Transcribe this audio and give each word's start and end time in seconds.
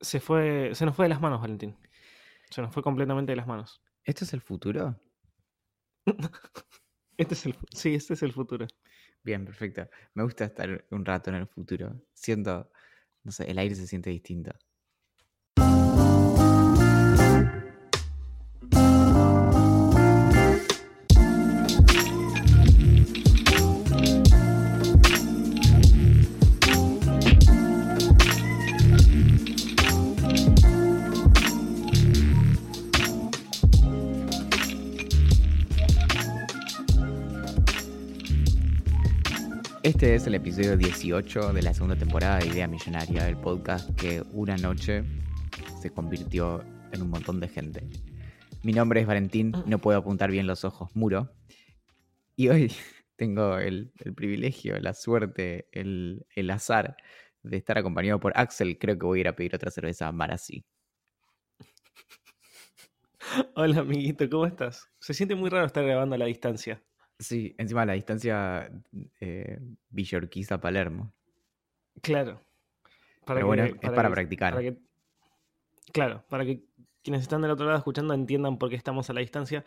Se 0.00 0.20
fue, 0.20 0.74
se 0.74 0.84
nos 0.86 0.96
fue 0.96 1.04
de 1.06 1.10
las 1.10 1.20
manos, 1.20 1.40
Valentín. 1.40 1.76
Se 2.50 2.62
nos 2.62 2.72
fue 2.72 2.82
completamente 2.82 3.32
de 3.32 3.36
las 3.36 3.46
manos. 3.46 3.82
¿Esto 4.04 4.24
es 4.24 4.32
el 4.32 4.40
futuro? 4.40 5.00
este 7.16 7.34
es 7.34 7.46
el, 7.46 7.56
sí, 7.74 7.94
este 7.94 8.14
es 8.14 8.22
el 8.22 8.32
futuro. 8.32 8.66
Bien, 9.22 9.44
perfecto. 9.44 9.88
Me 10.14 10.22
gusta 10.22 10.46
estar 10.46 10.86
un 10.90 11.04
rato 11.04 11.30
en 11.30 11.36
el 11.36 11.46
futuro. 11.46 12.02
Siento, 12.14 12.70
no 13.22 13.32
sé, 13.32 13.50
el 13.50 13.58
aire 13.58 13.74
se 13.74 13.86
siente 13.86 14.10
distinto. 14.10 14.52
Este 40.00 40.14
es 40.14 40.26
el 40.26 40.34
episodio 40.34 40.78
18 40.78 41.52
de 41.52 41.60
la 41.60 41.74
segunda 41.74 41.94
temporada 41.94 42.38
de 42.38 42.46
Idea 42.46 42.66
Millonaria, 42.66 43.28
el 43.28 43.36
podcast 43.36 43.94
que 44.00 44.22
una 44.32 44.56
noche 44.56 45.04
se 45.82 45.90
convirtió 45.90 46.64
en 46.90 47.02
un 47.02 47.10
montón 47.10 47.38
de 47.38 47.48
gente. 47.48 47.86
Mi 48.62 48.72
nombre 48.72 49.02
es 49.02 49.06
Valentín, 49.06 49.52
no 49.66 49.78
puedo 49.78 49.98
apuntar 49.98 50.30
bien 50.30 50.46
los 50.46 50.64
ojos, 50.64 50.88
muro. 50.96 51.30
Y 52.34 52.48
hoy 52.48 52.72
tengo 53.16 53.58
el, 53.58 53.92
privilegio, 54.16 54.80
la 54.80 54.94
suerte, 54.94 55.68
el, 55.70 56.24
azar 56.50 56.96
de 57.42 57.58
estar 57.58 57.76
acompañado 57.76 58.18
por 58.20 58.32
Axel. 58.36 58.78
Creo 58.78 58.98
que 58.98 59.04
voy 59.04 59.18
a 59.18 59.20
ir 59.20 59.28
a 59.28 59.36
pedir 59.36 59.54
otra 59.54 59.70
cerveza 59.70 60.08
a 60.08 60.12
Marasí. 60.12 60.64
Hola 63.54 63.80
amiguito, 63.80 64.30
¿cómo 64.30 64.46
estás? 64.46 64.88
Se 64.98 65.12
siente 65.12 65.34
muy 65.34 65.50
raro 65.50 65.66
estar 65.66 65.84
grabando 65.84 66.14
a 66.14 66.18
la 66.18 66.24
distancia. 66.24 66.82
Sí, 67.20 67.54
encima 67.58 67.84
la 67.84 67.92
distancia 67.92 68.70
eh, 69.20 69.60
Villorquiza-Palermo. 69.90 71.12
Claro. 72.00 72.40
Pero 73.26 73.46
bueno, 73.46 73.64
es 73.64 73.90
para 73.90 74.10
practicar. 74.10 74.58
claro, 75.92 76.24
para 76.28 76.46
que 76.46 76.64
quienes 77.02 77.20
están 77.22 77.42
del 77.42 77.50
otro 77.50 77.66
lado 77.66 77.76
escuchando 77.76 78.14
entiendan 78.14 78.58
por 78.58 78.70
qué 78.70 78.76
estamos 78.76 79.10
a 79.10 79.12
la 79.12 79.20
distancia, 79.20 79.64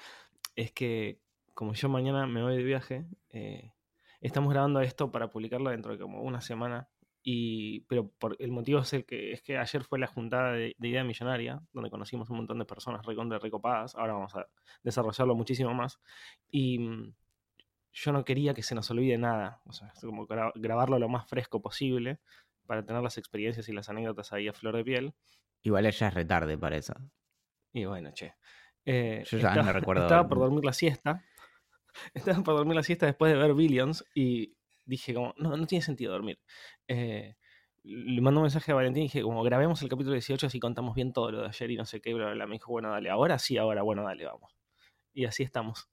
es 0.56 0.72
que 0.72 1.22
como 1.54 1.74
yo 1.74 1.90
mañana 1.90 2.26
me 2.26 2.42
voy 2.42 2.58
de 2.58 2.64
viaje, 2.64 3.06
eh, 3.30 3.72
estamos 4.20 4.52
grabando 4.52 4.82
esto 4.82 5.12
para 5.12 5.30
publicarlo 5.30 5.70
dentro 5.70 5.94
de 5.94 6.00
como 6.00 6.24
una 6.24 6.42
semana. 6.42 6.90
Y, 7.26 7.82
pero 7.82 8.10
por, 8.10 8.36
el 8.40 8.52
motivo 8.52 8.80
es, 8.80 8.92
el 8.94 9.06
que, 9.06 9.32
es 9.32 9.44
que 9.44 9.58
ayer 9.58 9.84
fue 9.84 10.00
la 10.00 10.08
juntada 10.08 10.54
de, 10.54 10.76
Idea 10.80 11.04
Millonaria, 11.04 11.62
donde 11.72 11.92
conocimos 11.92 12.30
un 12.32 12.38
montón 12.38 12.58
de 12.58 12.66
personas 12.66 13.06
recontra 13.06 13.38
recopadas. 13.38 13.96
Ahora 13.96 14.14
vamos 14.14 14.36
a 14.36 14.48
desarrollarlo 14.82 15.36
muchísimo 15.36 15.74
más. 15.74 16.02
Y 16.50 16.80
mm, 16.80 17.14
yo 17.94 18.12
no 18.12 18.26
quería 18.26 18.54
que 18.54 18.64
se 18.64 18.76
nos 18.76 18.90
olvide 18.92 19.18
nada. 19.18 19.62
O 19.66 19.74
sea, 19.74 19.94
como 20.02 20.26
grabarlo 20.26 20.98
lo 21.00 21.10
más 21.10 21.28
fresco 21.28 21.62
posible 21.62 22.20
para 22.66 22.84
tener 22.84 23.02
las 23.04 23.18
experiencias 23.18 23.70
y 23.70 23.74
las 23.74 23.90
anécdotas 23.90 24.34
ahí 24.34 24.48
a 24.48 24.54
flor 24.54 24.76
de 24.76 24.84
piel. 24.84 25.14
Igual 25.62 25.86
ella 25.86 26.08
es 26.08 26.14
retarde 26.14 26.58
para 26.58 26.78
eso. 26.78 26.94
Y 27.72 27.86
bueno, 27.86 28.12
che. 28.14 28.36
Eh, 28.86 29.24
yo 29.30 29.38
ya 29.38 29.56
no 29.56 29.72
recuerdo. 29.72 30.04
Estaba 30.04 30.28
por 30.28 30.40
dormir 30.40 30.66
la 30.66 30.74
siesta. 30.74 31.24
Estaba 32.14 32.44
por 32.44 32.56
dormir 32.56 32.76
la 32.76 32.84
siesta 32.84 33.06
después 33.06 33.32
de 33.32 33.38
ver 33.38 33.54
Billions 33.54 34.04
y 34.14 34.56
dije 34.86 35.14
como, 35.14 35.34
no, 35.38 35.56
no 35.56 35.68
tiene 35.68 35.84
sentido 35.84 36.12
dormir. 36.12 36.40
Eh, 36.88 37.36
le 37.84 38.22
mandó 38.22 38.40
un 38.40 38.46
mensaje 38.46 38.72
a 38.72 38.76
Valentín 38.76 39.04
y 39.04 39.06
dije, 39.06 39.22
como 39.22 39.44
grabemos 39.44 39.82
el 39.82 39.90
capítulo 39.90 40.14
18 40.14 40.48
así 40.48 40.60
contamos 40.60 40.96
bien 40.96 41.12
todo 41.14 41.32
lo 41.32 41.42
de 41.42 41.48
ayer 41.48 41.72
y 41.72 41.76
no 41.76 41.86
sé 41.86 42.02
qué, 42.02 42.14
bla, 42.14 42.32
bla. 42.32 42.48
Me 42.48 42.54
dijo, 42.54 42.72
bueno, 42.72 42.90
dale, 42.90 43.10
ahora 43.10 43.38
sí, 43.38 43.58
ahora, 43.58 43.84
bueno, 43.84 44.04
dale, 44.04 44.26
vamos. 44.26 44.56
Y 45.14 45.26
así 45.26 45.44
estamos. 45.44 45.90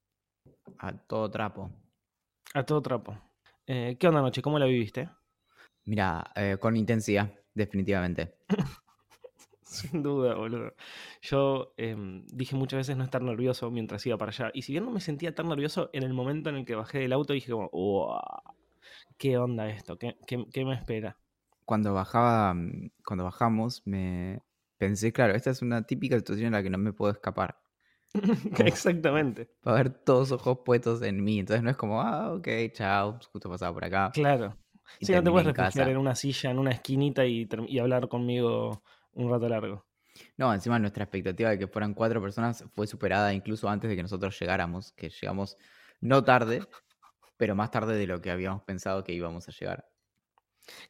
A 0.79 0.97
todo 0.97 1.31
trapo. 1.31 1.71
A 2.53 2.65
todo 2.65 2.83
trapo. 2.83 3.17
Eh, 3.67 3.97
¿Qué 3.99 4.09
onda 4.09 4.21
noche? 4.21 4.43
¿Cómo 4.43 4.59
la 4.59 4.67
viviste? 4.67 5.09
Mira, 5.85 6.33
eh, 6.35 6.57
con 6.61 6.77
intensidad, 6.77 7.33
definitivamente. 7.55 8.35
Sin 9.63 10.03
duda, 10.03 10.35
boludo. 10.35 10.75
Yo 11.23 11.75
em, 11.77 12.27
dije 12.27 12.57
muchas 12.57 12.79
veces 12.79 12.97
no 12.97 13.05
estar 13.05 13.23
nervioso 13.23 13.71
mientras 13.71 14.05
iba 14.05 14.19
para 14.19 14.31
allá. 14.31 14.51
Y 14.53 14.63
si 14.63 14.73
bien 14.73 14.85
no 14.85 14.91
me 14.91 15.01
sentía 15.01 15.33
tan 15.33 15.49
nervioso, 15.49 15.91
en 15.93 16.03
el 16.03 16.13
momento 16.13 16.51
en 16.51 16.57
el 16.57 16.65
que 16.65 16.75
bajé 16.75 16.99
del 16.99 17.13
auto 17.13 17.35
dije 17.35 17.53
como, 17.53 17.71
¿qué 19.17 19.39
onda 19.39 19.69
esto? 19.71 19.97
¿Qué, 19.97 20.17
qué 20.27 20.65
me 20.65 20.75
espera? 20.75 21.17
Cuando 21.65 21.95
bajaba, 21.95 22.53
mm, 22.53 22.91
cuando 23.05 23.23
bajamos, 23.23 23.83
me 23.87 24.43
pensé, 24.77 25.13
claro, 25.13 25.37
esta 25.37 25.51
es 25.51 25.63
una 25.63 25.85
típica 25.85 26.17
situación 26.19 26.49
en 26.49 26.53
la 26.55 26.65
que 26.65 26.71
no 26.71 26.79
me 26.79 26.93
puedo 26.93 27.13
escapar. 27.13 27.61
Exactamente. 28.65 29.51
Va 29.67 29.73
a 29.73 29.75
haber 29.77 29.91
todos 29.91 30.33
ojos 30.33 30.59
puestos 30.65 31.03
en 31.03 31.23
mí. 31.23 31.39
Entonces 31.39 31.63
no 31.63 31.71
es 31.71 31.77
como, 31.77 32.01
ah, 32.01 32.33
ok, 32.35 32.49
chao, 32.73 33.19
justo 33.33 33.49
pasaba 33.49 33.73
por 33.73 33.85
acá. 33.85 34.11
Claro. 34.13 34.57
Si 35.01 35.13
no 35.13 35.23
te 35.23 35.31
puedes 35.31 35.47
refugiar 35.55 35.89
en 35.89 35.97
una 35.97 36.15
silla, 36.15 36.51
en 36.51 36.59
una 36.59 36.73
esquinita 36.73 37.25
y, 37.25 37.49
hablar 37.79 38.09
conmigo 38.09 38.83
un 39.13 39.31
rato 39.31 39.49
largo. 39.49 39.87
No, 40.37 40.53
encima 40.53 40.79
nuestra 40.79 41.05
expectativa 41.05 41.51
de 41.51 41.59
que 41.59 41.69
fueran 41.69 41.95
cuatro 41.95 42.21
personas 42.21 42.65
fue 42.75 42.87
superada 42.87 43.33
incluso 43.33 43.69
antes 43.69 43.89
de 43.89 43.97
que 43.97 44.03
nosotros 44.03 44.39
llegáramos, 44.39 44.93
que 44.93 45.09
llegamos 45.09 45.57
no 46.01 46.25
tarde, 46.25 46.63
pero 47.37 47.55
más 47.55 47.71
tarde 47.71 47.97
de 47.97 48.07
lo 48.07 48.21
que 48.21 48.31
habíamos 48.31 48.63
pensado 48.65 49.05
que 49.05 49.13
íbamos 49.13 49.49
a 49.49 49.53
llegar. 49.53 49.87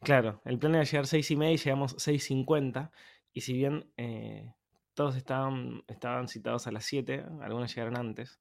Claro, 0.03 0.41
el 0.45 0.59
plan 0.59 0.75
era 0.75 0.85
llegar 0.85 1.07
seis 1.07 1.31
y 1.31 1.37
media 1.37 1.55
y 1.55 1.59
llegamos 1.59 1.95
seis 1.99 2.25
cincuenta. 2.25 2.91
Y 3.33 3.43
si 3.43 3.53
bien 3.53 3.93
eh, 3.97 4.55
todos 5.01 5.17
estaban, 5.17 5.83
estaban 5.89 6.29
citados 6.29 6.67
a 6.67 6.73
las 6.73 6.85
7, 6.85 7.25
algunos 7.41 7.75
llegaron 7.75 7.97
antes. 7.97 8.39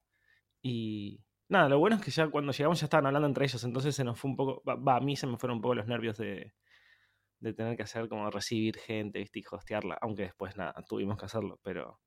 Y 0.61 1.23
nada, 1.47 1.69
lo 1.69 1.79
bueno 1.79 1.95
es 1.95 2.01
que 2.01 2.11
ya 2.11 2.27
cuando 2.27 2.51
llegamos 2.51 2.81
ya 2.81 2.85
estaban 2.87 3.05
hablando 3.05 3.29
entre 3.29 3.45
ellos, 3.45 3.63
entonces 3.63 3.95
se 3.95 4.03
nos 4.03 4.19
fue 4.19 4.31
un 4.31 4.35
poco, 4.35 4.61
va, 4.65 4.97
a 4.97 4.99
mí 4.99 5.15
se 5.15 5.25
me 5.25 5.37
fueron 5.37 5.59
un 5.59 5.61
poco 5.61 5.75
los 5.75 5.87
nervios 5.87 6.17
de, 6.17 6.53
de 7.39 7.53
tener 7.53 7.77
que 7.77 7.83
hacer 7.83 8.09
como 8.09 8.29
recibir 8.29 8.77
gente, 8.77 9.19
¿viste? 9.19 9.39
y 9.39 9.43
hostearla, 9.49 9.97
aunque 10.01 10.23
después 10.23 10.57
nada, 10.57 10.83
tuvimos 10.85 11.17
que 11.17 11.27
hacerlo, 11.27 11.61
pero 11.63 12.01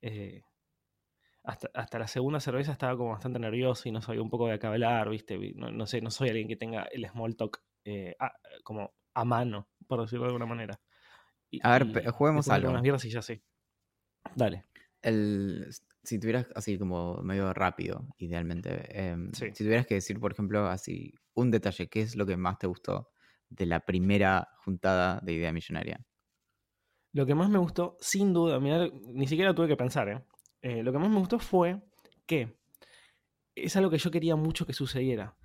eh, 0.00 0.42
hasta, 1.44 1.70
hasta, 1.72 2.00
la 2.00 2.08
segunda 2.08 2.40
cerveza 2.40 2.72
estaba 2.72 2.96
como 2.96 3.10
bastante 3.10 3.38
nervioso 3.38 3.88
y 3.88 3.92
no 3.92 4.02
sabía 4.02 4.22
un 4.22 4.30
poco 4.30 4.48
de 4.48 4.58
qué 4.58 4.66
hablar, 4.66 5.08
¿viste? 5.08 5.38
No, 5.54 5.86
sé, 5.86 6.00
no 6.00 6.10
soy 6.10 6.30
alguien 6.30 6.48
que 6.48 6.56
tenga 6.56 6.82
el 6.90 7.08
small 7.08 7.36
talk 7.36 7.62
eh, 7.84 8.16
como 8.64 8.92
a 9.14 9.24
mano, 9.24 9.68
por 9.86 10.00
decirlo 10.00 10.24
de 10.24 10.30
alguna 10.30 10.46
manera. 10.46 10.80
a 11.62 11.78
ver, 11.78 12.10
juguemos 12.10 12.48
algo. 12.48 12.70
Unas 12.70 12.82
mierdas 12.82 13.04
y 13.04 13.10
ya 13.10 13.22
sé. 13.22 13.44
Dale. 14.34 14.64
El, 15.02 15.68
si 16.02 16.18
tuvieras 16.18 16.46
así 16.54 16.78
como 16.78 17.22
medio 17.22 17.52
rápido, 17.52 18.06
idealmente, 18.18 18.86
em, 18.90 19.32
si 19.32 19.50
tuvieras 19.52 19.86
que 19.86 19.94
decir, 19.94 20.18
por 20.18 20.32
ejemplo, 20.32 20.66
así 20.66 21.14
un 21.34 21.50
detalle, 21.50 21.88
¿qué 21.88 22.00
es 22.00 22.16
lo 22.16 22.26
que 22.26 22.36
más 22.36 22.58
te 22.58 22.66
gustó 22.66 23.10
de 23.48 23.66
la 23.66 23.80
primera 23.80 24.48
juntada 24.64 25.20
de 25.22 25.34
Idea 25.34 25.52
Millonaria? 25.52 26.04
Lo 27.12 27.26
que 27.26 27.34
más 27.34 27.50
me 27.50 27.58
gustó, 27.58 27.96
sin 28.00 28.32
duda, 28.32 28.58
ni 28.58 29.26
siquiera 29.26 29.54
tuve 29.54 29.68
que 29.68 29.76
pensar, 29.76 30.08
¿eh? 30.08 30.24
¿eh? 30.62 30.82
Lo 30.82 30.92
que 30.92 30.98
más 30.98 31.10
me 31.10 31.18
gustó 31.18 31.38
fue 31.38 31.82
que 32.26 32.56
es 33.54 33.76
algo 33.76 33.90
que 33.90 33.98
yo 33.98 34.10
quería 34.10 34.34
mucho 34.34 34.66
que 34.66 34.72
sucediera. 34.72 35.36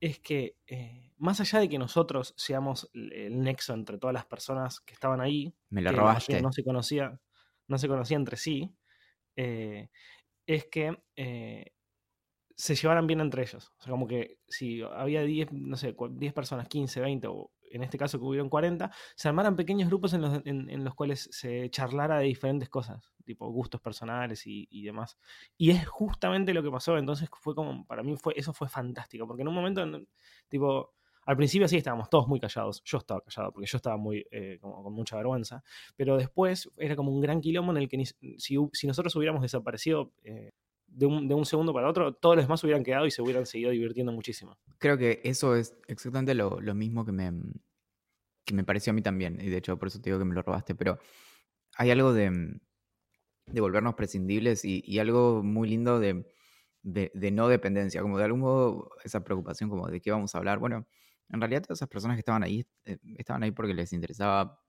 Es 0.00 0.20
que, 0.20 0.56
eh, 0.66 1.12
más 1.18 1.40
allá 1.40 1.58
de 1.58 1.68
que 1.68 1.78
nosotros 1.78 2.32
seamos 2.36 2.88
el 2.94 3.40
nexo 3.40 3.74
entre 3.74 3.98
todas 3.98 4.14
las 4.14 4.24
personas 4.24 4.80
que 4.80 4.94
estaban 4.94 5.20
ahí, 5.20 5.52
me 5.68 5.82
lo 5.82 5.92
robaste. 5.92 6.40
No 6.40 6.52
se 6.52 6.62
conocía 6.62 7.20
no 7.70 7.78
se 7.78 7.88
conocían 7.88 8.22
entre 8.22 8.36
sí, 8.36 8.74
eh, 9.36 9.88
es 10.46 10.66
que 10.66 10.98
eh, 11.16 11.72
se 12.56 12.74
llevaran 12.74 13.06
bien 13.06 13.20
entre 13.20 13.42
ellos. 13.42 13.72
O 13.78 13.82
sea, 13.82 13.92
como 13.92 14.06
que 14.06 14.38
si 14.48 14.82
había 14.82 15.22
10, 15.22 15.52
no 15.52 15.76
sé, 15.76 15.94
10 16.10 16.32
personas, 16.34 16.68
15, 16.68 17.00
20, 17.00 17.28
o 17.28 17.50
en 17.70 17.84
este 17.84 17.96
caso 17.96 18.18
que 18.18 18.24
hubieron 18.24 18.48
40, 18.48 18.90
se 19.14 19.28
armaran 19.28 19.54
pequeños 19.54 19.88
grupos 19.88 20.12
en 20.14 20.22
los, 20.22 20.42
en, 20.44 20.84
los 20.84 20.94
cuales 20.94 21.28
se 21.30 21.70
charlara 21.70 22.18
de 22.18 22.26
diferentes 22.26 22.68
cosas, 22.68 23.14
tipo 23.24 23.48
gustos 23.48 23.80
personales 23.80 24.46
y, 24.46 24.66
y, 24.70 24.82
demás. 24.82 25.16
Y 25.56 25.70
es 25.70 25.86
justamente 25.86 26.52
lo 26.52 26.64
que 26.64 26.70
pasó, 26.70 26.98
entonces 26.98 27.28
fue 27.40 27.54
como, 27.54 27.86
para 27.86 28.02
mí 28.02 28.16
fue, 28.16 28.34
eso 28.36 28.52
fue 28.52 28.68
fantástico, 28.68 29.26
porque 29.28 29.42
en 29.42 29.48
un 29.48 29.54
momento, 29.54 29.86
tipo, 30.48 30.94
al 31.30 31.36
principio 31.36 31.68
sí 31.68 31.76
estábamos 31.76 32.10
todos 32.10 32.26
muy 32.26 32.40
callados. 32.40 32.82
Yo 32.84 32.98
estaba 32.98 33.20
callado 33.20 33.52
porque 33.52 33.68
yo 33.68 33.76
estaba 33.76 33.96
muy 33.96 34.26
eh, 34.32 34.58
con 34.60 34.92
mucha 34.92 35.16
vergüenza. 35.16 35.62
Pero 35.94 36.16
después 36.16 36.68
era 36.76 36.96
como 36.96 37.12
un 37.12 37.20
gran 37.20 37.40
quilombo 37.40 37.70
en 37.70 37.78
el 37.78 37.88
que 37.88 38.04
si, 38.36 38.86
nosotros 38.88 39.14
hubiéramos 39.14 39.40
desaparecido 39.40 40.10
eh, 40.24 40.50
de, 40.88 41.06
un, 41.06 41.46
segundo 41.46 41.72
para 41.72 41.88
otro, 41.88 42.14
todos 42.14 42.34
los 42.34 42.46
demás 42.46 42.64
hubieran 42.64 42.82
quedado 42.82 43.06
y 43.06 43.12
se 43.12 43.22
hubieran 43.22 43.46
seguido 43.46 43.70
divirtiendo 43.70 44.10
muchísimo. 44.10 44.58
Creo 44.78 44.98
que 44.98 45.20
eso 45.22 45.54
es 45.54 45.76
exactamente 45.86 46.34
lo, 46.34 46.58
mismo 46.74 47.04
que 47.04 47.12
me, 47.12 47.30
que 48.44 48.52
me 48.52 48.64
pareció 48.64 48.90
a 48.90 48.94
mí 48.94 49.02
también. 49.02 49.38
Y 49.40 49.50
de 49.50 49.58
hecho, 49.58 49.78
por 49.78 49.86
eso 49.86 50.00
te 50.00 50.10
digo 50.10 50.18
que 50.18 50.24
me 50.24 50.34
lo 50.34 50.42
robaste. 50.42 50.74
Pero 50.74 50.98
hay 51.76 51.92
algo 51.92 52.12
de, 52.12 52.58
de 53.46 53.60
volvernos 53.60 53.94
prescindibles 53.94 54.64
y, 54.64 54.98
algo 54.98 55.44
muy 55.44 55.68
lindo 55.68 56.00
de, 56.00 56.26
de, 56.82 57.30
no 57.30 57.46
dependencia. 57.46 58.02
Como 58.02 58.18
de 58.18 58.24
algún 58.24 58.40
modo, 58.40 58.90
esa 59.04 59.22
preocupación 59.22 59.70
como 59.70 59.86
de 59.86 60.00
qué 60.00 60.10
vamos 60.10 60.34
a 60.34 60.38
hablar. 60.38 60.58
Bueno 60.58 60.88
en 61.32 61.40
realidad 61.40 61.62
todas 61.62 61.78
esas 61.78 61.88
personas 61.88 62.16
que 62.16 62.20
estaban 62.20 62.42
ahí, 62.42 62.66
eh, 62.84 62.98
estaban 63.16 63.42
ahí 63.42 63.50
porque 63.50 63.74
les 63.74 63.92
interesaba 63.92 64.60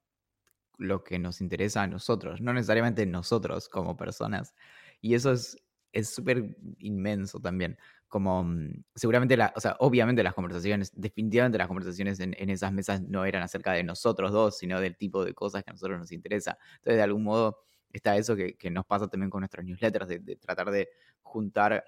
lo 0.78 1.04
que 1.04 1.20
nos 1.20 1.42
interesa 1.42 1.84
a 1.84 1.88
nosotros, 1.88 2.42
no 2.42 2.54
necesariamente 2.54 3.06
nosotros 3.06 3.70
como 3.70 3.98
personas. 3.98 4.56
Y 5.00 5.16
eso 5.16 5.32
es 5.32 6.10
súper 6.10 6.58
inmenso 6.80 7.40
también. 7.40 7.78
Como 8.08 8.44
mm, 8.44 8.84
seguramente, 8.96 9.38
la, 9.38 9.54
o 9.56 9.60
sea, 9.60 9.76
obviamente 9.80 10.24
las 10.24 10.34
conversaciones, 10.34 10.92
definitivamente 10.96 11.58
las 11.58 11.68
conversaciones 11.68 12.20
en, 12.20 12.50
esas 12.50 12.72
mesas 12.74 13.02
no 13.02 13.26
eran 13.26 13.44
acerca 13.44 13.74
de 13.74 13.84
nosotros 13.84 14.32
dos, 14.32 14.58
sino 14.58 14.80
del 14.80 14.98
tipo 14.98 15.24
de 15.24 15.34
cosas 15.34 15.64
que 15.64 15.72
a 15.72 15.74
nosotros 15.74 16.00
nos 16.00 16.12
interesa. 16.12 16.58
Entonces, 16.78 16.98
de 16.98 17.04
algún 17.04 17.24
modo, 17.24 17.60
está 17.92 18.18
eso 18.18 18.36
que, 18.36 18.58
nos 18.72 18.86
pasa 18.86 19.08
también 19.08 19.30
con 19.30 19.42
nuestros 19.42 19.66
newsletters, 19.66 20.08
de, 20.08 20.36
tratar 20.38 20.72
de 20.72 20.90
juntar 21.22 21.84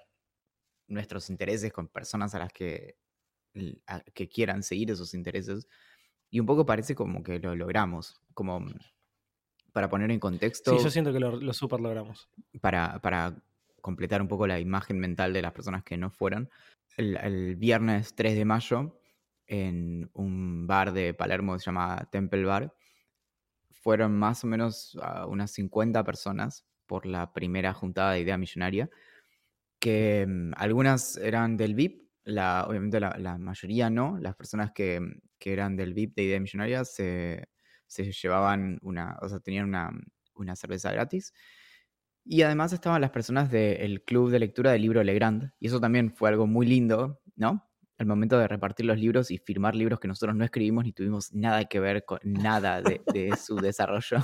nuestros 0.86 1.30
intereses 1.30 1.72
con 1.72 1.88
personas 1.88 2.34
a 2.34 2.38
las 2.40 2.52
que, 2.52 2.96
que 4.12 4.28
quieran 4.28 4.62
seguir 4.62 4.90
esos 4.90 5.14
intereses. 5.14 5.68
Y 6.30 6.40
un 6.40 6.46
poco 6.46 6.66
parece 6.66 6.94
como 6.94 7.22
que 7.22 7.38
lo 7.38 7.54
logramos, 7.54 8.20
como 8.34 8.60
mm, 8.60 8.74
para 9.72 9.88
poner 9.88 10.10
en 10.10 10.20
contexto. 10.20 10.76
Sí, 10.76 10.84
yo 10.84 10.90
siento 10.90 11.12
que 11.12 11.20
lo, 11.20 11.36
lo 11.36 11.52
super 11.52 11.80
logramos. 11.80 12.28
Para, 12.60 13.00
para 13.00 13.36
completar 13.84 14.22
un 14.22 14.28
poco 14.28 14.46
la 14.46 14.58
imagen 14.58 14.98
mental 14.98 15.34
de 15.34 15.42
las 15.42 15.52
personas 15.52 15.84
que 15.84 15.98
no 15.98 16.10
fueron. 16.10 16.48
El, 16.96 17.56
viernes 17.56 18.14
3 18.14 18.34
de 18.34 18.44
mayo, 18.46 18.98
en 19.46 20.08
un 20.14 20.66
bar 20.66 20.94
de 20.94 21.12
Palermo 21.12 21.52
que 21.52 21.58
se 21.58 21.66
llama 21.66 22.08
Temple 22.10 22.46
Bar, 22.46 22.74
fueron 23.68 24.16
más 24.16 24.42
o 24.42 24.46
menos 24.46 24.98
ah, 25.02 25.26
unas 25.26 25.50
50 25.50 26.02
personas 26.02 26.64
por 26.86 27.04
la 27.04 27.34
primera 27.34 27.74
juntada 27.74 28.12
de 28.12 28.20
idea 28.20 28.38
millonaria, 28.38 28.88
que 29.78 30.24
mm, 30.26 30.52
algunas 30.56 31.18
eran 31.18 31.58
del 31.58 31.74
VIP, 31.74 32.03
la, 32.24 32.64
obviamente 32.68 33.00
la, 33.00 33.38
mayoría 33.38 33.90
no, 33.90 34.18
las 34.18 34.34
personas 34.34 34.72
que, 34.72 35.00
eran 35.40 35.76
del 35.76 35.92
VIP 35.92 36.16
de 36.16 36.22
idea 36.22 36.40
millonaria 36.40 36.84
se, 36.86 37.46
llevaban 38.22 38.78
una, 38.80 39.18
o 39.20 39.28
sea, 39.28 39.40
tenían 39.40 39.66
una, 39.66 39.90
una 40.34 40.56
cerveza 40.56 40.90
gratis 40.90 41.34
y 42.24 42.42
además 42.42 42.72
estaban 42.72 43.02
las 43.02 43.10
personas 43.10 43.50
del 43.50 44.02
club 44.02 44.30
de 44.30 44.38
lectura 44.38 44.72
del 44.72 44.82
libro 44.82 45.02
Legrand. 45.04 45.52
Y 45.60 45.66
eso 45.66 45.78
también 45.78 46.10
fue 46.10 46.30
algo 46.30 46.46
muy 46.46 46.66
lindo, 46.66 47.20
¿no? 47.36 47.68
El 47.98 48.06
momento 48.06 48.38
de 48.38 48.48
repartir 48.48 48.86
los 48.86 48.98
libros 48.98 49.30
y 49.30 49.38
firmar 49.38 49.74
libros 49.74 50.00
que 50.00 50.08
nosotros 50.08 50.34
no 50.34 50.44
escribimos 50.44 50.84
ni 50.84 50.92
tuvimos 50.92 51.32
nada 51.34 51.66
que 51.66 51.80
ver 51.80 52.04
con 52.04 52.18
nada 52.24 52.80
de, 52.80 53.36
su 53.36 53.56
desarrollo. 53.56 54.18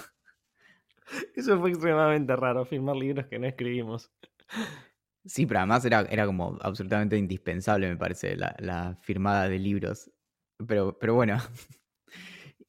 Eso 1.35 1.61
fue 1.61 1.71
extremadamente 1.71 2.35
raro, 2.37 2.65
firmar 2.65 2.97
libros 2.97 3.27
que 3.27 3.39
no 3.39 3.47
escribimos. 3.47 4.11
Sí, 5.25 5.47
pero 5.47 5.61
además 5.61 5.85
era, 5.85 6.03
era 6.11 6.27
como 6.27 6.59
absolutamente 6.63 7.17
indispensable, 7.17 7.89
me 7.89 7.97
parece, 7.97 8.37
la, 8.37 8.99
firmada 9.03 9.49
de 9.49 9.59
libros. 9.59 10.11
Pero, 10.67 10.99
pero 10.99 11.15
bueno. 11.15 11.39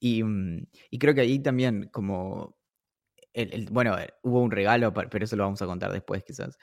Y, 0.03 0.24
mm, 0.24 0.65
y 0.89 0.98
creo 1.00 1.13
que 1.13 1.21
ahí 1.21 1.38
también, 1.39 1.88
como 1.92 2.57
bueno, 3.71 3.98
eh, 3.98 4.13
hubo 4.24 4.42
un 4.42 4.51
regalo, 4.51 4.94
pero 4.94 5.25
eso 5.25 5.36
lo 5.36 5.44
vamos 5.44 5.62
a 5.62 5.65
contar 5.65 5.92
después 5.92 6.24
quizás, 6.24 6.57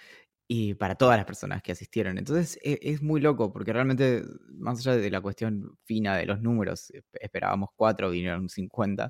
y 0.48 0.74
para 0.74 0.94
todas 0.96 1.16
las 1.18 1.26
personas 1.26 1.62
que 1.62 1.72
asistieron. 1.72 2.18
Entonces 2.18 2.58
e, 2.62 2.78
es, 2.82 3.02
muy 3.02 3.20
loco, 3.20 3.52
porque 3.52 3.72
realmente, 3.72 4.24
más 4.58 4.80
allá 4.80 4.96
de 4.96 5.10
la 5.10 5.20
cuestión 5.20 5.78
fina 5.84 6.16
de 6.16 6.26
los 6.26 6.40
números, 6.42 6.92
esperábamos 7.14 7.70
cuatro, 7.76 8.10
vinieron 8.10 8.48
50, 8.48 9.08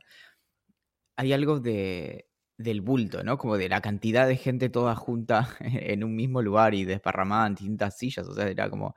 hay 1.17 1.33
algo 1.33 1.61
de, 1.61 2.28
del 2.59 2.81
bulto, 2.83 3.23
¿no? 3.23 3.39
Como 3.39 3.57
de 3.57 3.69
la 3.69 3.81
cantidad 3.81 4.27
de 4.27 4.37
gente 4.37 4.69
toda 4.69 4.95
junta 4.97 5.57
en 5.61 6.05
un 6.05 6.15
mismo 6.15 6.43
lugar 6.43 6.75
y 6.75 6.85
desparramada 6.85 7.47
en 7.47 7.55
distintas 7.55 7.97
sillas, 7.97 8.29
o 8.29 8.35
sea, 8.35 8.49
era 8.49 8.69
como 8.69 8.95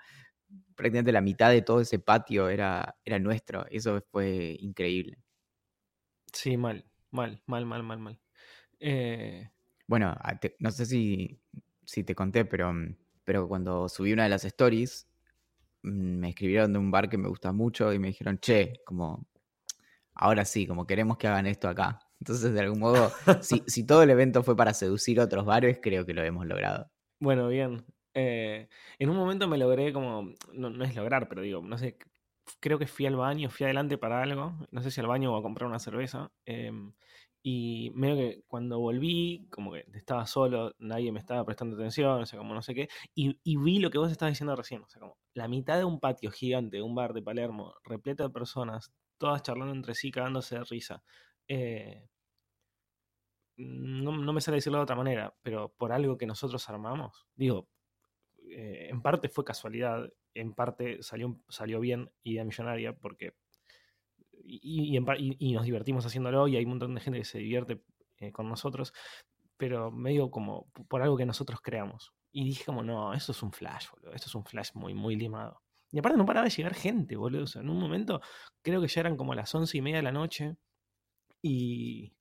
prácticamente 0.75 1.11
la 1.11 1.21
mitad 1.21 1.51
de 1.51 1.61
todo 1.61 1.79
ese 1.79 1.99
patio 1.99 2.49
era, 2.49 2.97
era 3.05 3.19
nuestro, 3.19 3.65
eso 3.69 4.01
fue 4.11 4.57
increíble. 4.59 5.19
Sí, 6.33 6.57
mal, 6.57 6.85
mal, 7.11 7.41
mal, 7.45 7.65
mal, 7.65 7.83
mal, 7.83 7.99
mal. 7.99 8.19
Eh, 8.79 9.49
bueno, 9.87 10.15
no 10.59 10.71
sé 10.71 10.85
si, 10.85 11.39
si 11.85 12.03
te 12.03 12.15
conté, 12.15 12.45
pero, 12.45 12.73
mm, 12.73 12.95
pero 13.23 13.47
cuando 13.47 13.87
subí 13.89 14.13
una 14.13 14.23
de 14.23 14.29
las 14.29 14.45
stories, 14.45 15.07
mm, 15.83 15.89
me 16.19 16.29
escribieron 16.29 16.73
de 16.73 16.79
un 16.79 16.89
bar 16.91 17.09
que 17.09 17.17
me 17.17 17.29
gusta 17.29 17.51
mucho 17.51 17.93
y 17.93 17.99
me 17.99 18.07
dijeron, 18.07 18.39
che, 18.39 18.81
como, 18.85 19.27
ahora 20.15 20.45
sí, 20.45 20.67
como 20.67 20.87
queremos 20.87 21.17
que 21.17 21.27
hagan 21.27 21.47
esto 21.47 21.69
acá. 21.69 21.99
Entonces, 22.21 22.53
de 22.53 22.59
algún 22.59 22.79
modo, 22.79 23.11
si, 23.41 23.63
si 23.65 23.85
todo 23.85 24.03
el 24.03 24.11
evento 24.11 24.43
fue 24.43 24.55
para 24.55 24.75
seducir 24.75 25.19
a 25.19 25.23
otros 25.23 25.43
bares, 25.43 25.79
creo 25.81 26.05
que 26.05 26.13
lo 26.13 26.23
hemos 26.23 26.45
logrado. 26.45 26.87
Bueno, 27.19 27.47
bien. 27.47 27.83
Eh, 28.13 28.67
en 28.99 29.09
un 29.09 29.17
momento 29.17 29.47
me 29.47 29.57
logré 29.57 29.91
como, 29.91 30.33
no, 30.53 30.69
no, 30.69 30.83
es 30.83 30.95
lograr, 30.95 31.27
pero 31.27 31.41
digo, 31.41 31.61
no 31.63 31.77
sé, 31.79 31.97
creo 32.59 32.77
que 32.77 32.85
fui 32.85 33.07
al 33.07 33.15
baño, 33.15 33.49
fui 33.49 33.63
adelante 33.63 33.97
para 33.97 34.21
algo, 34.21 34.53
no 34.69 34.81
sé 34.83 34.91
si 34.91 35.01
al 35.01 35.07
baño 35.07 35.33
o 35.33 35.37
a 35.37 35.41
comprar 35.41 35.67
una 35.67 35.79
cerveza, 35.79 36.31
em, 36.45 36.93
y 37.41 37.91
medio 37.95 38.15
que 38.17 38.43
cuando 38.47 38.79
volví, 38.79 39.47
como 39.49 39.71
que 39.71 39.85
estaba 39.93 40.27
solo, 40.27 40.75
nadie 40.77 41.11
me 41.11 41.19
estaba 41.19 41.43
prestando 41.43 41.75
atención, 41.75 42.21
o 42.21 42.25
sea, 42.27 42.37
como 42.37 42.53
no 42.53 42.61
sé 42.61 42.75
qué, 42.75 42.89
y, 43.15 43.35
vi 43.57 43.79
lo 43.79 43.89
que 43.89 43.97
vos 43.97 44.11
estabas 44.11 44.33
diciendo 44.33 44.55
recién, 44.55 44.83
o 44.83 44.89
sea, 44.89 44.99
como 44.99 45.17
la 45.33 45.47
mitad 45.47 45.77
de 45.77 45.85
un 45.85 45.99
patio 45.99 46.29
gigante, 46.31 46.81
un 46.81 46.93
bar 46.93 47.13
de 47.13 47.23
Palermo, 47.23 47.73
repleto 47.83 48.23
de 48.23 48.29
personas, 48.29 48.91
todas 49.17 49.41
charlando 49.41 49.73
entre 49.73 49.95
sí, 49.95 50.11
cagándose 50.11 50.55
de 50.55 50.63
risa. 50.65 51.03
Eh, 51.47 52.10
no, 53.57 54.33
me 54.33 54.41
sale 54.41 54.55
decirlo 54.55 54.79
de 54.79 54.83
otra 54.83 54.95
manera, 54.95 55.33
pero 55.41 55.73
por 55.77 55.91
algo 55.91 56.17
que 56.17 56.25
nosotros 56.25 56.67
armamos, 56.69 57.27
digo, 57.35 57.67
eh, 58.49 58.87
en 58.89 59.01
parte 59.01 59.29
fue 59.29 59.45
casualidad, 59.45 60.09
en 60.33 60.53
parte 60.53 61.01
salió, 61.03 61.39
salió 61.49 61.79
bien 61.79 62.11
idea 62.23 62.43
millonaria, 62.43 62.93
porque 62.93 63.35
y, 64.43 64.99
nos 65.53 65.65
divertimos 65.65 66.05
haciéndolo 66.05 66.47
y 66.47 66.57
hay 66.57 66.63
un 66.63 66.71
montón 66.71 66.95
de 66.95 67.01
gente 67.01 67.19
que 67.19 67.25
se 67.25 67.39
divierte 67.39 67.83
eh, 68.19 68.31
con 68.31 68.49
nosotros, 68.49 68.93
pero 69.57 69.91
medio 69.91 70.31
como 70.31 70.71
por 70.87 71.01
algo 71.01 71.17
que 71.17 71.25
nosotros 71.25 71.61
creamos. 71.61 72.13
Y 72.31 72.45
dije 72.45 72.63
como, 72.65 72.83
no, 72.83 73.13
eso 73.13 73.31
es 73.31 73.43
un 73.43 73.51
flash, 73.51 73.87
boludo, 73.91 74.13
esto 74.13 74.27
es 74.27 74.35
un 74.35 74.45
flash 74.45 74.71
muy, 74.73 74.93
muy 74.93 75.15
limado. 75.15 75.61
Y 75.91 75.99
aparte 75.99 76.17
no 76.17 76.25
paraba 76.25 76.45
de 76.45 76.51
llegar 76.51 76.73
gente, 76.73 77.17
boludo. 77.17 77.43
O 77.43 77.47
sea, 77.47 77.61
en 77.61 77.69
un 77.69 77.79
momento 77.79 78.21
creo 78.61 78.81
que 78.81 78.87
ya 78.87 79.01
eran 79.01 79.17
como 79.17 79.35
las 79.35 79.53
once 79.53 79.77
y 79.77 79.81
media 79.81 79.97
de 79.97 80.03
la 80.03 80.11
noche 80.11 80.55
y... 81.41 82.13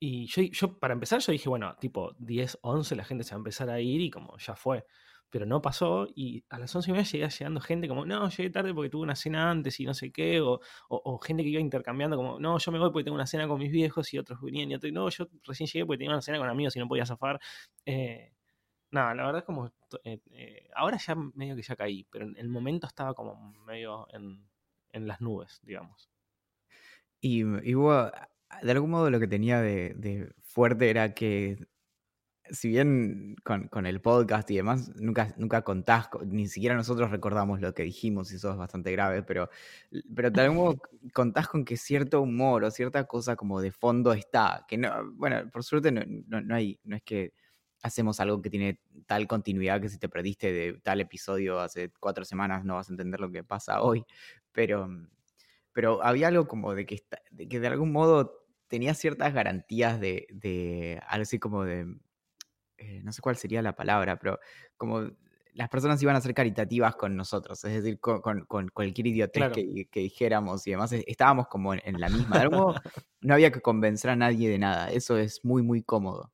Y 0.00 0.26
yo, 0.26 0.78
para 0.78 0.94
empezar, 0.94 1.20
yo 1.20 1.32
dije, 1.32 1.48
bueno, 1.48 1.74
tipo 1.80 2.14
10, 2.18 2.58
11 2.62 2.96
la 2.96 3.04
gente 3.04 3.24
se 3.24 3.30
va 3.30 3.36
a 3.36 3.38
empezar 3.38 3.70
a 3.70 3.80
ir 3.80 4.00
y 4.00 4.10
como 4.10 4.36
ya 4.38 4.54
fue 4.54 4.84
pero 5.30 5.46
no 5.46 5.60
pasó 5.60 6.06
y 6.14 6.44
a 6.48 6.58
las 6.58 6.74
once 6.74 6.90
y 6.90 6.92
media 6.92 7.04
llega 7.04 7.28
llegando 7.28 7.60
gente 7.60 7.88
como, 7.88 8.06
no, 8.06 8.28
llegué 8.30 8.50
tarde 8.50 8.72
porque 8.72 8.90
tuve 8.90 9.02
una 9.02 9.16
cena 9.16 9.50
antes 9.50 9.78
y 9.80 9.84
no 9.84 9.94
sé 9.94 10.10
qué, 10.10 10.40
o, 10.40 10.60
o, 10.88 11.18
gente 11.18 11.42
que 11.42 11.50
iba 11.50 11.60
intercambiando 11.60 12.16
como, 12.16 12.38
no, 12.40 12.58
yo 12.58 12.72
me 12.72 12.78
voy 12.78 12.90
porque 12.90 13.04
tengo 13.04 13.14
una 13.14 13.26
cena 13.26 13.46
con 13.46 13.58
mis 13.58 13.70
viejos 13.70 14.12
y 14.14 14.18
otros 14.18 14.40
venían 14.40 14.70
y 14.70 14.74
otros, 14.74 14.92
no, 14.92 15.08
yo 15.10 15.28
recién 15.44 15.66
llegué 15.66 15.84
porque 15.84 15.98
tenía 15.98 16.12
una 16.12 16.22
cena 16.22 16.38
con 16.38 16.48
amigos 16.48 16.76
y 16.76 16.78
no 16.78 16.88
podía 16.88 17.04
zafar. 17.06 17.40
Eh, 17.84 18.32
nada, 18.90 19.14
la 19.14 19.26
verdad 19.26 19.40
es 19.40 19.44
como, 19.44 19.66
eh, 20.04 20.20
eh, 20.32 20.68
ahora 20.74 20.98
ya 20.98 21.14
medio 21.14 21.56
que 21.56 21.62
ya 21.62 21.76
caí, 21.76 22.04
pero 22.10 22.24
en 22.26 22.36
el 22.36 22.48
momento 22.48 22.86
estaba 22.86 23.14
como 23.14 23.52
medio 23.66 24.06
en, 24.12 24.48
en 24.90 25.06
las 25.06 25.20
nubes, 25.20 25.60
digamos. 25.62 26.08
Y, 27.20 27.40
y 27.40 27.74
de 28.62 28.70
algún 28.72 28.90
modo 28.90 29.10
lo 29.10 29.20
que 29.20 29.28
tenía 29.28 29.60
de, 29.60 29.94
de 29.94 30.32
fuerte 30.42 30.90
era 30.90 31.14
que 31.14 31.58
si 32.50 32.68
bien 32.68 33.36
con, 33.44 33.86
el 33.86 34.00
podcast 34.00 34.50
y 34.50 34.56
demás, 34.56 34.90
nunca, 34.96 35.34
nunca 35.36 35.62
contás, 35.62 36.08
ni 36.26 36.48
siquiera 36.48 36.74
nosotros 36.74 37.10
recordamos 37.10 37.60
lo 37.60 37.74
que 37.74 37.82
dijimos 37.82 38.32
y 38.32 38.36
eso 38.36 38.50
es 38.50 38.56
bastante 38.56 38.92
grave, 38.92 39.22
pero, 39.22 39.50
pero 40.14 40.30
de 40.30 40.40
algún 40.40 40.56
modo 40.56 40.78
contás 41.12 41.48
con 41.48 41.64
que 41.64 41.76
cierto 41.76 42.20
humor 42.20 42.64
o 42.64 42.70
cierta 42.70 43.04
cosa 43.04 43.36
como 43.36 43.60
de 43.60 43.70
fondo 43.70 44.12
está, 44.12 44.64
que 44.68 44.78
no, 44.78 45.12
bueno, 45.12 45.48
por 45.50 45.64
suerte 45.64 45.92
no, 45.92 46.02
no, 46.40 46.54
hay, 46.54 46.78
no 46.84 46.96
es 46.96 47.02
que 47.02 47.32
hacemos 47.82 48.18
algo 48.20 48.42
que 48.42 48.50
tiene 48.50 48.80
tal 49.06 49.28
continuidad 49.28 49.80
que 49.80 49.88
si 49.88 49.98
te 49.98 50.08
perdiste 50.08 50.52
de 50.52 50.80
tal 50.82 51.00
episodio 51.00 51.60
hace 51.60 51.92
cuatro 52.00 52.24
semanas 52.24 52.64
no 52.64 52.74
vas 52.74 52.88
a 52.88 52.92
entender 52.92 53.20
lo 53.20 53.30
que 53.30 53.44
pasa 53.44 53.82
hoy, 53.82 54.04
pero, 54.52 54.88
pero 55.78 56.02
había 56.02 56.26
algo 56.26 56.48
como 56.48 56.74
de 56.74 56.86
que, 56.86 57.04
de 57.30 57.48
que 57.48 57.60
de 57.60 57.68
algún 57.68 57.92
modo 57.92 58.44
tenía 58.66 58.94
ciertas 58.94 59.32
garantías 59.32 60.00
de, 60.00 60.26
de 60.32 61.00
algo 61.06 61.22
así 61.22 61.38
como 61.38 61.62
de 61.62 61.86
eh, 62.78 63.00
no 63.04 63.12
sé 63.12 63.22
cuál 63.22 63.36
sería 63.36 63.62
la 63.62 63.76
palabra, 63.76 64.18
pero 64.18 64.40
como 64.76 65.08
las 65.52 65.68
personas 65.68 66.02
iban 66.02 66.16
a 66.16 66.20
ser 66.20 66.34
caritativas 66.34 66.96
con 66.96 67.14
nosotros, 67.16 67.64
es 67.64 67.74
decir, 67.74 68.00
con, 68.00 68.44
cualquier 68.72 69.06
idiotez 69.06 69.52
que, 69.52 70.00
dijéramos 70.00 70.66
y 70.66 70.72
demás, 70.72 70.90
estábamos 70.90 71.46
como 71.46 71.74
en, 71.74 72.00
la 72.00 72.08
misma. 72.08 72.38
De 72.38 72.42
algo 72.42 72.74
no 73.20 73.34
había 73.34 73.52
que 73.52 73.60
convencer 73.60 74.10
a 74.10 74.16
nadie 74.16 74.48
de 74.48 74.58
nada, 74.58 74.90
eso 74.90 75.16
es 75.16 75.44
muy, 75.44 75.62
muy 75.62 75.84
cómodo. 75.84 76.32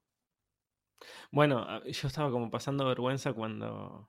Bueno, 1.30 1.66
ah, 1.68 1.82
yo 1.84 2.08
estaba 2.08 2.30
como 2.30 2.50
pasando 2.50 2.86
vergüenza 2.86 3.34
cuando, 3.34 4.08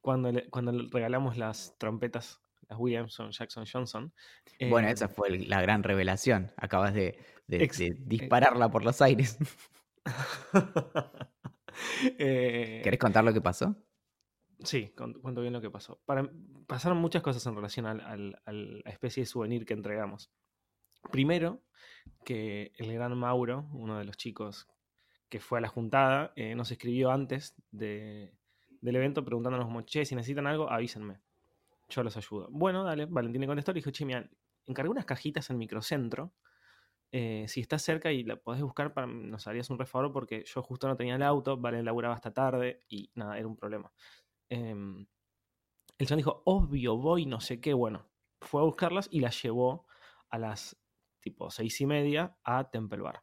cuando, 0.00 0.32
cuando 0.48 0.72
regalamos 0.90 1.36
las 1.36 1.76
trompetas, 1.76 2.40
las 2.68 2.78
Williamson, 2.78 3.30
Jackson, 3.30 3.64
Johnson. 3.70 4.12
Bueno, 4.68 4.88
esa 4.88 5.06
em 5.06 5.10
fue 5.10 5.30
la 5.38 5.60
gran 5.62 5.82
revelación, 5.82 6.52
acabas 6.56 6.94
de, 6.94 7.18
de 7.46 7.64
eh 7.64 7.94
dispararla 7.98 8.70
por 8.70 8.84
los 8.84 9.00
aires. 9.02 9.38
Eh, 12.18 12.82
¿Querés 12.84 13.00
contar 13.00 13.24
lo 13.24 13.32
que 13.32 13.40
pasó? 13.40 13.74
Sí, 14.62 14.92
cuento 14.94 15.40
bien 15.40 15.52
lo 15.52 15.60
que 15.60 15.70
pasó. 15.70 16.00
pasaron 16.68 16.98
muchas 16.98 17.22
cosas 17.22 17.44
en 17.46 17.56
relación 17.56 17.86
a 17.86 18.16
la 18.16 18.90
especie 18.90 19.22
de 19.22 19.26
souvenir 19.26 19.66
que 19.66 19.74
entregamos. 19.74 20.30
Primero, 21.10 21.64
que 22.24 22.72
el 22.76 22.92
gran 22.92 23.16
Mauro, 23.16 23.68
uno 23.72 23.98
de 23.98 24.04
los 24.04 24.16
chicos 24.16 24.68
que 25.28 25.40
fue 25.40 25.58
a 25.58 25.60
la 25.60 25.68
juntada, 25.68 26.32
eh, 26.36 26.54
nos 26.54 26.70
escribió 26.70 27.10
antes 27.10 27.54
de, 27.70 28.32
del 28.80 28.96
evento 28.96 29.24
preguntándonos 29.24 29.66
como, 29.66 29.82
che, 29.82 30.04
si 30.04 30.14
necesitan 30.14 30.46
algo, 30.46 30.70
avísenme. 30.70 31.20
Yo 31.88 32.02
los 32.02 32.16
ayudo. 32.16 32.48
Bueno, 32.50 32.84
dale, 32.84 33.06
Valentín 33.06 33.40
le 33.42 33.46
contestó 33.46 33.72
y 33.72 33.74
dijo, 33.74 33.90
che, 33.90 34.04
mira, 34.04 34.28
encargué 34.66 34.90
unas 34.90 35.04
cajitas 35.04 35.50
en 35.50 35.58
microcentro. 35.58 36.32
Eh, 37.12 37.44
si 37.46 37.60
estás 37.60 37.82
cerca 37.82 38.10
y 38.10 38.24
la 38.24 38.36
podés 38.36 38.62
buscar, 38.62 38.92
para, 38.92 39.06
nos 39.06 39.46
harías 39.46 39.70
un 39.70 39.78
refavor 39.78 40.12
porque 40.12 40.44
yo 40.46 40.62
justo 40.62 40.88
no 40.88 40.96
tenía 40.96 41.14
el 41.16 41.22
auto, 41.22 41.56
Vale 41.56 41.82
laburaba 41.82 42.14
hasta 42.14 42.32
tarde 42.32 42.80
y 42.88 43.10
nada, 43.14 43.38
era 43.38 43.46
un 43.46 43.56
problema. 43.56 43.92
Em, 44.48 45.06
el 45.98 46.06
chabón 46.06 46.18
dijo, 46.18 46.42
obvio, 46.46 46.96
voy, 46.96 47.26
no 47.26 47.40
sé 47.40 47.60
qué. 47.60 47.74
Bueno, 47.74 48.10
fue 48.40 48.60
a 48.60 48.64
buscarlas 48.64 49.08
y 49.10 49.20
las 49.20 49.40
llevó 49.42 49.86
a 50.30 50.38
las 50.38 50.76
tipo 51.20 51.50
seis 51.50 51.80
y 51.80 51.86
media 51.86 52.36
a 52.44 52.70
Temple 52.70 53.00
Bar. 53.02 53.22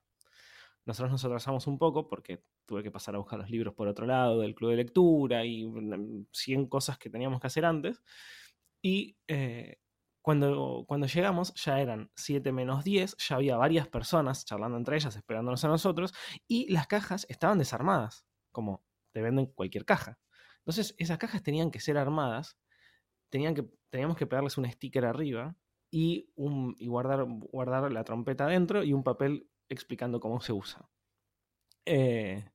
Nosotros 0.86 1.12
nos 1.12 1.26
atrasamos 1.26 1.68
un 1.68 1.78
poco 1.78 2.08
porque 2.08 2.44
tuve 2.66 2.84
que 2.84 2.92
pasar 2.92 3.16
a 3.16 3.20
buscar 3.20 3.40
los 3.40 3.50
libros 3.50 3.74
por 3.74 3.88
otro 3.88 4.06
lado 4.06 4.40
del 4.40 4.56
club 4.56 4.72
de 4.72 4.78
lectura 4.78 5.46
y 5.46 5.70
100 6.32 6.68
cosas 6.68 6.98
que 6.98 7.10
teníamos 7.10 7.40
que 7.42 7.48
hacer 7.48 7.66
antes. 7.66 8.02
Y 8.82 9.18
eh, 9.28 9.78
cuando, 10.22 10.86
cuando 10.88 11.08
llegamos 11.08 11.54
ya 11.56 11.80
eran 11.80 12.12
7 12.16 12.52
menos 12.52 12.84
10, 12.84 13.16
ya 13.18 13.36
había 13.36 13.58
varias 13.58 13.88
personas 13.88 14.46
charlando 14.46 14.78
entre 14.78 14.96
ellas, 14.96 15.16
esperándonos 15.16 15.64
a 15.66 15.68
nosotros, 15.68 16.14
y 16.48 16.72
las 16.72 16.88
cajas 16.88 17.26
estaban 17.30 17.58
desarmadas, 17.58 18.26
como 18.52 18.84
te 19.14 19.22
venden 19.22 19.48
cualquier 19.48 19.86
caja. 19.86 20.20
Entonces 20.60 20.96
esas 20.98 21.18
cajas 21.18 21.42
tenían 21.42 21.72
que 21.72 21.80
ser 21.80 21.98
armadas, 21.98 22.58
tenían 23.30 23.56
que, 23.56 23.66
teníamos 23.90 24.18
que 24.18 24.28
pegarles 24.28 24.58
un 24.58 24.70
sticker 24.70 25.06
arriba 25.06 25.56
y, 25.90 26.30
un, 26.36 26.76
y 26.78 26.88
guardar, 26.88 27.26
guardar 27.28 27.92
la 27.92 28.04
trompeta 28.04 28.46
adentro 28.46 28.84
y 28.84 28.94
un 28.94 29.04
papel 29.04 29.50
explicando 29.70 30.20
cómo 30.20 30.40
se 30.40 30.54
usa. 30.54 30.88
Eh, 31.86 32.46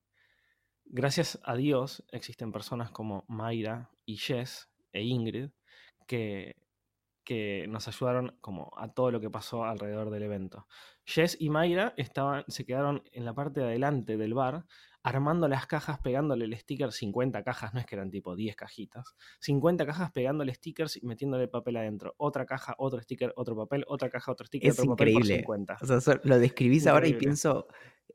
gracias 0.85 1.39
a 1.43 1.55
Dios 1.55 2.05
existen 2.11 2.53
personas 2.53 2.91
como 2.91 3.25
Mayra 3.27 3.91
y 4.05 4.15
Jess 4.15 4.69
e 4.93 5.03
Ingrid 5.03 5.49
que, 6.07 6.55
que 7.23 7.65
nos 7.67 7.87
ayudaron 7.87 8.37
como 8.41 8.71
a 8.77 8.93
todo 8.93 9.11
lo 9.11 9.19
que 9.19 9.29
pasó 9.29 9.65
alrededor 9.65 10.09
del 10.09 10.23
evento. 10.23 10.67
Jess 11.05 11.37
y 11.39 11.49
Mayra 11.49 11.93
estaban, 11.97 12.43
se 12.47 12.65
quedaron 12.65 13.03
en 13.11 13.25
la 13.25 13.33
parte 13.33 13.59
de 13.59 13.67
adelante 13.67 14.17
del 14.17 14.33
bar 14.33 14.65
armando 15.03 15.47
las 15.47 15.67
cajas, 15.67 15.99
pegándole 15.99 16.45
el 16.45 16.57
sticker, 16.57 16.91
50 16.91 17.43
cajas, 17.43 17.73
no 17.73 17.79
es 17.79 17.85
que 17.85 17.95
eran 17.95 18.09
tipo 18.09 18.35
10 18.35 18.55
cajitas, 18.57 19.15
50 19.39 19.85
cajas 19.85 20.11
pegándole 20.11 20.53
stickers 20.53 20.97
y 20.97 21.05
metiéndole 21.05 21.47
papel 21.47 21.77
adentro. 21.77 22.13
Otra 22.17 22.45
caja, 22.45 22.75
otro 22.77 23.01
sticker, 23.01 23.31
otro 23.37 23.55
papel, 23.55 23.85
otra 23.87 24.09
caja, 24.09 24.31
otro 24.31 24.45
sticker, 24.45 24.69
es 24.69 24.79
otro 24.79 24.91
increíble. 24.91 25.43
papel 25.43 25.45
por 25.45 25.57
50. 25.57 25.77
O 25.81 26.01
sea, 26.01 26.19
lo 26.23 26.39
describís 26.39 26.87
ahora 26.87 27.07
y 27.07 27.13
pienso, 27.13 27.67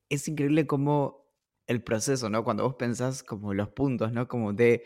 es 0.08 0.28
increíble 0.28 0.66
como 0.66 1.22
el 1.66 1.82
proceso, 1.82 2.28
¿no? 2.28 2.44
Cuando 2.44 2.64
vos 2.64 2.74
pensás 2.74 3.22
como 3.22 3.54
los 3.54 3.70
puntos, 3.70 4.12
¿no? 4.12 4.28
Como 4.28 4.52
de 4.52 4.84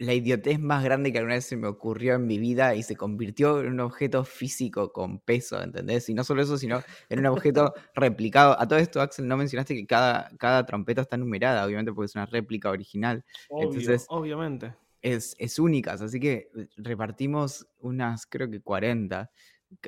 la 0.00 0.14
idiotez 0.14 0.58
más 0.58 0.82
grande 0.82 1.12
que 1.12 1.18
alguna 1.18 1.34
vez 1.34 1.44
se 1.44 1.56
me 1.58 1.68
ocurrió 1.68 2.14
en 2.14 2.26
mi 2.26 2.38
vida 2.38 2.74
y 2.74 2.82
se 2.82 2.96
convirtió 2.96 3.60
en 3.60 3.68
un 3.74 3.80
objeto 3.80 4.24
físico 4.24 4.92
con 4.92 5.20
peso, 5.20 5.62
¿entendés? 5.62 6.08
Y 6.08 6.14
no 6.14 6.24
solo 6.24 6.40
eso, 6.42 6.56
sino 6.56 6.82
en 7.10 7.18
un 7.20 7.26
objeto 7.26 7.74
replicado. 7.94 8.58
A 8.58 8.66
todo 8.66 8.78
esto, 8.78 9.02
Axel, 9.02 9.28
no 9.28 9.36
mencionaste 9.36 9.74
que 9.74 9.86
cada, 9.86 10.30
cada 10.38 10.64
trompeta 10.64 11.02
está 11.02 11.18
numerada, 11.18 11.66
obviamente 11.66 11.92
porque 11.92 12.06
es 12.06 12.14
una 12.14 12.24
réplica 12.24 12.70
original. 12.70 13.22
Obvio, 13.50 13.68
Entonces- 13.68 14.06
obviamente. 14.08 14.74
es, 15.02 15.36
es 15.38 15.58
únicas, 15.58 16.00
así 16.00 16.18
que 16.18 16.48
eh, 16.56 16.68
repartimos 16.78 17.66
unas, 17.78 18.26
creo 18.26 18.50
que 18.50 18.60
40, 18.62 19.30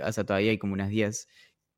o 0.07 0.13
sea, 0.13 0.25
todavía 0.25 0.51
hay 0.51 0.59
como 0.59 0.75
unas 0.75 0.91
10, 0.91 1.27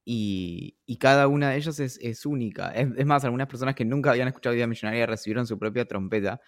y, 0.05 0.76
y 0.87 0.97
cada 0.99 1.29
una 1.29 1.50
de 1.50 1.57
ellas 1.57 1.79
es, 1.81 1.99
es 2.03 2.26
única. 2.26 2.69
Es, 2.73 2.88
es 2.97 3.07
más, 3.07 3.25
algunas 3.25 3.47
personas 3.49 3.75
que 3.75 3.85
nunca 3.85 4.11
habían 4.11 4.29
escuchado 4.29 4.55
Vida 4.55 4.67
Millonaria 4.67 5.07
recibieron 5.07 5.47
su 5.47 5.59
propia 5.59 5.85
trompeta, 5.87 6.41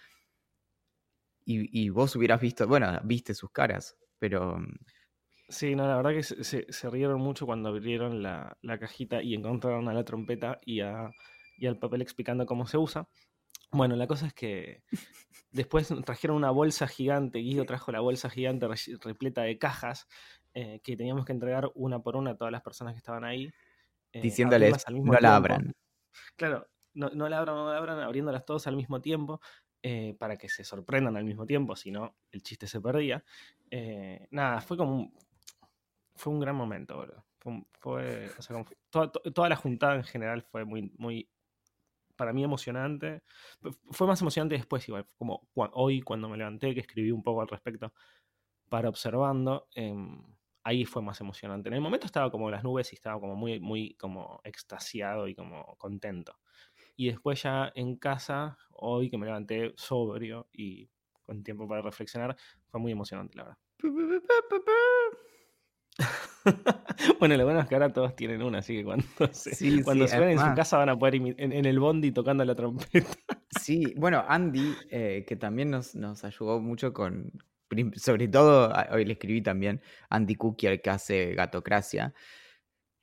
y, 1.47 1.85
y 1.85 1.89
vos 1.89 2.15
hubieras 2.15 2.41
visto, 2.41 2.67
bueno, 2.67 2.99
viste 3.03 3.33
sus 3.33 3.51
caras, 3.51 3.97
pero 4.19 4.57
mm, 4.59 4.75
Sí, 5.49 5.75
no, 5.75 5.87
la 5.87 5.95
verdad 5.95 6.11
que 6.11 6.23
se, 6.23 6.43
se- 6.43 6.65
se 6.71 6.89
rieron 6.89 7.21
mucho 7.21 7.45
cuando 7.45 7.69
abrieron 7.69 8.21
la, 8.21 8.57
la 8.61 8.77
cajita 8.79 9.23
y 9.23 9.33
encontraron 9.33 9.87
a 9.87 9.93
la 9.93 10.03
trompeta 10.03 10.59
y, 10.65 10.81
a, 10.81 11.09
y 11.57 11.67
al 11.67 11.79
papel 11.79 12.01
explicando 12.01 12.45
cómo 12.45 12.67
se 12.67 12.77
usa. 12.77 13.07
Bueno, 13.71 13.95
la 13.95 14.07
cosa 14.07 14.27
es 14.27 14.33
que 14.33 14.83
después 15.51 15.93
trajeron 16.05 16.37
una 16.37 16.51
bolsa 16.51 16.87
gigante, 16.87 17.39
Guido 17.39 17.65
trajo 17.65 17.91
la 17.93 18.01
bolsa 18.01 18.29
gigante 18.29 18.67
re- 18.67 18.75
repleta 19.01 19.43
de 19.43 19.57
cajas 19.59 20.07
eh, 20.53 20.81
que 20.83 20.97
teníamos 20.97 21.25
que 21.25 21.33
entregar 21.33 21.71
una 21.75 22.01
por 22.01 22.17
una 22.17 22.31
a 22.31 22.37
todas 22.37 22.51
las 22.51 22.61
personas 22.63 22.93
que 22.93 22.99
estaban 22.99 23.25
ahí. 23.25 23.53
eh, 24.13 24.37
diciéndoles, 24.37 24.43
abrirlas 24.43 24.87
al 24.87 24.95
mismo 24.95 25.15
no 25.15 25.19
la 25.19 25.35
tiempo. 25.35 25.35
abran. 25.35 25.73
Claro, 26.37 26.67
no, 26.93 27.09
no 27.09 27.29
la 27.29 27.39
abran, 27.39 27.55
no 27.55 27.71
la 27.71 27.77
abran, 27.77 27.99
abriéndolas 27.99 28.45
todos 28.45 28.67
al 28.67 28.75
mismo 28.75 29.01
tiempo 29.01 29.39
eh, 29.83 30.15
para 30.19 30.37
que 30.37 30.49
se 30.49 30.63
sorprendan 30.63 31.17
al 31.17 31.25
mismo 31.25 31.45
tiempo, 31.45 31.75
si 31.75 31.91
no, 31.91 32.15
el 32.31 32.41
chiste 32.43 32.67
se 32.67 32.81
perdía. 32.81 33.23
Eh, 33.71 34.27
nada, 34.31 34.61
fue 34.61 34.77
como 34.77 34.95
un, 34.95 35.13
fue 36.15 36.33
un 36.33 36.39
gran 36.39 36.55
momento, 36.55 36.95
boludo. 36.97 37.25
Fue, 37.39 37.63
fue- 37.79 38.29
o 38.37 38.41
sea, 38.41 38.55
como 38.55 38.65
toda, 38.89 39.11
to- 39.11 39.21
toda 39.33 39.49
la 39.49 39.55
juntada 39.55 39.95
en 39.95 40.03
general 40.03 40.41
fue 40.43 40.65
muy, 40.65 40.91
muy, 40.97 41.29
para 42.15 42.33
mí 42.33 42.43
emocionante. 42.43 43.23
Fue 43.91 44.07
más 44.07 44.21
emocionante 44.21 44.55
después, 44.55 44.87
igual, 44.89 45.05
como 45.17 45.49
cua- 45.55 45.71
hoy 45.73 46.01
cuando 46.01 46.29
me 46.29 46.37
levanté, 46.37 46.73
que 46.73 46.81
escribí 46.81 47.11
un 47.11 47.23
poco 47.23 47.41
al 47.41 47.47
respecto 47.47 47.93
para 48.69 48.89
observando. 48.89 49.69
em, 49.75 50.21
ahí 50.63 50.85
fue 50.85 51.01
más 51.01 51.21
emocionante. 51.21 51.69
En 51.69 51.75
el 51.75 51.81
momento 51.81 52.07
estaba 52.07 52.31
como 52.31 52.47
en 52.49 52.53
las 52.53 52.63
nubes 52.63 52.91
y 52.93 52.95
estaba 52.95 53.19
como 53.21 53.35
muy, 53.35 53.59
muy 53.59 53.95
como 53.95 54.41
extasiado 54.43 55.27
y 55.27 55.35
como 55.35 55.77
contento. 55.77 56.39
Y 56.97 57.07
después 57.07 57.41
ya 57.43 57.71
en 57.75 57.95
casa, 57.95 58.57
hoy 58.71 59.09
que 59.09 59.17
me 59.17 59.27
levanté 59.27 59.73
sobrio 59.77 60.47
y 60.51 60.89
con 61.23 61.43
tiempo 61.43 61.67
para 61.67 61.81
reflexionar, 61.81 62.35
fue 62.65 62.81
muy 62.81 62.91
emocionante, 62.91 63.37
la 63.37 63.43
verdad. 63.43 63.57
bueno, 67.19 67.37
lo 67.37 67.43
bueno 67.43 67.59
es 67.59 67.67
que 67.67 67.75
ahora 67.75 67.93
todos 67.93 68.15
tienen 68.15 68.41
una, 68.41 68.59
así 68.59 68.77
que 68.77 68.83
cuando 68.83 69.05
se, 69.31 69.55
Sí, 69.55 69.81
cuando 69.83 70.07
sí, 70.07 70.13
se 70.13 70.19
ven 70.19 70.31
en 70.31 70.39
su 70.39 70.55
casa 70.55 70.77
van 70.77 70.89
a 70.89 70.97
poder 70.97 71.15
en, 71.15 71.35
en 71.37 71.65
el 71.65 71.79
bondi 71.79 72.11
tocando 72.11 72.43
la 72.43 72.55
trompeta. 72.55 73.07
Sí, 73.61 73.93
bueno, 73.95 74.23
Andy, 74.27 74.75
eh, 74.91 75.25
que 75.27 75.35
también 75.35 75.71
nos, 75.71 75.95
nos 75.95 76.23
ayudó 76.23 76.59
mucho 76.59 76.93
con, 76.93 77.31
sobre 77.95 78.27
todo, 78.27 78.71
hoy 78.91 79.05
le 79.05 79.13
escribí 79.13 79.41
también, 79.41 79.81
Andy 80.09 80.35
Cookie, 80.35 80.67
el 80.67 80.81
que 80.81 80.89
hace 80.89 81.33
Gatocracia, 81.33 82.13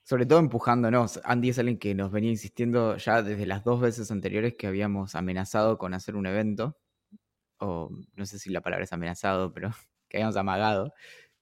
sobre 0.04 0.26
todo 0.26 0.38
empujándonos. 0.38 1.20
Andy 1.24 1.48
es 1.48 1.58
alguien 1.58 1.78
que 1.78 1.94
nos 1.94 2.12
venía 2.12 2.30
insistiendo 2.30 2.96
ya 2.98 3.22
desde 3.22 3.46
las 3.46 3.64
dos 3.64 3.80
veces 3.80 4.10
anteriores 4.10 4.54
que 4.54 4.66
habíamos 4.66 5.14
amenazado 5.14 5.78
con 5.78 5.94
hacer 5.94 6.14
un 6.14 6.26
evento, 6.26 6.78
o 7.58 7.90
no 8.14 8.26
sé 8.26 8.38
si 8.38 8.50
la 8.50 8.60
palabra 8.60 8.84
es 8.84 8.92
amenazado, 8.92 9.52
pero 9.52 9.70
que 10.08 10.18
habíamos 10.18 10.36
amagado, 10.36 10.92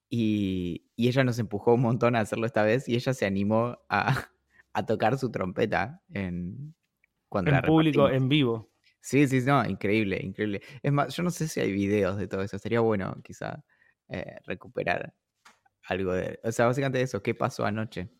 y, 0.08 0.86
y 0.94 1.08
ella 1.08 1.24
nos 1.24 1.38
empujó 1.38 1.74
un 1.74 1.82
montón 1.82 2.14
a 2.14 2.20
hacerlo 2.20 2.46
esta 2.46 2.62
vez, 2.62 2.88
y 2.88 2.94
ella 2.94 3.12
se 3.14 3.26
animó 3.26 3.78
a, 3.88 4.28
a 4.72 4.86
tocar 4.86 5.18
su 5.18 5.30
trompeta 5.30 6.00
en... 6.08 6.74
Cuando 7.28 7.50
la 7.50 7.58
en 7.58 7.64
público, 7.64 8.10
en 8.10 8.28
vivo. 8.28 8.70
Sí, 9.00 9.26
sí, 9.26 9.40
no, 9.40 9.64
increíble, 9.64 10.20
increíble. 10.22 10.60
Es 10.82 10.92
más, 10.92 11.16
yo 11.16 11.22
no 11.22 11.30
sé 11.30 11.48
si 11.48 11.60
hay 11.60 11.72
videos 11.72 12.18
de 12.18 12.28
todo 12.28 12.42
eso. 12.42 12.58
Sería 12.58 12.80
bueno 12.80 13.16
quizá 13.24 13.64
eh, 14.08 14.36
recuperar 14.44 15.14
algo 15.88 16.12
de... 16.12 16.38
O 16.44 16.52
sea, 16.52 16.66
básicamente 16.66 17.00
eso, 17.00 17.22
¿qué 17.22 17.34
pasó 17.34 17.64
anoche? 17.64 18.10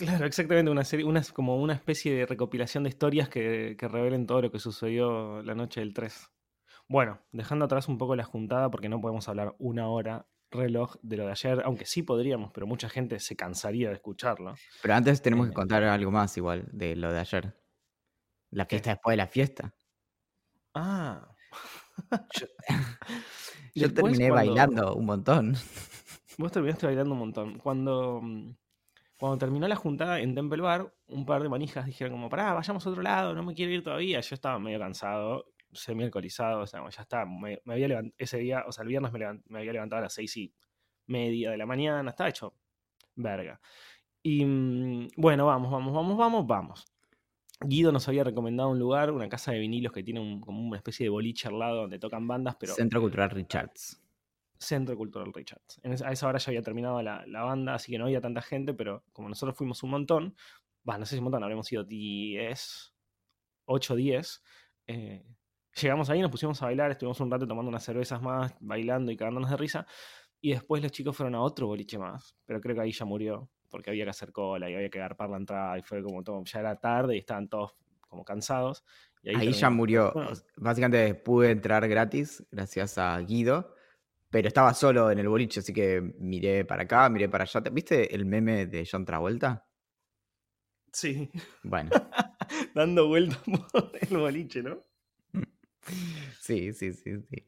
Claro, 0.00 0.24
exactamente, 0.24 0.70
una 0.70 0.82
serie, 0.84 1.04
una, 1.04 1.22
como 1.34 1.56
una 1.60 1.74
especie 1.74 2.14
de 2.14 2.24
recopilación 2.26 2.84
de 2.84 2.88
historias 2.88 3.28
que, 3.28 3.76
que 3.78 3.86
revelen 3.86 4.26
todo 4.26 4.40
lo 4.40 4.50
que 4.50 4.58
sucedió 4.58 5.42
la 5.42 5.54
noche 5.54 5.80
del 5.80 5.92
3. 5.92 6.30
Bueno, 6.88 7.20
dejando 7.32 7.66
atrás 7.66 7.86
un 7.86 7.98
poco 7.98 8.16
la 8.16 8.24
juntada, 8.24 8.70
porque 8.70 8.88
no 8.88 9.00
podemos 9.00 9.28
hablar 9.28 9.54
una 9.58 9.88
hora 9.88 10.26
reloj 10.50 10.96
de 11.02 11.16
lo 11.18 11.26
de 11.26 11.32
ayer, 11.32 11.62
aunque 11.64 11.84
sí 11.84 12.02
podríamos, 12.02 12.50
pero 12.52 12.66
mucha 12.66 12.88
gente 12.88 13.20
se 13.20 13.36
cansaría 13.36 13.88
de 13.90 13.94
escucharlo. 13.96 14.54
Pero 14.82 14.94
antes 14.94 15.20
tenemos 15.22 15.46
que 15.46 15.52
Eh. 15.52 15.54
contar 15.54 15.84
algo 15.84 16.10
más 16.10 16.34
igual 16.38 16.66
de 16.72 16.96
lo 16.96 17.12
de 17.12 17.18
ayer. 17.20 17.54
La 18.50 18.64
¿Qué? 18.64 18.76
fiesta 18.76 18.90
después 18.92 19.12
de 19.12 19.16
la 19.18 19.26
fiesta. 19.28 19.74
Ah. 20.74 21.28
Yo, 23.74 23.92
terminé 23.94 24.28
cuando- 24.28 24.34
bailando 24.34 24.94
un 24.94 25.04
montón. 25.06 25.54
Vos 26.38 26.50
terminaste 26.52 26.86
bailando 26.86 27.12
un 27.12 27.18
montón. 27.18 27.58
Cuando, 27.58 28.20
mm, 28.22 28.50
cuando 29.20 29.36
terminó 29.36 29.68
la 29.68 29.76
juntada 29.76 30.18
en 30.18 30.34
Temple 30.34 30.62
Bar, 30.62 30.94
un 31.08 31.26
par 31.26 31.42
de 31.42 31.50
manijas 31.50 31.84
dijeron 31.84 32.14
como, 32.14 32.30
pará, 32.30 32.54
vayamos 32.54 32.86
a 32.86 32.88
otro 32.88 33.02
lado, 33.02 33.34
no 33.34 33.42
me 33.42 33.52
quiero 33.52 33.70
ir 33.70 33.82
todavía. 33.84 34.18
Yo 34.20 34.34
estaba 34.34 34.58
medio 34.58 34.78
cansado, 34.78 35.44
semi 35.72 36.04
alcoholizado, 36.04 36.62
o 36.62 36.66
sea, 36.66 36.80
ya 36.88 37.02
está. 37.02 37.26
Me, 37.26 37.60
había 37.66 37.86
levant- 37.86 38.14
ese 38.16 38.38
día, 38.38 38.64
o 38.66 38.72
sea, 38.72 38.80
el 38.82 38.88
viernes 38.88 39.12
me, 39.12 39.58
había 39.58 39.74
levantado 39.74 39.98
a 39.98 40.04
las 40.04 40.14
seis 40.14 40.34
y 40.38 40.54
media 41.06 41.50
de 41.50 41.58
la 41.58 41.66
mañana, 41.66 42.08
estaba 42.08 42.30
hecho 42.30 42.54
verga. 43.14 43.60
Y 44.22 44.42
mm, 44.42 45.08
bueno, 45.18 45.44
vamos, 45.44 45.70
vamos, 45.70 45.92
vamos, 45.92 46.16
vamos, 46.16 46.46
vamos. 46.46 46.86
Guido 47.60 47.92
nos 47.92 48.08
había 48.08 48.24
recomendado 48.24 48.70
un 48.70 48.78
lugar, 48.78 49.10
una 49.10 49.28
casa 49.28 49.52
de 49.52 49.58
vinilos 49.58 49.92
que 49.92 50.02
tiene 50.02 50.40
como 50.40 50.62
una 50.66 50.78
especie 50.78 51.04
de 51.04 51.10
boliche 51.10 51.48
al 51.48 51.58
lado 51.58 51.82
donde 51.82 51.98
tocan 51.98 52.26
bandas, 52.26 52.56
pero 52.58 52.72
Centro 52.72 53.02
Cultural 53.02 53.28
Richards. 53.28 53.99
Centro 54.60 54.94
Cultural 54.96 55.32
Richards. 55.32 55.80
a 56.04 56.12
esa 56.12 56.28
hora 56.28 56.38
ya 56.38 56.50
había 56.50 56.62
terminado 56.62 57.02
la, 57.02 57.24
banda, 57.42 57.74
así 57.74 57.90
que 57.90 57.98
no 57.98 58.04
había 58.04 58.20
tanta 58.20 58.42
gente, 58.42 58.74
pero 58.74 59.04
como 59.12 59.28
nosotros 59.28 59.56
fuimos 59.56 59.82
un 59.82 59.90
montón, 59.90 60.36
no 60.84 61.06
sé 61.06 61.14
si 61.14 61.18
un 61.18 61.24
montón, 61.24 61.42
habremos 61.42 61.66
sido 61.66 61.82
10, 61.82 62.94
8, 63.64 63.96
10. 63.96 64.42
llegamos 65.80 66.10
ahí, 66.10 66.20
nos 66.20 66.30
pusimos 66.30 66.60
a 66.62 66.66
bailar, 66.66 66.90
estuvimos 66.90 67.18
un 67.20 67.30
rato 67.30 67.46
tomando 67.46 67.70
unas 67.70 67.82
cervezas 67.82 68.20
más, 68.20 68.54
bailando 68.60 69.10
y 69.10 69.16
cagándonos 69.16 69.50
de 69.50 69.56
risa. 69.56 69.86
Y 70.42 70.52
después 70.52 70.82
los 70.82 70.92
chicos 70.92 71.16
fueron 71.16 71.34
a 71.34 71.42
otro 71.42 71.66
boliche 71.66 71.98
más, 71.98 72.36
pero 72.44 72.60
creo 72.60 72.74
que 72.74 72.82
ahí 72.82 72.92
ya 72.92 73.04
murió, 73.04 73.50
porque 73.70 73.90
había 73.90 74.04
que 74.04 74.10
hacer 74.10 74.32
cola 74.32 74.68
y 74.70 74.74
había 74.74 74.90
que 74.90 74.98
agarpar 74.98 75.30
la 75.30 75.36
entrada 75.38 75.78
y 75.78 75.82
fue 75.82 76.02
como 76.02 76.22
todo, 76.22 76.42
ya 76.44 76.60
era 76.60 76.76
tarde 76.78 77.16
y 77.16 77.18
estaban 77.20 77.48
todos 77.48 77.74
como 78.00 78.24
cansados. 78.24 78.84
ahí, 79.24 79.52
ya 79.52 79.70
murió. 79.70 80.12
Básicamente 80.56 81.14
pude 81.14 81.50
entrar 81.50 81.86
gratis 81.88 82.44
gracias 82.50 82.98
a 82.98 83.18
Guido, 83.20 83.74
pero 84.30 84.48
estaba 84.48 84.72
solo 84.74 85.10
en 85.10 85.18
el 85.18 85.28
boliche, 85.28 85.60
así 85.60 85.72
que 85.72 86.00
miré 86.18 86.64
para 86.64 86.84
acá, 86.84 87.08
miré 87.08 87.28
para 87.28 87.44
allá. 87.44 87.60
¿Viste 87.72 88.14
el 88.14 88.24
meme 88.24 88.66
de 88.66 88.88
John 88.90 89.04
Travolta? 89.04 89.66
Sí. 90.92 91.30
Bueno. 91.64 91.90
Dando 92.74 93.08
vueltas 93.08 93.38
por 93.72 93.92
el 94.00 94.16
boliche, 94.16 94.62
¿no? 94.62 94.84
Sí, 96.40 96.72
sí, 96.72 96.92
sí, 96.92 97.20
sí. 97.22 97.46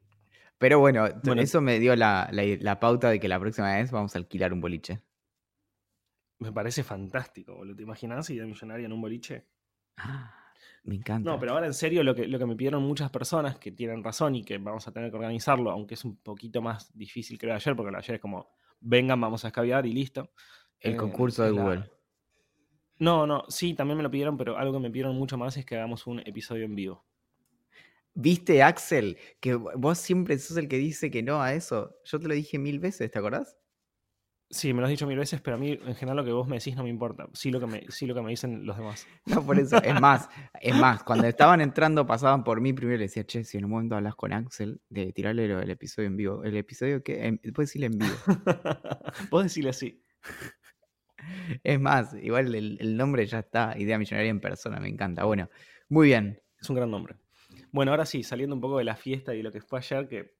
Pero 0.58 0.78
bueno, 0.78 1.06
eso 1.36 1.60
me 1.60 1.78
dio 1.78 1.94
la, 1.96 2.78
pauta 2.80 3.10
de 3.10 3.20
que 3.20 3.28
la 3.28 3.38
próxima 3.38 3.76
vez 3.76 3.90
vamos 3.90 4.14
a 4.14 4.18
alquilar 4.18 4.52
un 4.52 4.60
boliche. 4.60 5.02
Me 6.38 6.52
parece 6.52 6.82
fantástico, 6.82 7.54
boludo. 7.54 7.76
¿Te 7.76 7.82
imaginas 7.82 8.30
ir 8.30 8.40
de 8.40 8.46
millonario 8.46 8.86
en 8.86 8.92
un 8.92 9.00
boliche? 9.00 9.46
Ah, 9.96 10.41
me 10.84 10.96
encanta. 10.96 11.30
No, 11.30 11.38
pero 11.38 11.52
ahora 11.52 11.66
en 11.66 11.74
serio, 11.74 12.02
lo 12.02 12.14
que, 12.14 12.26
lo 12.26 12.38
que 12.38 12.46
me 12.46 12.56
pidieron 12.56 12.82
muchas 12.82 13.10
personas 13.10 13.56
que 13.58 13.70
tienen 13.70 14.02
razón 14.02 14.34
y 14.34 14.44
que 14.44 14.58
vamos 14.58 14.86
a 14.88 14.92
tener 14.92 15.10
que 15.10 15.16
organizarlo, 15.16 15.70
aunque 15.70 15.94
es 15.94 16.04
un 16.04 16.16
poquito 16.16 16.60
más 16.60 16.96
difícil 16.96 17.38
que 17.38 17.46
lo 17.46 17.52
de 17.52 17.56
ayer, 17.56 17.76
porque 17.76 17.92
lo 17.92 17.98
de 17.98 18.02
ayer 18.02 18.14
es 18.16 18.20
como, 18.20 18.56
vengan, 18.80 19.20
vamos 19.20 19.44
a 19.44 19.48
escabiar 19.48 19.86
y 19.86 19.92
listo. 19.92 20.30
El 20.80 20.94
eh, 20.94 20.96
concurso 20.96 21.44
de 21.44 21.50
Google. 21.52 21.90
No, 22.98 23.26
no, 23.26 23.44
sí, 23.48 23.74
también 23.74 23.96
me 23.96 24.02
lo 24.02 24.10
pidieron, 24.10 24.36
pero 24.36 24.56
algo 24.56 24.74
que 24.74 24.80
me 24.80 24.90
pidieron 24.90 25.16
mucho 25.16 25.38
más 25.38 25.56
es 25.56 25.64
que 25.64 25.76
hagamos 25.76 26.06
un 26.06 26.20
episodio 26.20 26.64
en 26.64 26.74
vivo. 26.74 27.04
¿Viste, 28.14 28.62
Axel? 28.62 29.16
Que 29.40 29.54
vos 29.54 29.98
siempre 29.98 30.38
sos 30.38 30.56
el 30.56 30.68
que 30.68 30.76
dice 30.76 31.10
que 31.10 31.22
no 31.22 31.40
a 31.40 31.54
eso. 31.54 31.96
Yo 32.04 32.20
te 32.20 32.28
lo 32.28 32.34
dije 32.34 32.58
mil 32.58 32.78
veces, 32.78 33.10
¿te 33.10 33.18
acordás? 33.18 33.56
Sí, 34.52 34.74
me 34.74 34.80
lo 34.80 34.86
has 34.86 34.90
dicho 34.90 35.06
mil 35.06 35.16
veces, 35.16 35.40
pero 35.40 35.56
a 35.56 35.58
mí 35.58 35.70
en 35.70 35.94
general 35.94 36.18
lo 36.18 36.24
que 36.26 36.30
vos 36.30 36.46
me 36.46 36.58
decís 36.58 36.76
no 36.76 36.82
me 36.82 36.90
importa. 36.90 37.26
Sí 37.32 37.50
lo 37.50 37.58
que 37.58 37.66
me, 37.66 37.86
sí 37.88 38.06
lo 38.06 38.14
que 38.14 38.20
me 38.20 38.28
dicen 38.28 38.66
los 38.66 38.76
demás. 38.76 39.06
No, 39.24 39.46
por 39.46 39.58
eso. 39.58 39.82
Es 39.82 39.98
más, 39.98 40.28
es 40.60 40.76
más, 40.76 41.02
cuando 41.04 41.26
estaban 41.26 41.62
entrando 41.62 42.06
pasaban 42.06 42.44
por 42.44 42.60
mí 42.60 42.74
primero 42.74 42.98
le 42.98 43.04
decía, 43.04 43.24
che, 43.24 43.44
si 43.44 43.56
en 43.56 43.64
un 43.64 43.70
momento 43.70 43.96
hablas 43.96 44.14
con 44.14 44.34
Axel, 44.34 44.82
de 44.90 45.10
tirarle 45.14 45.46
el 45.46 45.70
episodio 45.70 46.08
en 46.08 46.18
vivo. 46.18 46.44
¿El 46.44 46.54
episodio 46.58 47.02
qué? 47.02 47.38
Puedes 47.54 47.70
decirle 47.70 47.86
en 47.86 47.98
vivo. 47.98 48.14
Puedes 49.30 49.46
decirle 49.46 49.70
así. 49.70 50.02
Es 51.62 51.80
más, 51.80 52.14
igual 52.14 52.52
el, 52.52 52.76
el 52.80 52.96
nombre 52.96 53.24
ya 53.26 53.38
está, 53.38 53.74
Idea 53.78 53.96
Millonaria 53.96 54.28
en 54.28 54.40
persona, 54.40 54.80
me 54.80 54.88
encanta. 54.88 55.24
Bueno, 55.24 55.48
muy 55.88 56.08
bien. 56.08 56.42
Es 56.60 56.68
un 56.68 56.76
gran 56.76 56.90
nombre. 56.90 57.14
Bueno, 57.70 57.92
ahora 57.92 58.04
sí, 58.04 58.24
saliendo 58.24 58.56
un 58.56 58.60
poco 58.60 58.78
de 58.78 58.84
la 58.84 58.96
fiesta 58.96 59.32
y 59.34 59.42
lo 59.42 59.52
que 59.52 59.60
fue 59.60 59.78
ayer, 59.78 60.08
que 60.08 60.34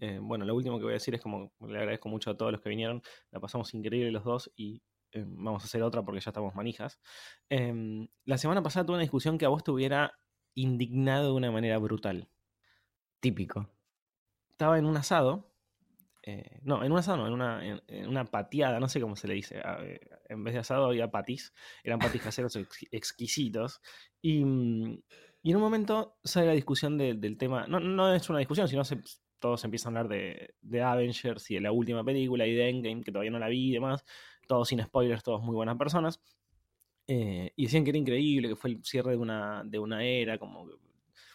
eh, 0.00 0.18
bueno, 0.18 0.46
lo 0.46 0.54
último 0.54 0.78
que 0.78 0.84
voy 0.84 0.92
a 0.92 0.94
decir 0.94 1.14
es 1.14 1.20
como 1.20 1.52
le 1.60 1.78
agradezco 1.78 2.08
mucho 2.08 2.30
a 2.30 2.36
todos 2.36 2.52
los 2.52 2.62
que 2.62 2.70
vinieron, 2.70 3.02
la 3.30 3.38
pasamos 3.38 3.74
increíble 3.74 4.10
los 4.10 4.24
dos 4.24 4.50
y 4.56 4.82
eh, 5.12 5.24
vamos 5.26 5.62
a 5.62 5.66
hacer 5.66 5.82
otra 5.82 6.02
porque 6.02 6.20
ya 6.20 6.30
estamos 6.30 6.54
manijas. 6.54 6.98
Em, 7.50 8.08
la 8.24 8.38
semana 8.38 8.62
pasada 8.62 8.86
tuve 8.86 8.94
una 8.94 9.02
discusión 9.02 9.36
que 9.36 9.44
a 9.44 9.50
vos 9.50 9.62
te 9.62 9.70
hubiera 9.70 10.14
indignado 10.54 11.26
de 11.26 11.32
una 11.32 11.50
manera 11.50 11.76
brutal. 11.76 12.28
Típico. 13.20 13.68
Estaba 14.52 14.78
en 14.78 14.86
un 14.86 14.96
asado, 14.96 15.52
eh, 16.22 16.60
no, 16.62 16.82
en 16.82 16.92
un 16.92 16.98
asado 16.98 17.18
no, 17.18 17.26
en 17.26 17.32
una, 17.34 17.66
en, 17.66 18.08
una 18.08 18.24
pateada, 18.24 18.80
no 18.80 18.88
sé 18.88 19.02
cómo 19.02 19.16
se 19.16 19.28
le 19.28 19.34
dice. 19.34 19.60
en 20.30 20.44
vez 20.44 20.54
de 20.54 20.60
asado 20.60 20.86
había 20.86 21.10
patis, 21.10 21.52
eran 21.84 21.98
patis 21.98 22.22
caseros 22.22 22.56
exquisitos. 22.90 23.82
Y 24.22 24.44
mm, 24.44 24.98
y 25.42 25.50
en 25.50 25.56
un 25.56 25.62
momento 25.62 26.18
sale 26.22 26.46
la 26.46 26.52
discusión 26.52 26.98
del 26.98 27.38
tema, 27.38 27.66
no, 27.66 27.80
no 27.80 28.12
es 28.12 28.28
una 28.28 28.40
discusión, 28.40 28.68
sino 28.68 28.84
se, 28.84 29.00
todos 29.40 29.64
empiezan 29.64 29.96
a 29.96 30.00
hablar 30.00 30.18
de, 30.62 30.82
Avengers 30.82 31.50
y 31.50 31.54
de 31.54 31.60
la 31.60 31.72
última 31.72 32.04
película 32.04 32.46
y 32.46 32.54
de 32.54 32.68
Endgame, 32.68 33.02
que 33.02 33.10
todavía 33.10 33.30
no 33.30 33.38
la 33.38 33.48
vi 33.48 33.70
y 33.70 33.72
demás, 33.72 34.04
todos 34.46 34.68
sin 34.68 34.82
spoilers, 34.82 35.22
todos 35.22 35.42
muy 35.42 35.54
buenas 35.54 35.76
personas. 35.76 36.20
Eh, 37.06 37.52
y 37.56 37.64
decían 37.64 37.82
que 37.82 37.90
era 37.90 37.98
increíble, 37.98 38.48
que 38.48 38.56
fue 38.56 38.70
el 38.70 38.84
cierre 38.84 39.12
de 39.12 39.16
una, 39.16 39.64
de 39.64 39.78
una 39.78 40.04
era, 40.04 40.38
como 40.38 40.68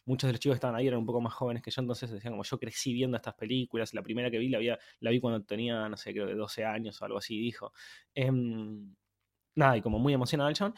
muchos 0.06 0.28
de 0.28 0.34
los 0.34 0.39
chicos 0.39 0.54
que 0.54 0.58
estaban 0.58 0.76
ahí 0.76 0.88
eran 0.88 1.00
un 1.00 1.06
poco 1.06 1.20
más 1.20 1.34
jóvenes 1.34 1.63
que 1.63 1.72
yo, 1.72 1.82
entonces 1.82 2.12
decían 2.12 2.34
como 2.34 2.44
yo 2.44 2.60
crecí 2.60 2.94
viendo 2.94 3.18
estas 3.18 3.34
películas, 3.34 3.94
la 3.94 4.04
primera 4.04 4.30
que 4.32 4.38
vi 4.38 4.50
la, 4.50 4.80
la 5.00 5.10
vi 5.10 5.20
cuando 5.20 5.44
tenía, 5.44 5.89
no 5.89 5.98
sé, 5.98 6.13
creo 6.13 6.28
de 6.28 6.36
12 6.36 6.63
años 6.63 7.02
o 7.02 7.06
algo 7.06 7.18
así, 7.18 7.39
dijo. 7.39 7.74
Em, 8.13 8.96
nada, 9.56 9.78
y 9.78 9.82
como 9.82 10.00
muy 10.00 10.13
emocionado 10.13 10.50
el 10.50 10.56
chabón. 10.56 10.76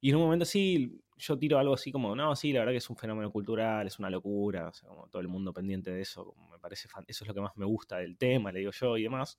Y 0.00 0.10
en 0.10 0.16
un 0.16 0.22
momento 0.22 0.44
sí, 0.44 1.00
yo 1.20 1.38
tiro 1.38 1.58
algo 1.58 1.74
así 1.74 1.92
como, 1.92 2.16
no, 2.16 2.34
sí, 2.34 2.52
la 2.52 2.60
verdad 2.60 2.72
que 2.72 2.78
es 2.78 2.90
un 2.90 2.96
fenómeno 2.96 3.30
cultural, 3.30 3.86
es 3.86 3.98
una 3.98 4.10
locura, 4.10 4.68
o 4.68 4.72
sea, 4.72 4.88
como 4.88 5.08
todo 5.08 5.20
el 5.20 5.28
mundo 5.28 5.52
pendiente 5.52 5.90
de 5.90 6.00
eso, 6.00 6.24
como 6.24 6.48
me 6.48 6.58
parece, 6.58 6.88
eso 7.06 7.24
es 7.24 7.28
lo 7.28 7.34
que 7.34 7.40
más 7.40 7.56
me 7.56 7.66
gusta 7.66 7.98
del 7.98 8.16
tema, 8.16 8.50
le 8.50 8.60
digo 8.60 8.72
yo 8.72 8.96
y 8.96 9.02
demás. 9.02 9.38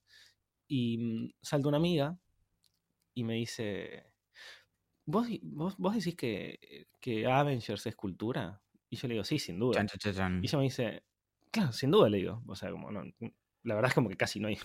Y 0.67 0.97
mm, 0.97 1.33
salta 1.41 1.67
una 1.67 1.77
amiga 1.77 2.17
y 3.13 3.23
me 3.23 3.33
dice, 3.35 4.05
¿vos, 5.05 5.27
vos, 5.41 5.95
decís 5.95 6.15
que, 6.15 6.87
que, 6.99 7.25
Avengers 7.25 7.85
es 7.87 7.95
cultura? 7.95 8.61
Y 8.89 8.95
yo 8.97 9.07
le 9.07 9.15
digo, 9.15 9.23
sí, 9.23 9.39
sin 9.39 9.59
duda. 9.59 9.79
y 10.41 10.45
ella 10.45 10.57
me 10.57 10.63
dice, 10.65 11.03
claro, 11.49 11.71
sin 11.71 11.91
duda, 11.91 12.09
le 12.09 12.17
digo, 12.17 12.43
o 12.47 12.55
sea, 12.55 12.71
como, 12.71 12.91
no, 12.91 13.03
la 13.63 13.75
verdad 13.75 13.89
es 13.89 13.95
como 13.95 14.09
que 14.09 14.17
casi 14.17 14.39
no 14.39 14.47
hay, 14.47 14.57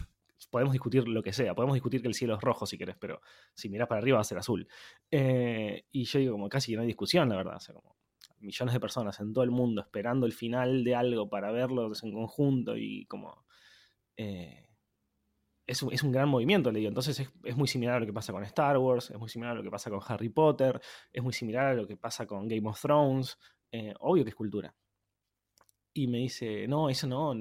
podemos 0.51 0.73
discutir 0.73 1.09
lo 1.09 1.23
que 1.23 1.33
sea, 1.33 1.55
podemos 1.55 1.75
discutir 1.75 2.03
que 2.03 2.09
el 2.09 2.15
cielo 2.15 2.35
es 2.35 2.41
rojo 2.41 2.67
si 2.67 2.77
querés, 2.77 2.97
pero 2.99 3.21
si 3.55 3.69
mirás 3.69 3.89
para 3.89 4.01
arriba 4.01 4.17
va 4.17 4.21
a 4.21 4.25
ser 4.25 4.39
azul. 4.39 4.69
Eh, 5.11 5.87
y 5.93 6.05
yo 6.05 6.19
digo, 6.19 6.33
como 6.33 6.49
casi 6.49 6.75
no 6.75 6.83
hay 6.83 6.87
discusión, 6.87 7.29
la 7.29 7.37
verdad. 7.37 7.57
O 7.57 7.61
sea, 7.61 7.75
como 7.75 7.97
millones 8.39 8.75
de 8.75 8.81
personas 8.81 9.19
en 9.21 9.33
todo 9.33 9.45
el 9.45 9.51
mundo 9.51 9.81
esperando 9.81 10.27
el 10.27 10.33
final 10.33 10.85
de 10.85 10.95
algo 10.95 11.29
para 11.29 11.51
verlo 11.51 11.91
en 12.03 12.13
conjunto 12.13 12.77
y 12.77 13.07
como... 13.07 13.45
Eh, 14.17 14.63
es, 15.67 15.83
un, 15.83 15.93
es, 15.93 16.05
un, 16.05 16.13
gran 16.13 16.29
movimiento, 16.29 16.71
le 16.71 16.79
digo. 16.79 16.89
Entonces 16.89 17.19
es, 17.19 17.29
es, 17.43 17.57
muy 17.57 17.67
similar 17.67 17.97
a 17.97 18.01
lo 18.01 18.07
que 18.07 18.13
pasa 18.13 18.33
con 18.33 18.45
Star 18.45 18.79
Wars, 18.79 19.11
es 19.11 19.19
muy 19.19 19.29
similar 19.29 19.55
a 19.55 19.59
lo 19.59 19.65
que 19.65 19.71
pasa 19.71 19.91
con 19.91 20.01
Harry 20.07 20.29
Potter, 20.29 20.81
es 21.13 21.23
muy 21.23 21.33
similar 21.33 21.67
a 21.67 21.75
lo 21.75 21.89
que 21.89 21.97
pasa 21.97 22.25
con 22.25 22.47
Game 22.47 22.69
of 22.69 22.81
Thrones. 22.81 23.37
Eh, 23.73 23.93
obvio 23.99 24.23
que 24.23 24.31
es 24.31 24.37
cultura 24.37 24.73
y 25.97 26.07
me 26.09 26.19
dice, 26.19 26.69
no, 26.69 26.91
eso 26.91 27.07
no, 27.07 27.33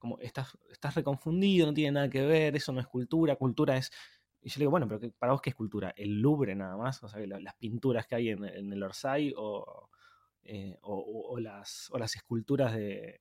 como 0.00 0.18
estás, 0.18 0.58
estás 0.72 0.96
reconfundido, 0.96 1.68
no 1.68 1.72
tiene 1.72 1.92
nada 1.92 2.10
que 2.10 2.26
ver, 2.26 2.56
eso 2.56 2.72
no 2.72 2.80
es 2.80 2.86
cultura, 2.88 3.36
cultura 3.36 3.76
es... 3.76 3.92
Y 4.40 4.48
yo 4.48 4.58
le 4.58 4.62
digo, 4.62 4.72
bueno, 4.72 4.88
pero 4.88 5.12
¿para 5.16 5.30
vos 5.30 5.40
qué 5.40 5.50
es 5.50 5.56
cultura? 5.56 5.94
¿El 5.96 6.20
Louvre 6.20 6.56
nada 6.56 6.76
más? 6.76 7.00
O 7.04 7.08
sea, 7.08 7.24
las 7.24 7.54
pinturas 7.54 8.08
que 8.08 8.16
hay 8.16 8.30
en, 8.30 8.42
el 8.44 8.82
Orsay 8.82 9.28
eh, 9.28 10.76
o, 10.82 11.28
o, 11.28 11.38
las, 11.38 11.88
o 11.92 11.98
las 11.98 12.16
esculturas 12.16 12.74
de, 12.74 13.20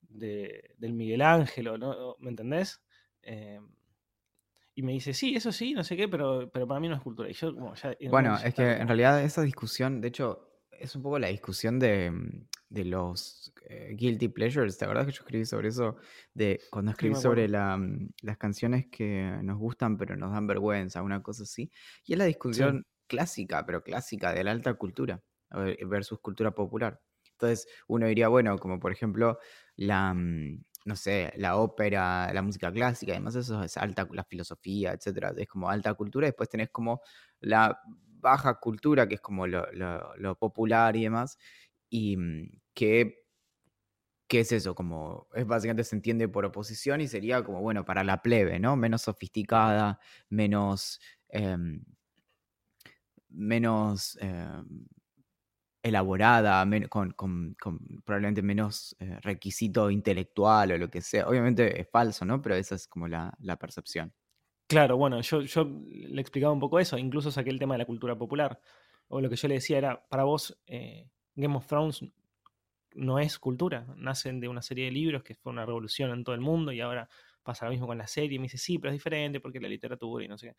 del 0.00 0.94
Miguel 0.94 1.20
Ángel, 1.20 1.78
¿no? 1.78 2.16
¿me 2.18 2.30
entendés? 2.30 2.80
Eh, 3.20 3.60
y 4.74 4.82
me 4.82 4.92
dice, 4.92 5.12
sí, 5.12 5.36
eso 5.36 5.52
sí, 5.52 5.74
no 5.74 5.84
sé 5.84 5.98
qué, 5.98 6.08
pero, 6.08 6.50
pero 6.50 6.66
para 6.66 6.80
mí 6.80 6.88
no 6.88 6.94
es 6.94 7.02
cultura. 7.02 7.28
Y 7.28 7.34
yo, 7.34 7.52
bueno, 8.08 8.38
es 8.42 8.54
que 8.54 8.72
en 8.72 8.88
realidad 8.88 9.22
esa 9.22 9.42
discusión, 9.42 10.00
de 10.00 10.08
hecho, 10.08 10.62
es 10.70 10.96
un 10.96 11.02
poco 11.02 11.18
la 11.18 11.28
discusión 11.28 11.78
de, 11.78 12.10
de 12.70 12.84
los 12.84 13.52
eh, 13.68 13.94
guilty 13.96 14.28
pleasures. 14.28 14.76
¿Te 14.78 14.84
acuerdas 14.84 15.06
que 15.06 15.12
yo 15.12 15.22
escribí 15.22 15.44
sobre 15.44 15.68
eso? 15.68 15.96
De 16.34 16.60
cuando 16.70 16.90
escribí 16.90 17.14
sobre 17.14 17.48
mm, 17.48 18.10
las 18.22 18.36
canciones 18.36 18.86
que 18.90 19.38
nos 19.42 19.58
gustan 19.58 19.96
pero 19.96 20.16
nos 20.16 20.32
dan 20.32 20.46
vergüenza, 20.46 21.02
una 21.02 21.22
cosa 21.22 21.44
así. 21.44 21.70
Y 22.04 22.12
es 22.12 22.18
la 22.18 22.24
discusión 22.24 22.86
clásica, 23.06 23.64
pero 23.64 23.82
clásica, 23.82 24.32
de 24.32 24.44
la 24.44 24.50
alta 24.52 24.74
cultura 24.74 25.22
versus 25.88 26.20
cultura 26.20 26.50
popular. 26.54 27.00
Entonces 27.32 27.66
uno 27.86 28.06
diría, 28.06 28.28
bueno, 28.28 28.58
como 28.58 28.78
por 28.78 28.92
ejemplo 28.92 29.38
la, 29.76 30.12
mm, 30.12 30.64
no 30.84 30.96
sé, 30.96 31.32
la 31.36 31.56
ópera, 31.56 32.32
la 32.32 32.42
música 32.42 32.72
clásica, 32.72 33.12
además 33.12 33.34
eso 33.36 33.62
es 33.62 33.76
alta, 33.76 34.08
la 34.12 34.24
filosofía, 34.24 34.92
etcétera, 34.92 35.32
es 35.36 35.48
como 35.48 35.70
alta 35.70 35.94
cultura, 35.94 36.26
después 36.26 36.48
tenés 36.48 36.70
como 36.70 37.00
la 37.40 37.80
baja 38.20 38.54
cultura, 38.54 39.06
que 39.06 39.14
es 39.14 39.20
como 39.20 39.46
lo, 39.46 39.64
lo 39.72 40.34
popular 40.36 40.96
y 40.96 41.04
demás, 41.04 41.38
y 41.90 42.16
mm, 42.16 42.60
que, 42.74 43.26
¿qué 44.28 44.40
es 44.40 44.52
eso? 44.52 44.74
Como 44.74 45.28
es 45.34 45.46
básicamente 45.46 45.84
se 45.84 45.96
entiende 45.96 46.28
por 46.28 46.44
oposición 46.44 47.00
y 47.00 47.08
sería 47.08 47.42
como, 47.44 47.60
bueno, 47.60 47.84
para 47.84 48.04
la 48.04 48.22
plebe, 48.22 48.58
¿no? 48.58 48.76
Menos 48.76 49.02
sofisticada, 49.02 50.00
menos, 50.28 51.00
em, 51.28 51.84
menos 53.30 54.18
em, 54.20 54.86
elaborada, 55.82 56.66
con, 56.88 57.56
probablemente 58.04 58.42
menos 58.42 58.96
eh, 59.00 59.18
requisito 59.22 59.90
intelectual 59.90 60.72
o 60.72 60.78
lo 60.78 60.90
que 60.90 61.00
sea. 61.00 61.28
Obviamente 61.28 61.80
es 61.80 61.88
falso, 61.90 62.24
¿no? 62.24 62.42
Pero 62.42 62.56
esa 62.56 62.74
es 62.74 62.86
como 62.86 63.08
la, 63.08 63.36
percepción. 63.58 64.12
Claro, 64.68 64.96
bueno, 64.98 65.20
yo, 65.22 65.40
yo 65.42 65.64
le 65.64 66.20
explicaba 66.20 66.52
un 66.52 66.60
poco 66.60 66.78
eso, 66.78 66.98
incluso 66.98 67.30
saqué 67.30 67.50
el 67.50 67.58
tema 67.58 67.74
de 67.74 67.78
la 67.78 67.86
cultura 67.86 68.16
popular. 68.18 68.60
O 69.08 69.20
lo 69.22 69.30
que 69.30 69.36
yo 69.36 69.48
le 69.48 69.54
decía 69.54 69.78
era, 69.78 70.06
para 70.08 70.24
vos, 70.24 70.60
eh, 70.66 71.08
Game 71.38 71.56
of 71.56 71.66
Thrones 71.66 72.04
no 72.94 73.18
es 73.18 73.38
cultura, 73.38 73.86
nacen 73.96 74.40
de 74.40 74.48
una 74.48 74.60
serie 74.60 74.86
de 74.86 74.90
libros 74.90 75.22
que 75.22 75.34
fue 75.34 75.52
una 75.52 75.64
revolución 75.64 76.10
en 76.10 76.24
todo 76.24 76.34
el 76.34 76.40
mundo 76.40 76.72
y 76.72 76.80
ahora 76.80 77.08
pasa 77.42 77.64
lo 77.66 77.70
mismo 77.70 77.86
con 77.86 77.96
la 77.96 78.06
serie. 78.06 78.38
Me 78.38 78.44
dice, 78.44 78.58
sí, 78.58 78.78
pero 78.78 78.90
es 78.90 78.96
diferente 78.96 79.40
porque 79.40 79.60
la 79.60 79.68
literatura 79.68 80.24
y 80.24 80.28
no 80.28 80.36
sé 80.36 80.48
qué. 80.48 80.56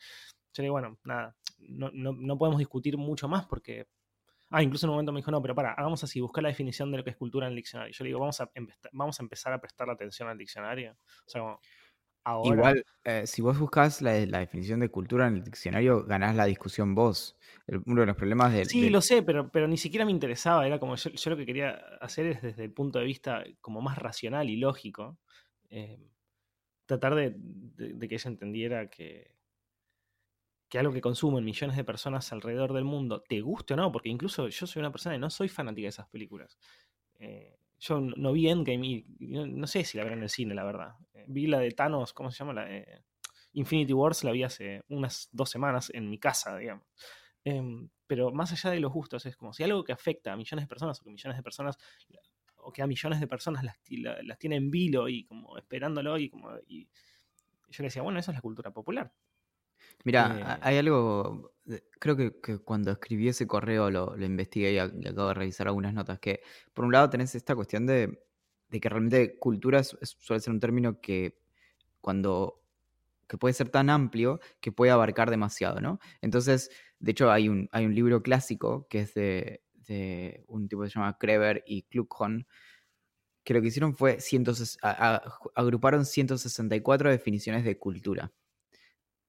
Yo 0.54 0.62
le 0.62 0.63
digo, 0.63 0.74
bueno, 0.74 0.98
nada, 1.04 1.36
no, 1.60 1.92
no, 1.94 2.13
no 2.13 2.38
podemos 2.38 2.60
discutir 2.60 2.98
mucho 2.98 3.28
más 3.28 3.46
porque 3.46 3.88
Ah, 4.52 4.63
incluso 4.63 4.88
en 4.88 4.89
un 4.89 4.96
momento 4.96 5.12
me 5.12 5.20
dijo, 5.20 5.30
no, 5.30 5.42
pero 5.44 5.54
para, 5.54 5.74
hagamos 5.74 6.04
así, 6.04 6.20
buscar 6.20 6.42
la 6.42 6.50
definición 6.50 6.89
de 6.92 6.98
lo 6.98 7.04
que 7.04 7.12
es 7.12 7.15
cultura 7.18 7.46
en 7.46 7.52
el 7.52 7.58
diccionario. 7.58 7.94
Yo 7.94 8.04
le 8.04 8.08
digo, 8.08 8.20
vamos 8.20 8.42
a, 8.42 8.50
vamos 8.94 9.20
a 9.20 9.24
empezar 9.24 9.54
a 9.54 9.62
prestar 9.62 9.89
atención 9.92 10.28
al 10.28 10.39
diccionario. 10.39 10.94
O 10.94 11.30
sea, 11.30 11.42
como, 11.42 11.60
ahora... 12.23 12.55
Igual, 12.55 12.86
eh, 13.03 13.27
si 13.27 13.41
vos 13.41 13.58
buscas 13.58 14.01
la, 14.01 14.13
definición 14.13 14.79
de 14.79 14.89
cultura 14.89 15.27
en 15.27 15.36
el 15.36 15.43
diccionario, 15.43 16.03
ganás 16.05 16.36
la 16.36 16.45
discusión 16.45 16.95
vos. 16.95 17.38
uno 17.86 18.01
de 18.01 18.08
los 18.08 18.15
problemas 18.15 18.53
de... 18.53 18.65
Sí, 18.65 18.89
lo 18.89 19.01
sé, 19.01 19.23
pero, 19.23 19.49
pero 19.49 19.67
ni 19.67 19.77
siquiera 19.77 20.05
me 20.05 20.12
interesaba. 20.12 20.65
Era 20.65 20.79
como, 20.79 20.95
yo, 20.95 21.29
lo 21.29 21.38
que 21.38 21.45
quería 21.45 21.71
hacer 22.01 22.25
es 22.27 22.41
desde 22.41 22.63
el 22.65 22.71
punto 22.71 22.99
de 22.99 23.05
vista 23.05 23.43
como 23.62 23.82
más 23.82 23.97
racional 23.97 24.49
y 24.49 24.58
lógico. 24.58 25.17
Eh, 25.69 25.99
tratar 26.86 27.15
de 27.15 27.36
que 27.77 28.15
ella 28.15 28.29
entendiera 28.29 28.89
que, 28.89 29.39
que 30.69 30.77
algo 30.77 30.93
que 30.93 31.01
consumen 31.01 31.43
millones 31.43 31.75
de 31.75 31.84
personas 31.84 32.32
alrededor 32.32 32.73
del 32.73 32.86
mundo, 32.86 33.23
te 33.27 33.41
guste 33.41 33.73
o 33.73 33.77
no, 33.77 33.91
porque 33.91 34.10
incluso 34.10 34.47
yo 34.47 34.67
soy 34.67 34.79
una 34.79 34.91
persona 34.91 35.15
que 35.15 35.19
no 35.19 35.29
soy 35.29 35.49
fanática 35.49 35.86
de 35.86 35.89
esas 35.89 36.08
películas. 36.08 36.58
Eh, 37.15 37.58
yo 37.80 38.00
no 38.00 38.34
vi 38.34 38.50
Endgame 38.50 38.88
y 38.88 39.06
no, 39.20 39.68
sé 39.68 39.84
si 39.84 39.98
la 39.98 40.04
veré 40.04 40.15
en 40.15 40.24
el 40.24 40.30
cine, 40.30 40.54
la 40.54 40.63
verdad. 40.63 40.96
Eh, 41.13 41.26
vi 41.28 41.48
la 41.48 41.60
de 41.60 41.72
Thanos, 41.72 42.13
¿cómo 42.13 42.32
se 42.32 42.38
llama? 42.38 42.54
La, 42.54 42.68
Infinity 43.54 43.94
Wars 43.94 44.24
la 44.24 44.32
vi 44.32 44.44
hace 44.44 44.84
unas 44.89 45.30
dos 45.32 45.50
semanas 45.50 45.92
en 45.94 46.10
mi 46.10 46.20
casa, 46.20 46.58
digamos. 46.58 46.86
Em, 47.44 47.89
pero 48.06 48.32
más 48.32 48.52
allá 48.52 48.72
de 48.72 48.80
los 48.80 48.92
gustos, 48.92 49.26
es 49.26 49.36
como 49.36 49.54
si 49.54 49.63
algo 49.63 49.84
que 49.84 49.94
afecta 49.94 50.34
a 50.34 50.36
millones 50.36 50.65
de 50.65 50.70
personas 50.70 51.00
o 51.00 51.04
que 51.04 51.10
millones 51.10 51.38
de 51.38 51.44
personas 51.44 51.78
o 52.58 52.72
que 52.72 52.82
a 52.82 52.88
millones 52.88 53.20
de 53.20 53.28
personas 53.28 53.63
las, 53.63 53.78
las 54.24 54.38
tiene 54.38 54.58
en 54.58 54.70
vilo 54.70 55.08
y 55.08 55.26
como 55.26 55.58
esperándolo 55.58 56.18
y 56.18 56.30
como 56.30 56.52
y 56.68 56.89
yo 57.70 57.84
le 57.84 57.88
decía, 57.88 58.02
bueno, 58.02 58.20
eso 58.20 58.32
es 58.32 58.36
la 58.36 58.42
cultura 58.42 58.72
popular. 58.72 59.13
Mira, 60.03 60.38
eh, 60.39 60.59
hay 60.62 60.77
algo, 60.77 61.53
creo 61.99 62.15
que, 62.15 62.59
cuando 62.59 62.91
escribí 62.91 63.27
ese 63.27 63.47
correo 63.47 63.89
lo, 63.91 64.17
investigué 64.19 64.73
y, 64.73 64.79
acabo 64.79 65.29
de 65.29 65.33
revisar 65.33 65.67
algunas 65.67 65.93
notas, 65.93 66.19
que 66.19 66.41
por 66.73 66.85
un 66.85 66.91
lado 66.91 67.09
tenés 67.09 67.35
esta 67.35 67.55
cuestión 67.55 67.85
de, 67.85 68.23
que 68.69 68.89
realmente 68.89 69.38
cultura 69.38 69.83
suele 69.83 70.39
ser 70.41 70.53
un 70.53 70.59
término 70.59 71.01
que 71.01 71.39
cuando 72.01 72.55
que 73.27 73.38
puede 73.38 73.53
ser 73.53 73.69
tan 73.69 73.91
amplio 73.91 74.39
que 74.59 74.71
puede 74.71 74.91
abarcar 74.91 75.29
demasiado, 75.29 75.79
¿no? 75.81 75.99
Entonces, 76.19 76.71
de 76.99 77.12
hecho, 77.12 77.31
hay 77.31 77.47
un, 77.47 77.69
hay 77.71 77.85
un 77.85 77.93
libro 77.93 78.23
clásico 78.23 78.88
que 78.89 79.01
es 79.01 79.13
de, 79.13 79.62
un 80.47 80.67
tipo 80.67 80.81
que 80.81 80.89
se 80.89 80.95
llama 80.95 81.17
Kreber 81.17 81.63
y 81.67 81.83
Kluckhohn, 81.83 82.47
que 83.43 83.53
lo 83.53 83.62
que 83.62 83.67
hicieron 83.67 83.95
fue 83.95 84.17
agruparon 85.55 86.05
164 86.05 87.09
definiciones 87.12 87.63
de 87.63 87.77
cultura. 87.77 88.31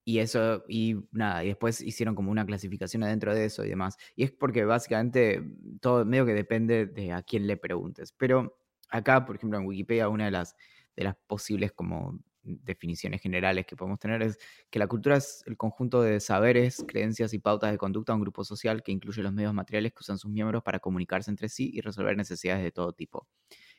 Y 0.03 0.19
eso, 0.19 0.63
y 0.67 0.95
nada, 1.11 1.43
y 1.43 1.49
después 1.49 1.81
hicieron 1.81 2.15
como 2.15 2.31
una 2.31 2.45
clasificación 2.45 3.03
adentro 3.03 3.35
de 3.35 3.45
eso 3.45 3.63
y 3.63 3.69
demás. 3.69 3.97
Y 4.15 4.23
es 4.23 4.31
porque 4.31 4.65
básicamente 4.65 5.43
todo 5.79 6.05
medio 6.05 6.25
que 6.25 6.33
depende 6.33 6.87
de 6.87 7.11
a 7.13 7.21
quién 7.21 7.45
le 7.45 7.57
preguntes. 7.57 8.11
Pero 8.17 8.57
acá, 8.89 9.25
por 9.25 9.35
ejemplo, 9.35 9.59
en 9.59 9.65
Wikipedia, 9.65 10.09
una 10.09 10.25
de 10.25 10.31
las, 10.31 10.55
de 10.95 11.03
las 11.03 11.15
posibles 11.27 11.71
como 11.71 12.19
definiciones 12.43 13.21
generales 13.21 13.65
que 13.65 13.75
podemos 13.75 13.99
tener 13.99 14.21
es 14.23 14.39
que 14.69 14.79
la 14.79 14.87
cultura 14.87 15.17
es 15.17 15.43
el 15.45 15.57
conjunto 15.57 16.01
de 16.01 16.19
saberes, 16.19 16.83
creencias 16.87 17.33
y 17.33 17.39
pautas 17.39 17.71
de 17.71 17.77
conducta 17.77 18.13
de 18.13 18.15
un 18.15 18.21
grupo 18.21 18.43
social 18.43 18.81
que 18.83 18.91
incluye 18.91 19.21
los 19.21 19.33
medios 19.33 19.53
materiales 19.53 19.91
que 19.93 19.99
usan 19.99 20.17
sus 20.17 20.31
miembros 20.31 20.63
para 20.63 20.79
comunicarse 20.79 21.29
entre 21.29 21.49
sí 21.49 21.69
y 21.73 21.81
resolver 21.81 22.17
necesidades 22.17 22.63
de 22.63 22.71
todo 22.71 22.93
tipo. 22.93 23.27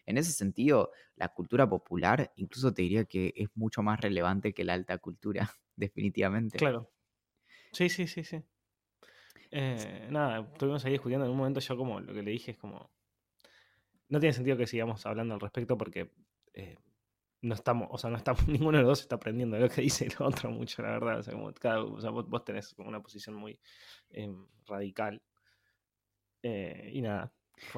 En 0.07 0.19
ese 0.19 0.33
sentido, 0.33 0.91
la 1.17 1.29
cultura 1.29 1.69
popular 1.69 2.33
incluso 2.37 2.73
te 2.73 2.83
diría 2.83 3.05
que 3.05 3.33
es 3.37 3.49
mucho 3.55 3.83
más 3.83 4.01
relevante 4.01 4.53
que 4.53 4.65
la 4.65 4.75
alta 4.75 4.99
cultura, 4.99 5.51
definitivamente. 5.77 6.59
Claro. 6.59 6.91
Sí, 7.73 7.89
sí, 7.89 8.07
sí, 8.07 8.25
sí. 8.25 8.43
Eh, 9.51 10.09
nada, 10.11 10.49
estuvimos 10.53 10.85
ahí 10.85 10.93
discutiendo. 10.93 11.27
En 11.27 11.33
un 11.33 11.37
momento 11.37 11.61
yo 11.61 11.77
como 11.77 12.01
lo 12.01 12.13
que 12.13 12.23
le 12.23 12.31
dije 12.31 12.53
es 12.53 12.59
como... 12.59 12.91
No 14.09 14.21
tiene 14.21 14.33
sentido 14.33 14.57
que 14.57 14.67
sigamos 14.67 15.07
hablando 15.07 15.35
al 15.35 15.41
respecto 15.41 15.79
porque 15.79 16.11
eh, 16.53 16.77
no 17.43 17.55
estamos, 17.55 17.89
o 17.91 17.99
sea, 17.99 18.11
no 18.11 18.17
estamos, 18.17 18.47
ninguno 18.49 18.79
de 18.79 18.85
los 18.85 18.91
dos 18.91 19.01
está 19.01 19.17
aprendiendo 19.17 19.59
lo 19.59 19.69
que 19.69 19.83
dice 19.83 20.07
el 20.07 20.15
otro 20.19 20.51
mucho, 20.51 20.83
la 20.83 20.91
verdad. 20.91 21.19
O 21.19 21.23
sea, 21.23 21.35
como 21.35 21.53
cada, 21.55 21.83
o 21.83 22.01
sea 22.01 22.11
vos, 22.11 22.45
tenés 22.45 22.75
como 22.75 22.89
una 22.89 23.03
posición 23.03 23.37
muy 23.37 23.59
em, 24.11 24.47
radical. 24.67 25.23
Eh, 26.43 26.91
y 26.95 27.03
nada, 27.03 27.33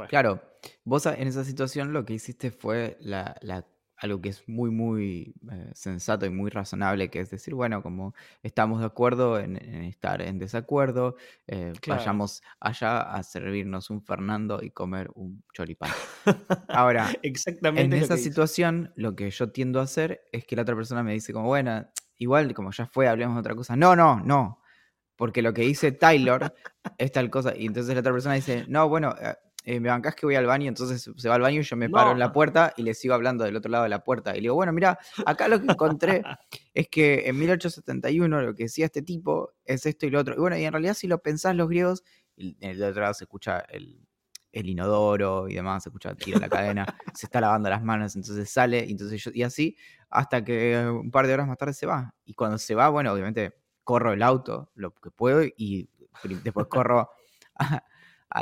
Claro, 0.08 0.42
vos 0.84 1.06
en 1.06 1.28
esa 1.28 1.44
situación 1.44 1.92
lo 1.92 2.04
que 2.04 2.14
hiciste 2.14 2.50
fue 2.50 2.98
algo 3.96 4.20
que 4.20 4.28
es 4.28 4.48
muy, 4.48 4.70
muy 4.70 5.34
eh, 5.50 5.70
sensato 5.74 6.26
y 6.26 6.30
muy 6.30 6.50
razonable, 6.50 7.10
que 7.10 7.20
es 7.20 7.30
decir, 7.30 7.54
bueno, 7.54 7.82
como 7.82 8.14
estamos 8.42 8.80
de 8.80 8.86
acuerdo 8.86 9.38
en, 9.38 9.56
estar 9.56 10.20
en 10.20 10.38
desacuerdo, 10.38 11.16
eh, 11.46 11.72
vayamos 11.86 12.42
allá 12.60 13.00
a 13.00 13.22
servirnos 13.22 13.90
un 13.90 14.02
Fernando 14.02 14.60
y 14.62 14.70
comer 14.70 15.10
un 15.14 15.42
choripán. 15.52 15.90
Ahora, 16.68 17.10
Exactamente 17.22 17.96
en 17.96 18.02
esa 18.02 18.16
situación, 18.16 18.92
lo 18.96 19.14
que 19.16 19.30
yo 19.30 19.50
tiendo 19.50 19.80
a 19.80 19.84
hacer 19.84 20.22
es 20.32 20.44
que 20.44 20.56
la 20.56 20.62
otra 20.62 20.76
persona 20.76 21.02
me 21.02 21.12
dice 21.12 21.32
como, 21.32 21.46
bueno, 21.46 21.86
igual 22.18 22.52
como 22.54 22.72
ya 22.72 22.86
fue, 22.86 23.08
hablemos 23.08 23.36
de 23.36 23.40
otra 23.40 23.54
cosa. 23.54 23.76
No, 23.76 23.96
no, 23.96 24.20
no. 24.20 24.60
Porque 25.16 25.42
lo 25.42 25.54
que 25.54 25.62
dice 25.62 25.92
Taylor 25.92 26.52
es 26.98 27.12
tal 27.12 27.30
cosa. 27.30 27.54
Y 27.56 27.66
entonces 27.66 27.94
la 27.94 28.00
otra 28.00 28.12
persona 28.12 28.34
dice, 28.34 28.64
no, 28.68 28.88
bueno, 28.88 29.14
eh, 29.64 29.76
eh, 29.76 29.80
me 29.80 29.88
bancás 29.88 30.14
que 30.14 30.26
voy 30.26 30.34
al 30.34 30.46
baño, 30.46 30.68
entonces 30.68 31.10
se 31.16 31.28
va 31.28 31.34
al 31.34 31.40
baño 31.40 31.60
y 31.60 31.62
yo 31.62 31.76
me 31.76 31.88
paro 31.88 32.12
en 32.12 32.18
la 32.18 32.32
puerta 32.32 32.74
y 32.76 32.82
le 32.82 32.92
sigo 32.92 33.14
hablando 33.14 33.44
del 33.44 33.56
otro 33.56 33.70
lado 33.70 33.84
de 33.84 33.90
la 33.90 34.04
puerta. 34.04 34.32
Y 34.32 34.36
le 34.36 34.42
digo, 34.42 34.54
bueno, 34.54 34.72
mira, 34.72 34.98
acá 35.24 35.48
lo 35.48 35.60
que 35.60 35.72
encontré 35.72 36.22
es 36.74 36.88
que 36.88 37.26
en 37.26 37.38
1871 37.38 38.42
lo 38.42 38.54
que 38.54 38.64
decía 38.64 38.84
este 38.86 39.02
tipo 39.02 39.52
es 39.64 39.86
esto 39.86 40.06
y 40.06 40.10
lo 40.10 40.20
otro. 40.20 40.34
Y 40.34 40.38
bueno, 40.38 40.58
y 40.58 40.64
en 40.64 40.72
realidad 40.72 40.94
si 40.94 41.06
lo 41.06 41.18
pensás 41.18 41.56
los 41.56 41.68
griegos, 41.68 42.04
en 42.36 42.56
el 42.60 42.82
otro 42.82 43.02
lado 43.02 43.14
se 43.14 43.24
escucha 43.24 43.60
el, 43.60 44.06
inodoro 44.52 45.48
y 45.48 45.54
demás, 45.54 45.82
se 45.82 45.88
escucha 45.88 46.14
tiro 46.14 46.38
la 46.38 46.48
cadena, 46.48 46.86
se 47.14 47.26
está 47.26 47.40
lavando 47.40 47.68
las 47.70 47.82
manos, 47.82 48.14
entonces 48.16 48.48
sale, 48.50 48.84
y, 48.86 48.92
entonces 48.92 49.28
y 49.34 49.42
así, 49.42 49.76
hasta 50.10 50.44
que 50.44 50.86
un 50.88 51.10
par 51.10 51.26
de 51.26 51.34
horas 51.34 51.48
más 51.48 51.58
tarde 51.58 51.72
se 51.72 51.86
va. 51.86 52.14
Y 52.24 52.34
cuando 52.34 52.58
se 52.58 52.74
va, 52.74 52.88
bueno, 52.90 53.12
obviamente 53.12 53.54
corro 53.82 54.12
el 54.12 54.22
auto, 54.22 54.70
lo 54.74 54.94
que 54.94 55.10
puedo, 55.10 55.42
y 55.42 55.88
después 56.42 56.66
corro 56.66 57.10
a 57.56 57.82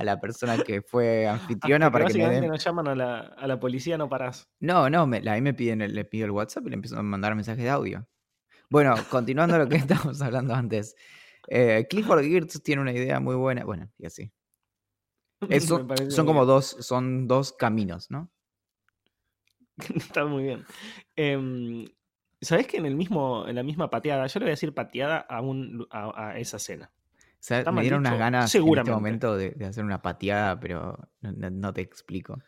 la 0.03 0.19
persona 0.21 0.57
que 0.59 0.81
fue 0.81 1.27
anfitriona 1.29 1.91
para 1.91 2.07
que, 2.07 2.19
me 2.19 2.29
den... 2.29 2.49
nos 2.49 2.65
llaman 2.65 2.89
a 2.89 2.95
la, 2.95 3.19
a 3.19 3.47
la, 3.47 3.61
policía, 3.61 3.99
no 3.99 4.09
parás. 4.09 4.49
No, 4.59 4.89
no, 4.89 5.07
me, 5.07 5.19
ahí 5.29 5.43
me 5.43 5.53
piden, 5.53 5.81
le 5.81 6.05
pido 6.05 6.25
el 6.25 6.31
WhatsApp 6.31 6.67
y 6.67 6.71
le 6.71 6.75
empiezo 6.75 6.99
a 6.99 7.03
mandar 7.03 7.35
mensajes 7.35 7.63
de 7.63 7.71
audio. 7.71 8.09
Bueno, 8.71 8.95
continuando 9.11 9.59
lo 9.59 9.69
que 9.69 9.77
estábamos 9.87 10.23
hablando 10.23 10.55
antes. 10.55 10.97
Eh, 11.49 11.87
Clifford 11.91 12.23
Geertz 12.23 12.63
tiene 12.63 12.81
una 12.81 12.93
idea 12.93 13.21
muy 13.21 13.35
buena. 13.35 13.65
Bueno, 13.65 13.91
y 13.99 14.07
así. 14.07 14.33
son 16.09 16.27
como 16.27 16.47
dos, 16.47 16.77
son 16.81 17.29
dos 17.29 17.53
caminos, 17.53 18.11
¿no? 18.11 18.31
Está 19.95 20.25
muy 20.25 20.45
bien. 20.45 20.65
Eh, 21.17 21.87
¿Sabés 22.41 22.67
que 22.67 22.79
en 22.79 22.87
el 22.87 22.97
mismo, 22.97 23.47
en 23.47 23.55
la 23.55 23.63
misma 23.63 23.91
pateada, 23.91 24.27
yo 24.27 24.41
le 24.41 24.47
voy 24.47 24.51
a 24.51 24.55
decir 24.59 24.75
pateada 24.75 25.19
a, 25.19 25.41
un, 25.43 25.87
a 25.91 26.39
esa 26.39 26.59
cena? 26.59 26.91
Me 27.73 27.83
dieron 27.83 28.01
unas 28.01 28.19
ganas 28.19 28.55
en 28.55 28.67
este 28.67 28.91
momento 28.91 29.37
de, 29.37 29.57
hacer 29.67 29.85
una 29.85 30.01
pateada, 30.01 30.59
pero 30.61 30.99
no, 31.21 31.73
te 31.73 31.81
explico. 31.81 32.39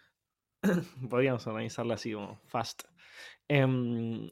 Podríamos 1.11 1.47
organizarla 1.47 1.95
así 1.95 2.13
como 2.13 2.41
fast. 2.47 2.83
Em, 3.49 4.31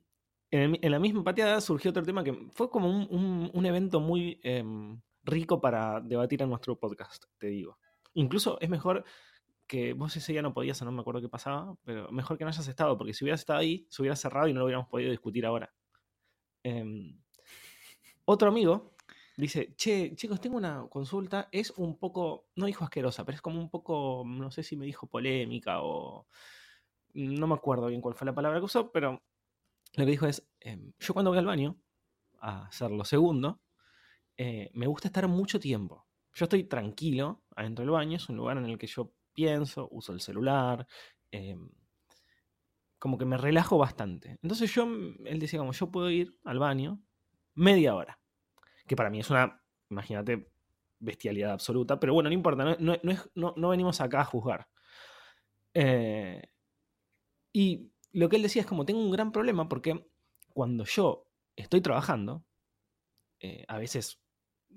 en, 0.50 0.90
la 0.90 0.98
misma 0.98 1.24
pateada 1.24 1.60
surgió 1.60 1.90
otro 1.90 2.02
tema 2.02 2.22
que 2.22 2.48
fue 2.52 2.70
como 2.70 2.88
un, 2.88 3.66
evento 3.66 4.00
muy 4.00 4.40
em, 4.42 5.00
rico 5.24 5.60
para 5.60 6.00
debatir 6.00 6.42
en 6.42 6.50
nuestro 6.50 6.78
podcast, 6.78 7.24
te 7.38 7.48
digo. 7.48 7.78
Incluso 8.14 8.58
es 8.60 8.68
mejor 8.68 9.04
que 9.66 9.94
vos 9.94 10.14
ese 10.16 10.32
día 10.32 10.42
no 10.42 10.52
podías, 10.52 10.82
no 10.82 10.92
me 10.92 11.00
acuerdo 11.00 11.20
qué 11.20 11.28
pasaba, 11.28 11.74
pero 11.84 12.10
mejor 12.12 12.36
que 12.36 12.44
no 12.44 12.50
hayas 12.50 12.68
estado, 12.68 12.98
porque 12.98 13.14
si 13.14 13.24
hubieras 13.24 13.40
estado 13.40 13.60
ahí, 13.60 13.86
se 13.88 14.02
hubiera 14.02 14.16
cerrado 14.16 14.46
y 14.48 14.52
no 14.52 14.60
lo 14.60 14.66
hubiéramos 14.66 14.88
podido 14.88 15.10
discutir 15.10 15.46
ahora. 15.46 15.72
Em, 16.62 17.18
otro 18.24 18.48
amigo 18.48 18.94
Dice, 19.36 19.74
che, 19.76 20.14
chicos, 20.14 20.40
tengo 20.40 20.56
una 20.58 20.86
consulta. 20.90 21.48
Es 21.52 21.70
un 21.76 21.98
poco, 21.98 22.48
no 22.56 22.66
dijo 22.66 22.84
asquerosa, 22.84 23.24
pero 23.24 23.36
es 23.36 23.42
como 23.42 23.58
un 23.60 23.70
poco, 23.70 24.24
no 24.26 24.50
sé 24.50 24.62
si 24.62 24.76
me 24.76 24.86
dijo 24.86 25.06
polémica 25.06 25.82
o... 25.82 26.26
No 27.14 27.46
me 27.46 27.54
acuerdo 27.54 27.88
bien 27.88 28.00
cuál 28.00 28.14
fue 28.14 28.26
la 28.26 28.34
palabra 28.34 28.58
que 28.58 28.64
usó, 28.64 28.90
pero 28.90 29.22
lo 29.94 30.04
que 30.04 30.10
dijo 30.10 30.26
es, 30.26 30.48
em, 30.60 30.92
yo 30.98 31.14
cuando 31.14 31.30
voy 31.30 31.38
al 31.38 31.46
baño 31.46 31.78
a 32.40 32.66
hacer 32.66 32.90
lo 32.90 33.04
segundo, 33.04 33.60
eh, 34.36 34.70
me 34.74 34.86
gusta 34.86 35.08
estar 35.08 35.28
mucho 35.28 35.60
tiempo. 35.60 36.06
Yo 36.34 36.46
estoy 36.46 36.64
tranquilo 36.64 37.44
adentro 37.56 37.84
del 37.84 37.90
baño, 37.90 38.16
es 38.16 38.28
un 38.28 38.36
lugar 38.36 38.58
en 38.58 38.66
el 38.66 38.78
que 38.78 38.86
yo 38.86 39.12
pienso, 39.34 39.88
uso 39.90 40.12
el 40.14 40.20
celular, 40.20 40.86
em, 41.30 41.70
como 42.98 43.18
que 43.18 43.24
me 43.26 43.36
relajo 43.36 43.78
bastante. 43.78 44.38
Entonces 44.42 44.72
yo, 44.74 44.84
él 44.84 45.38
decía 45.40 45.58
como 45.58 45.72
yo 45.72 45.90
puedo 45.90 46.10
ir 46.10 46.36
al 46.44 46.58
baño 46.58 47.02
media 47.54 47.94
hora 47.94 48.21
que 48.86 48.96
para 48.96 49.10
mí 49.10 49.20
es 49.20 49.30
una, 49.30 49.62
imagínate, 49.90 50.50
bestialidad 50.98 51.52
absoluta, 51.52 51.98
pero 51.98 52.14
bueno, 52.14 52.28
no 52.28 52.34
importa, 52.34 52.76
no, 52.78 53.68
venimos 53.68 54.00
acá 54.00 54.20
a 54.20 54.24
juzgar. 54.24 54.68
Eh, 55.74 56.42
y 57.52 57.92
lo 58.12 58.28
que 58.28 58.36
él 58.36 58.42
decía 58.42 58.62
es 58.62 58.68
como, 58.68 58.84
tengo 58.84 59.00
un 59.00 59.10
gran 59.10 59.32
problema 59.32 59.68
porque 59.68 60.08
cuando 60.50 60.84
yo 60.84 61.28
estoy 61.56 61.80
trabajando, 61.80 62.44
eh, 63.40 63.64
a 63.68 63.78
veces 63.78 64.22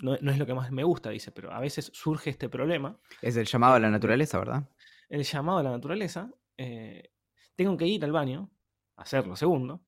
no, 0.02 0.18
no 0.22 0.32
es 0.32 0.38
lo 0.38 0.46
que 0.46 0.54
más 0.54 0.72
me 0.72 0.84
gusta, 0.84 1.10
dice, 1.10 1.32
pero 1.32 1.52
a 1.52 1.60
veces 1.60 1.92
surge 1.94 2.30
este 2.30 2.50
problema. 2.50 3.00
Es 3.22 3.38
el 3.38 3.46
llamado 3.46 3.76
a 3.76 3.80
la 3.80 3.90
naturaleza, 3.90 4.40
¿verdad? 4.40 4.70
El 5.10 5.24
llamado 5.24 5.60
a 5.60 5.64
la 5.64 5.72
naturaleza. 5.72 6.32
eh, 6.58 7.12
tengo 7.56 7.78
que 7.78 7.88
ir 7.88 8.04
al 8.04 8.12
baño, 8.12 8.52
hacerlo 8.98 9.36
segundo, 9.36 9.85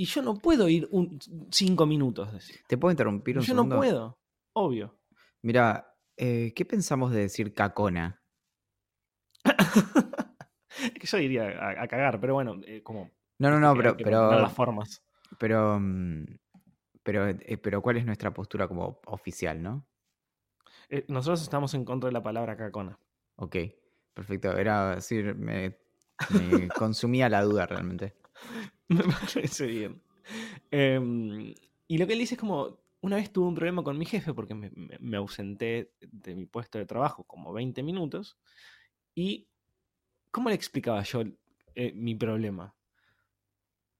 y 0.00 0.06
yo 0.06 0.22
no 0.22 0.34
puedo 0.34 0.66
ir 0.66 0.88
un, 0.92 1.18
cinco 1.50 1.84
minutos. 1.84 2.32
decir. 2.32 2.56
¿Te 2.66 2.78
puedo 2.78 2.90
interrumpir 2.90 3.36
un 3.36 3.42
Yo 3.42 3.48
segundo? 3.54 3.74
no 3.74 3.80
puedo, 3.82 4.18
obvio. 4.54 4.98
Mira, 5.42 5.94
eh, 6.16 6.54
¿qué 6.56 6.64
pensamos 6.64 7.12
de 7.12 7.20
decir 7.20 7.52
cacona? 7.52 8.22
Es 9.44 9.44
que 10.98 11.06
yo 11.06 11.18
iría 11.18 11.48
a, 11.50 11.82
a 11.82 11.86
cagar, 11.86 12.18
pero 12.18 12.32
bueno, 12.32 12.62
eh, 12.66 12.82
como 12.82 13.10
No, 13.36 13.50
no, 13.50 13.60
no, 13.60 13.74
pero, 13.76 13.94
pero, 13.94 14.40
las 14.40 14.54
formas. 14.54 15.02
pero, 15.38 15.78
mm, 15.78 16.24
pero, 17.02 17.28
eh, 17.28 17.58
pero, 17.58 17.82
¿cuál 17.82 17.98
es 17.98 18.06
nuestra 18.06 18.32
postura 18.32 18.66
como 18.66 19.00
oficial, 19.04 19.62
no? 19.62 19.86
Nosotros 21.08 21.42
estamos 21.42 21.74
en 21.74 21.84
contra 21.84 22.08
de 22.08 22.14
la 22.14 22.22
palabra 22.22 22.56
cacona. 22.56 22.98
Ok, 23.36 23.56
perfecto. 24.14 24.56
Era 24.56 24.94
decir, 24.94 25.34
me, 25.34 25.76
me 26.30 26.68
consumía 26.78 27.28
la 27.28 27.42
duda 27.42 27.66
realmente. 27.66 28.14
Me 28.94 29.02
parece 29.04 29.66
bien. 29.66 30.02
Em, 30.70 31.54
y 31.88 31.98
lo 31.98 32.06
que 32.06 32.12
él 32.14 32.18
dice 32.20 32.34
es 32.34 32.40
como, 32.40 32.80
una 33.00 33.16
vez 33.16 33.32
tuve 33.32 33.48
un 33.48 33.54
problema 33.54 33.82
con 33.84 33.98
mi 33.98 34.06
jefe 34.06 34.34
porque 34.34 34.54
me, 34.54 34.70
me- 35.00 35.16
ausenté 35.16 35.92
de 36.00 36.34
mi 36.34 36.46
puesto 36.46 36.78
de 36.78 36.86
trabajo 36.86 37.24
como 37.24 37.52
20 37.52 37.82
minutos. 37.82 38.38
Y, 39.14 39.48
¿cómo 40.32 40.50
le 40.50 40.56
explicaba 40.56 41.02
yo 41.04 41.22
eh, 41.76 41.92
mi 41.94 42.14
problema? 42.16 42.74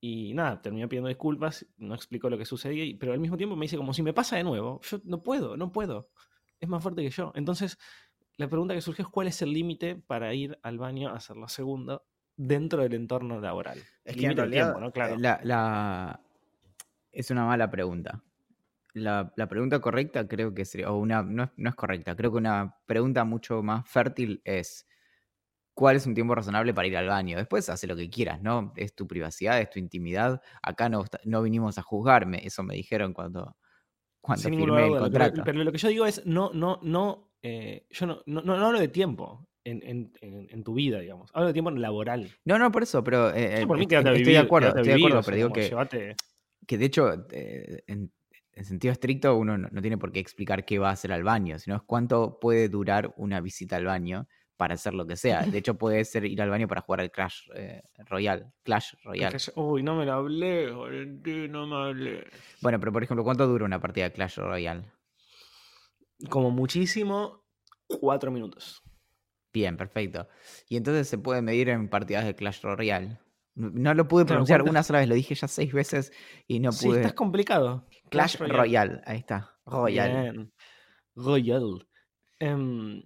Y 0.03 0.33
nada, 0.33 0.61
terminó 0.61 0.89
pidiendo 0.89 1.09
disculpas, 1.09 1.65
no 1.77 1.93
explicó 1.93 2.29
lo 2.29 2.37
que 2.37 2.45
sucedía, 2.45 2.95
pero 2.99 3.13
al 3.13 3.19
mismo 3.19 3.37
tiempo 3.37 3.55
me 3.55 3.65
dice 3.65 3.77
como 3.77 3.93
si 3.93 4.01
me 4.01 4.13
pasa 4.13 4.35
de 4.35 4.43
nuevo, 4.43 4.81
yo 4.81 4.99
no 5.03 5.21
puedo, 5.21 5.57
no 5.57 5.71
puedo. 5.71 6.09
Es 6.59 6.67
más 6.69 6.81
fuerte 6.81 7.03
que 7.03 7.09
yo. 7.11 7.31
Entonces, 7.35 7.77
la 8.37 8.49
pregunta 8.49 8.73
que 8.73 8.81
surgió 8.81 9.03
es 9.05 9.09
cuál 9.11 9.27
es 9.27 9.41
el 9.43 9.53
límite 9.53 9.95
para 9.95 10.33
ir 10.33 10.57
al 10.63 10.79
baño 10.79 11.09
a 11.09 11.15
hacer 11.17 11.37
la 11.37 11.49
segunda 11.49 12.01
dentro 12.35 12.81
del 12.81 12.93
entorno 12.93 13.39
laboral. 13.39 13.79
Es 14.03 14.15
que 14.15 14.25
en 14.25 14.35
realidad, 14.37 14.65
tiempo, 14.67 14.79
¿no? 14.79 14.91
Claro. 14.91 15.17
la, 15.17 15.39
la- 15.43 16.19
es 17.11 17.29
una 17.31 17.45
mala 17.45 17.69
pregunta. 17.69 18.23
La, 18.93 19.31
la 19.37 19.47
pregunta 19.47 19.79
correcta 19.79 20.27
creo 20.27 20.53
que 20.53 20.65
sería, 20.65 20.91
o 20.91 20.97
una, 20.97 21.23
no 21.23 21.43
es, 21.43 21.49
no 21.55 21.69
es 21.69 21.75
correcta, 21.75 22.15
creo 22.15 22.31
que 22.31 22.37
una 22.37 22.75
pregunta 22.85 23.23
mucho 23.23 23.61
más 23.63 23.87
fértil 23.89 24.41
es, 24.43 24.85
¿cuál 25.73 25.95
es 25.95 26.05
un 26.05 26.13
tiempo 26.13 26.35
razonable 26.35 26.73
para 26.73 26.87
ir 26.87 26.97
al 26.97 27.07
baño? 27.07 27.37
Después 27.37 27.69
hace 27.69 27.87
lo 27.87 27.95
que 27.95 28.09
quieras, 28.09 28.41
¿no? 28.41 28.73
Es 28.75 28.93
tu 28.95 29.07
privacidad, 29.07 29.59
es 29.61 29.69
tu 29.69 29.79
intimidad. 29.79 30.41
Acá 30.61 30.89
no, 30.89 31.05
no 31.25 31.41
vinimos 31.41 31.77
a 31.77 31.81
juzgarme, 31.81 32.41
eso 32.45 32.63
me 32.63 32.75
dijeron 32.75 33.13
cuando, 33.13 33.55
cuando 34.19 34.43
Sin 34.43 34.55
firmé 34.59 34.83
el 34.85 34.91
pero- 34.91 35.01
contrato. 35.03 35.41
Pero, 35.45 35.63
lo 35.63 35.71
que 35.71 35.77
yo 35.77 35.87
digo 35.87 36.05
es, 36.05 36.25
no, 36.25 36.51
no, 36.53 36.79
no, 36.83 37.31
eh, 37.41 37.87
yo 37.91 38.05
no, 38.07 38.21
no, 38.25 38.41
no 38.41 38.55
hablo 38.65 38.79
de 38.79 38.89
tiempo 38.89 39.47
en, 39.63 39.81
en- 40.21 40.47
en- 40.49 40.63
tu 40.63 40.73
vida, 40.73 40.99
digamos. 40.99 41.29
Hablo 41.33 41.47
de 41.47 41.53
tiempo 41.53 41.71
laboral. 41.71 42.29
No, 42.45 42.57
no, 42.57 42.71
por 42.71 42.83
eso, 42.83 43.03
pero 43.03 43.29
eh, 43.33 43.61
eh, 43.61 43.67
por 43.67 43.77
mí 43.77 43.87
quédate 43.87 44.09
a 44.09 44.11
estoy 44.13 44.23
vivir, 44.23 44.33
de 44.39 44.45
acuerdo, 44.45 44.67
estoy 44.69 44.83
de 44.83 44.93
vivir, 44.93 45.05
acuerdo, 45.05 45.19
o 45.19 45.23
sea, 45.23 45.25
pero 45.31 45.37
digo 45.37 45.53
que, 45.53 45.69
llévate- 45.69 46.15
que 46.67 46.77
de 46.77 46.85
hecho, 46.85 47.27
eh, 47.31 47.83
en, 47.87 48.11
en 48.53 48.65
sentido 48.65 48.91
estricto, 48.91 49.35
uno 49.35 49.57
no, 49.57 49.67
no 49.71 49.81
tiene 49.81 49.97
por 49.97 50.11
qué 50.11 50.19
explicar 50.19 50.65
qué 50.65 50.79
va 50.79 50.89
a 50.89 50.93
hacer 50.93 51.11
al 51.11 51.23
baño, 51.23 51.57
sino 51.59 51.75
es 51.75 51.81
cuánto 51.83 52.39
puede 52.39 52.69
durar 52.69 53.13
una 53.17 53.41
visita 53.41 53.75
al 53.77 53.85
baño 53.85 54.27
para 54.57 54.75
hacer 54.75 54.93
lo 54.93 55.07
que 55.07 55.15
sea. 55.15 55.41
De 55.43 55.57
hecho, 55.57 55.75
puede 55.75 56.05
ser 56.05 56.23
ir 56.25 56.39
al 56.41 56.49
baño 56.51 56.67
para 56.67 56.81
jugar 56.81 56.99
al 57.01 57.09
Clash 57.09 57.49
eh, 57.55 57.81
Royale. 58.07 58.45
Clash 58.61 58.93
Royale. 59.03 59.37
Uy, 59.55 59.81
no 59.81 59.95
me 59.95 60.05
lo 60.05 60.13
hablé, 60.13 60.67
no 61.49 61.65
me 61.65 61.75
hablé. 61.75 62.27
Bueno, 62.61 62.79
pero 62.79 62.91
por 62.91 63.01
ejemplo, 63.03 63.23
¿cuánto 63.23 63.47
dura 63.47 63.65
una 63.65 63.81
partida 63.81 64.05
de 64.05 64.11
Clash 64.13 64.37
Royale? 64.37 64.83
Como 66.29 66.51
muchísimo, 66.51 67.43
cuatro 67.87 68.29
minutos. 68.31 68.80
Bien, 69.53 69.75
perfecto. 69.77 70.27
Y 70.69 70.77
entonces 70.77 71.07
se 71.07 71.17
puede 71.17 71.41
medir 71.41 71.69
en 71.69 71.89
partidas 71.89 72.25
de 72.25 72.35
Clash 72.35 72.61
Royale. 72.61 73.19
No 73.55 73.93
lo 73.93 74.07
pude 74.07 74.23
pronunciar 74.25 74.59
¿cuántas- 74.61 74.71
una 74.71 74.83
sola 74.83 74.99
vez, 74.99 75.09
lo 75.09 75.15
dije 75.15 75.35
ya 75.35 75.47
seis 75.47 75.73
veces 75.73 76.13
y 76.47 76.59
no 76.61 76.71
Sí, 76.71 76.85
pude. 76.87 76.97
estás 77.01 77.13
complicado. 77.13 77.85
Clash 78.09 78.37
Royale. 78.37 79.01
ahí 79.05 79.17
está. 79.17 79.57
Royale. 79.65 80.31
Bien. 80.31 80.53
Royal. 81.15 81.87
Em, 82.39 83.03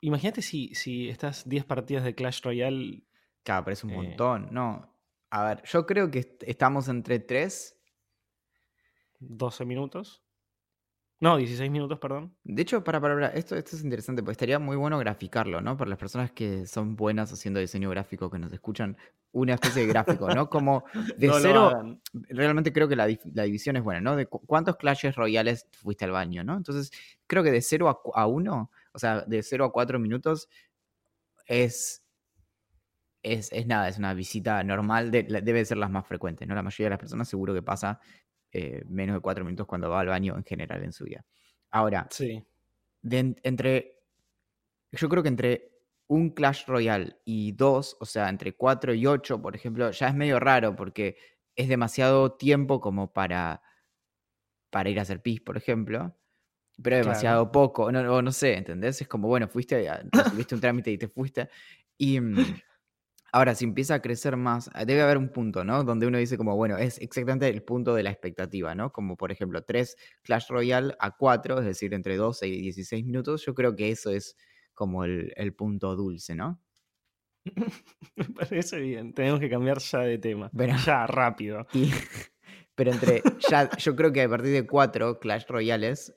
imagínate 0.00 0.42
si, 0.42 0.74
si 0.74 1.08
estas 1.08 1.48
10 1.48 1.64
partidas 1.64 2.04
de 2.04 2.14
Clash 2.14 2.40
Royale. 2.42 3.02
Claro, 3.42 3.64
pero 3.64 3.72
es 3.72 3.82
un 3.84 3.90
Eh. 3.90 3.96
montón. 3.96 4.48
No. 4.52 4.96
A 5.30 5.44
ver, 5.44 5.62
yo 5.64 5.86
creo 5.86 6.10
que 6.10 6.20
est- 6.20 6.42
estamos 6.46 6.88
entre 6.88 7.18
3 7.18 7.76
12 9.18 9.64
minutos. 9.64 10.22
No, 11.20 11.36
16 11.36 11.70
minutos, 11.70 11.98
perdón. 11.98 12.34
De 12.44 12.62
hecho, 12.62 12.82
para, 12.82 12.98
para, 12.98 13.14
para, 13.14 13.28
esto, 13.28 13.54
esto 13.54 13.76
es 13.76 13.84
interesante, 13.84 14.22
porque 14.22 14.32
estaría 14.32 14.58
muy 14.58 14.74
bueno 14.76 14.98
graficarlo, 14.98 15.60
¿no? 15.60 15.76
Para 15.76 15.90
las 15.90 15.98
personas 15.98 16.32
que 16.32 16.66
son 16.66 16.96
buenas 16.96 17.30
haciendo 17.30 17.60
diseño 17.60 17.90
gráfico, 17.90 18.30
que 18.30 18.38
nos 18.38 18.50
escuchan, 18.52 18.96
una 19.32 19.54
especie 19.54 19.82
de 19.82 19.88
gráfico, 19.88 20.34
¿no? 20.34 20.48
Como 20.48 20.82
de 21.18 21.26
No 21.26 21.34
cero, 21.34 22.00
realmente 22.30 22.72
creo 22.72 22.88
que 22.88 22.96
la, 22.96 23.06
la 23.34 23.42
división 23.42 23.76
es 23.76 23.82
buena, 23.84 24.00
¿no? 24.00 24.16
De 24.16 24.26
cu- 24.26 24.40
cuántos 24.46 24.76
clashes 24.76 25.14
royales 25.14 25.66
fuiste 25.72 26.06
al 26.06 26.12
baño, 26.12 26.42
¿no? 26.42 26.56
Entonces, 26.56 26.90
creo 27.26 27.42
que 27.42 27.50
de 27.50 27.60
0 27.60 27.90
a, 27.90 28.20
a 28.22 28.26
1, 28.26 28.70
o 28.92 28.98
sea, 28.98 29.20
de 29.20 29.42
0 29.42 29.66
a 29.66 29.72
4 29.72 29.98
minutos, 29.98 30.48
es, 31.46 32.02
es, 33.22 33.52
es 33.52 33.66
nada, 33.66 33.88
es 33.88 33.98
una 33.98 34.14
visita 34.14 34.62
normal, 34.64 35.10
de, 35.10 35.24
debe 35.42 35.64
ser 35.64 35.76
las 35.76 35.90
más 35.90 36.06
frecuentes, 36.06 36.48
¿no? 36.48 36.54
La 36.54 36.62
mayoría 36.62 36.86
de 36.86 36.90
las 36.90 36.98
personas 36.98 37.28
seguro 37.28 37.52
que 37.52 37.62
pasa 37.62 38.00
eh, 38.52 38.82
menos 38.88 39.14
de 39.16 39.20
4 39.20 39.44
minutos 39.44 39.66
cuando 39.66 39.90
va 39.90 40.00
al 40.00 40.08
baño 40.08 40.36
en 40.36 40.44
general 40.44 40.82
en 40.84 40.92
su 40.92 41.04
vida. 41.04 41.24
Ahora, 41.70 42.06
Sí. 42.10 42.44
de 43.02 43.18
en- 43.18 43.40
entre. 43.42 43.96
Yo 44.92 45.08
creo 45.08 45.22
que 45.22 45.28
entre 45.28 45.70
un 46.08 46.30
Clash 46.30 46.66
Royale 46.66 47.16
y 47.24 47.52
dos, 47.52 47.96
o 48.00 48.06
sea, 48.06 48.28
entre 48.28 48.54
4 48.56 48.92
y 48.94 49.06
8, 49.06 49.40
por 49.40 49.54
ejemplo, 49.54 49.90
ya 49.92 50.08
es 50.08 50.14
medio 50.14 50.40
raro 50.40 50.74
porque 50.74 51.16
es 51.54 51.68
demasiado 51.68 52.32
tiempo 52.32 52.80
como 52.80 53.12
para, 53.12 53.62
para 54.70 54.90
ir 54.90 54.98
a 54.98 55.02
hacer 55.02 55.22
pis, 55.22 55.40
por 55.40 55.56
ejemplo. 55.56 56.16
Pero 56.82 56.96
Claro. 56.96 57.04
demasiado 57.04 57.52
poco, 57.52 57.92
no, 57.92 58.02
no, 58.02 58.22
no 58.22 58.32
sé, 58.32 58.54
¿entendés? 58.56 59.00
Es 59.02 59.08
como, 59.08 59.28
bueno, 59.28 59.48
fuiste, 59.48 59.88
resolviste 60.12 60.54
un 60.54 60.60
trámite 60.62 60.90
y 60.90 60.98
te 60.98 61.08
fuiste. 61.08 61.48
Y 61.98 62.20
mm, 62.20 62.34
ahora, 63.32 63.54
si 63.54 63.64
empieza 63.64 63.94
a 63.94 64.02
crecer 64.02 64.36
más, 64.36 64.70
ah, 64.74 64.84
debe 64.84 65.02
haber 65.02 65.18
un 65.18 65.30
punto, 65.30 65.64
¿no? 65.64 65.84
Donde 65.84 66.06
uno 66.06 66.18
dice 66.18 66.36
como, 66.36 66.56
bueno, 66.56 66.76
es 66.78 66.98
exactamente 66.98 67.48
el 67.48 67.62
punto 67.62 67.94
de 67.94 68.02
la 68.02 68.10
expectativa, 68.10 68.74
¿no? 68.74 68.92
Como 68.92 69.16
por 69.16 69.32
ejemplo, 69.32 69.62
3 69.62 69.96
Clash 70.22 70.48
Royale 70.48 70.94
a 70.98 71.16
4, 71.16 71.58
es 71.60 71.64
decir, 71.66 71.94
entre 71.94 72.16
12 72.16 72.48
y 72.48 72.60
16 72.60 73.04
minutos, 73.04 73.44
yo 73.46 73.54
creo 73.54 73.74
que 73.76 73.90
eso 73.90 74.10
es 74.10 74.36
como 74.74 75.04
el, 75.04 75.32
el 75.36 75.54
punto 75.54 75.94
dulce, 75.96 76.34
¿no? 76.34 76.60
Me 78.16 78.24
parece 78.24 78.78
bien. 78.80 79.12
Tenemos 79.14 79.40
que 79.40 79.50
cambiar 79.50 79.78
ya 79.78 80.00
de 80.00 80.18
tema. 80.18 80.50
Pero- 80.56 80.76
Ya, 80.84 81.06
rápido. 81.06 81.66
Y, 81.74 81.90
pero 82.74 82.92
entre, 82.92 83.22
ya, 83.50 83.68
yo 83.76 83.94
creo 83.94 84.12
que 84.12 84.22
a 84.22 84.28
partir 84.28 84.52
de 84.52 84.66
4 84.66 85.18
Clash 85.20 85.44
Royales 85.48 86.14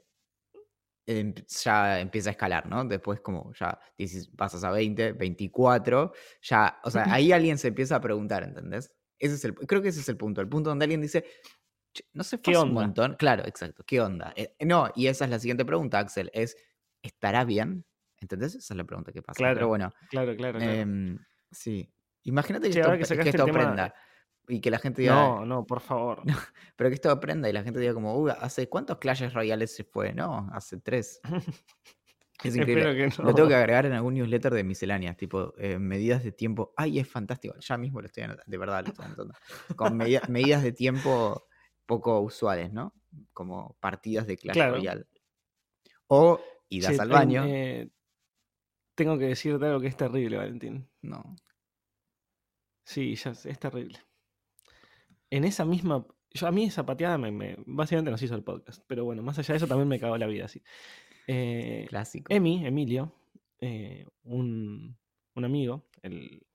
ya 1.06 2.00
empieza 2.00 2.30
a 2.30 2.32
escalar, 2.32 2.66
¿no? 2.68 2.86
Después 2.86 3.20
como 3.22 3.52
ya 3.54 3.78
16 3.98 4.30
pasas 4.38 4.64
a 4.64 4.72
20, 4.72 5.14
24, 5.14 6.14
ya, 6.42 6.80
o 6.84 6.90
sea, 6.92 7.06
ahí 7.14 7.32
alguien 7.32 7.58
se 7.58 7.70
empieza 7.70 7.98
a 7.98 8.02
preguntar, 8.02 8.44
¿entendés? 8.44 8.92
Ese 9.20 9.36
es 9.36 9.46
el, 9.46 9.54
creo 9.56 9.82
que 9.82 9.90
ese 9.90 10.00
es 10.02 10.10
el 10.10 10.18
punto, 10.18 10.42
el 10.42 10.48
punto 10.50 10.70
donde 10.70 10.86
alguien 10.86 11.02
dice, 11.02 11.26
"Che, 11.94 12.06
no 12.14 12.24
se 12.24 12.40
¿Qué 12.42 12.54
fue 12.54 12.64
un 12.64 12.74
montón. 12.74 13.16
Claro, 13.18 13.44
exacto, 13.46 13.84
¿qué 13.86 14.02
onda? 14.02 14.34
Eh, 14.36 14.56
no, 14.66 14.90
y 14.96 15.08
esa 15.08 15.26
es 15.26 15.32
la 15.32 15.40
siguiente 15.40 15.66
pregunta, 15.66 16.00
Axel, 16.00 16.30
es, 16.34 16.56
¿estará 17.02 17.44
bien? 17.46 17.86
¿Entendés? 18.20 18.56
Esa 18.56 18.74
es 18.74 18.78
la 18.78 18.86
pregunta 18.86 19.12
que 19.12 19.22
pasa. 19.22 19.38
Pero 19.38 19.54
Claro, 19.54 19.68
bueno, 19.68 19.92
Claro, 20.10 20.36
claro, 20.38 20.60
claro. 20.60 20.74
em, 20.74 21.18
sí. 21.52 21.94
Imagínate 22.24 22.70
que, 22.70 22.80
esto, 22.80 22.84
ahora 22.86 22.98
que 22.98 23.02
que 23.02 23.06
sacaste 23.08 23.30
esto 23.32 23.44
el 23.46 23.52
tema- 23.52 23.60
aprenda 23.64 23.94
y 24.48 24.60
que 24.60 24.70
la 24.72 24.80
gente 24.80 25.02
diga, 25.02 25.16
no, 25.16 25.46
no, 25.46 25.66
por 25.66 25.80
favor. 25.82 26.22
pero 26.76 26.90
que 26.90 26.96
esto 26.96 27.10
aprenda 27.10 27.50
y 27.50 27.54
la 27.54 27.64
gente 27.64 27.80
diga 27.80 27.94
como, 27.94 28.18
uy, 28.18 28.32
¿hace 28.40 28.68
cuántos 28.70 28.98
clashes 28.98 29.34
royales 29.34 29.74
se 29.76 29.84
fue? 29.84 30.14
No, 30.14 30.50
hace 30.54 30.78
tres. 30.78 31.20
Es 32.44 32.58
increíble. 32.58 32.94
Que 32.96 33.08
no. 33.20 33.26
Lo 33.30 33.36
tengo 33.36 33.48
que 33.48 33.56
agregar 33.56 33.86
en 33.86 33.94
algún 33.94 34.16
newsletter 34.16 34.54
de 34.54 34.66
misceláneas, 34.66 35.16
tipo 35.16 35.54
eh, 35.58 35.80
medidas 35.80 36.24
de 36.26 36.34
tiempo. 36.34 36.74
Ay, 36.76 37.00
es 37.00 37.08
fantástico. 37.08 37.56
Ya 37.60 37.78
mismo 37.78 38.02
lo 38.02 38.08
estoy 38.08 38.24
anotando, 38.24 38.44
de 38.52 38.58
verdad 38.58 38.82
lo 38.84 38.88
estoy 38.90 39.06
anotando. 39.06 39.34
Con 39.78 39.96
medida- 39.96 40.22
medidas 40.30 40.62
de 40.62 40.74
tiempo 40.74 41.46
poco 41.86 42.20
usuales, 42.20 42.74
¿no? 42.74 42.94
Como 43.32 43.78
partidas 43.80 44.28
de 44.28 44.36
Clash 44.36 44.56
Claro. 44.56 44.74
Royale. 44.76 45.06
O 46.08 46.42
idas 46.68 46.96
Che, 46.96 47.02
al 47.02 47.10
baño. 47.10 47.46
eh, 47.48 47.90
tengo 48.96 49.18
que 49.18 49.26
decirte 49.28 49.66
algo 49.66 49.80
que 49.80 49.88
es 49.88 49.96
terrible, 49.96 50.36
Valentín. 50.36 50.90
No. 51.02 51.36
Sí, 52.84 53.16
ya 53.16 53.32
es 53.32 53.60
terrible. 53.60 54.00
En 55.36 55.44
esa 55.46 55.66
misma. 55.66 56.06
Yo, 56.32 56.48
a 56.48 56.52
mí 56.52 56.66
esa 56.66 56.86
pateada 56.86 57.18
me, 57.18 57.32
me- 57.32 57.56
básicamente 57.66 58.12
nos 58.12 58.22
hizo 58.22 58.36
el 58.36 58.44
podcast. 58.44 58.84
Pero 58.88 59.04
bueno, 59.06 59.24
más 59.24 59.38
allá 59.40 59.54
de 59.54 59.58
eso 59.58 59.68
también 59.68 59.88
me 59.88 60.00
cagó 60.00 60.18
la 60.18 60.28
vida 60.28 60.46
así. 60.46 60.62
Eh, 61.28 61.86
Clásico. 61.90 62.32
Emi, 62.34 62.66
Emilio, 62.66 63.16
eh, 63.60 64.06
un, 64.24 64.96
un 65.36 65.46
amigo, 65.46 65.88
el, 66.02 66.46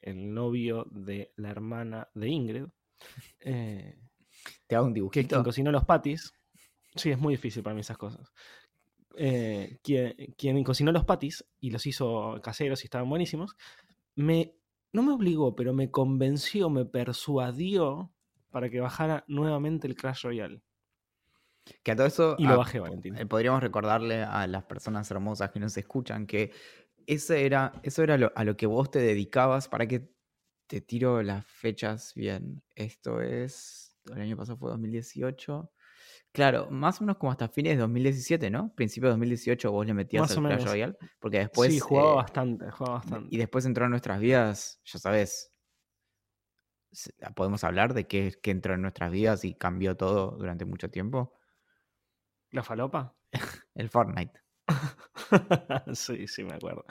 el 0.00 0.32
novio 0.32 0.86
de 0.90 1.32
la 1.36 1.50
hermana 1.50 2.08
de 2.14 2.28
Ingrid, 2.28 2.64
Eh, 3.40 3.98
Te 4.66 4.76
hago 4.76 4.86
un 4.86 4.94
dibujito. 4.94 5.28
quien 5.28 5.42
cocinó 5.44 5.70
los 5.70 5.84
patis. 5.84 6.32
Sí, 6.94 7.10
es 7.10 7.18
muy 7.18 7.34
difícil 7.34 7.62
para 7.62 7.74
mí 7.74 7.80
esas 7.80 7.98
cosas. 7.98 8.32
Eh, 9.18 9.78
quien, 9.82 10.14
quien 10.36 10.62
cocinó 10.64 10.92
los 10.92 11.04
patis 11.04 11.44
y 11.60 11.70
los 11.70 11.86
hizo 11.86 12.40
caseros 12.42 12.82
y 12.82 12.86
estaban 12.86 13.08
buenísimos, 13.08 13.56
me, 14.14 14.54
no 14.96 15.02
me 15.02 15.12
obligó, 15.12 15.54
pero 15.54 15.72
me 15.72 15.90
convenció, 15.90 16.68
me 16.70 16.84
persuadió 16.84 18.12
para 18.50 18.68
que 18.70 18.80
bajara 18.80 19.24
nuevamente 19.28 19.86
el 19.86 19.94
Clash 19.94 20.22
Royale. 20.24 20.62
Que 21.82 21.92
a 21.92 21.96
todo 21.96 22.06
eso 22.06 22.36
Y 22.38 22.44
lo 22.46 22.54
ah, 22.54 22.56
bajé, 22.58 22.78
Valentín. 22.80 23.16
eh, 23.16 23.26
podríamos 23.26 23.60
recordarle 23.60 24.22
a 24.22 24.46
las 24.46 24.64
personas 24.64 25.10
hermosas 25.10 25.50
que 25.50 25.60
nos 25.60 25.76
escuchan 25.76 26.26
que 26.26 26.52
ese 27.06 27.44
era, 27.44 27.72
eso 27.82 28.02
era 28.02 28.16
lo- 28.18 28.32
a 28.34 28.44
lo 28.44 28.56
que 28.56 28.66
vos 28.66 28.90
te 28.90 28.98
dedicabas 29.00 29.68
para 29.68 29.86
que 29.86 30.08
te 30.66 30.80
tiro 30.80 31.22
las 31.22 31.44
fechas 31.46 32.12
bien. 32.14 32.62
Esto 32.74 33.20
es, 33.20 33.96
el 34.12 34.20
año 34.20 34.36
pasado 34.36 34.58
fue 34.58 34.70
2018. 34.70 35.70
Claro, 36.36 36.68
más 36.70 37.00
o 37.00 37.04
menos 37.04 37.16
como 37.16 37.32
hasta 37.32 37.48
fines 37.48 37.72
de 37.76 37.80
2017, 37.80 38.50
¿no? 38.50 38.70
Principio 38.74 39.08
de 39.08 39.12
2018 39.12 39.72
vos 39.72 39.86
le 39.86 39.94
metías 39.94 40.20
Más 40.20 40.36
al 40.36 40.44
Clash. 40.44 40.64
Royale, 40.66 40.96
porque 41.18 41.38
después... 41.38 41.72
sí, 41.72 41.80
jugaba 41.80 42.10
eh, 42.10 42.16
bastante, 42.16 42.70
jugaba 42.70 42.96
y 42.96 42.98
bastante. 43.00 43.38
después 43.38 43.64
entró 43.64 43.84
en 43.86 43.90
nuestras 43.90 44.20
vidas, 44.20 44.80
ya 44.84 44.98
sabes, 44.98 45.50
se- 46.92 47.12
podemos 47.34 47.64
hablar 47.64 47.94
de 47.94 48.06
qué, 48.06 48.34
qué 48.42 48.50
entró 48.50 48.74
en 48.74 48.82
nuestras 48.82 49.10
vidas 49.10 49.44
y 49.44 49.54
cambió 49.54 49.96
todo 49.96 50.32
durante 50.32 50.66
mucho 50.66 50.90
tiempo. 50.90 51.32
¿La 52.50 52.62
falopa? 52.62 53.14
El 53.74 53.88
Fortnite. 53.88 54.40
sí, 55.94 56.26
sí, 56.26 56.44
me 56.44 56.54
acuerdo. 56.54 56.84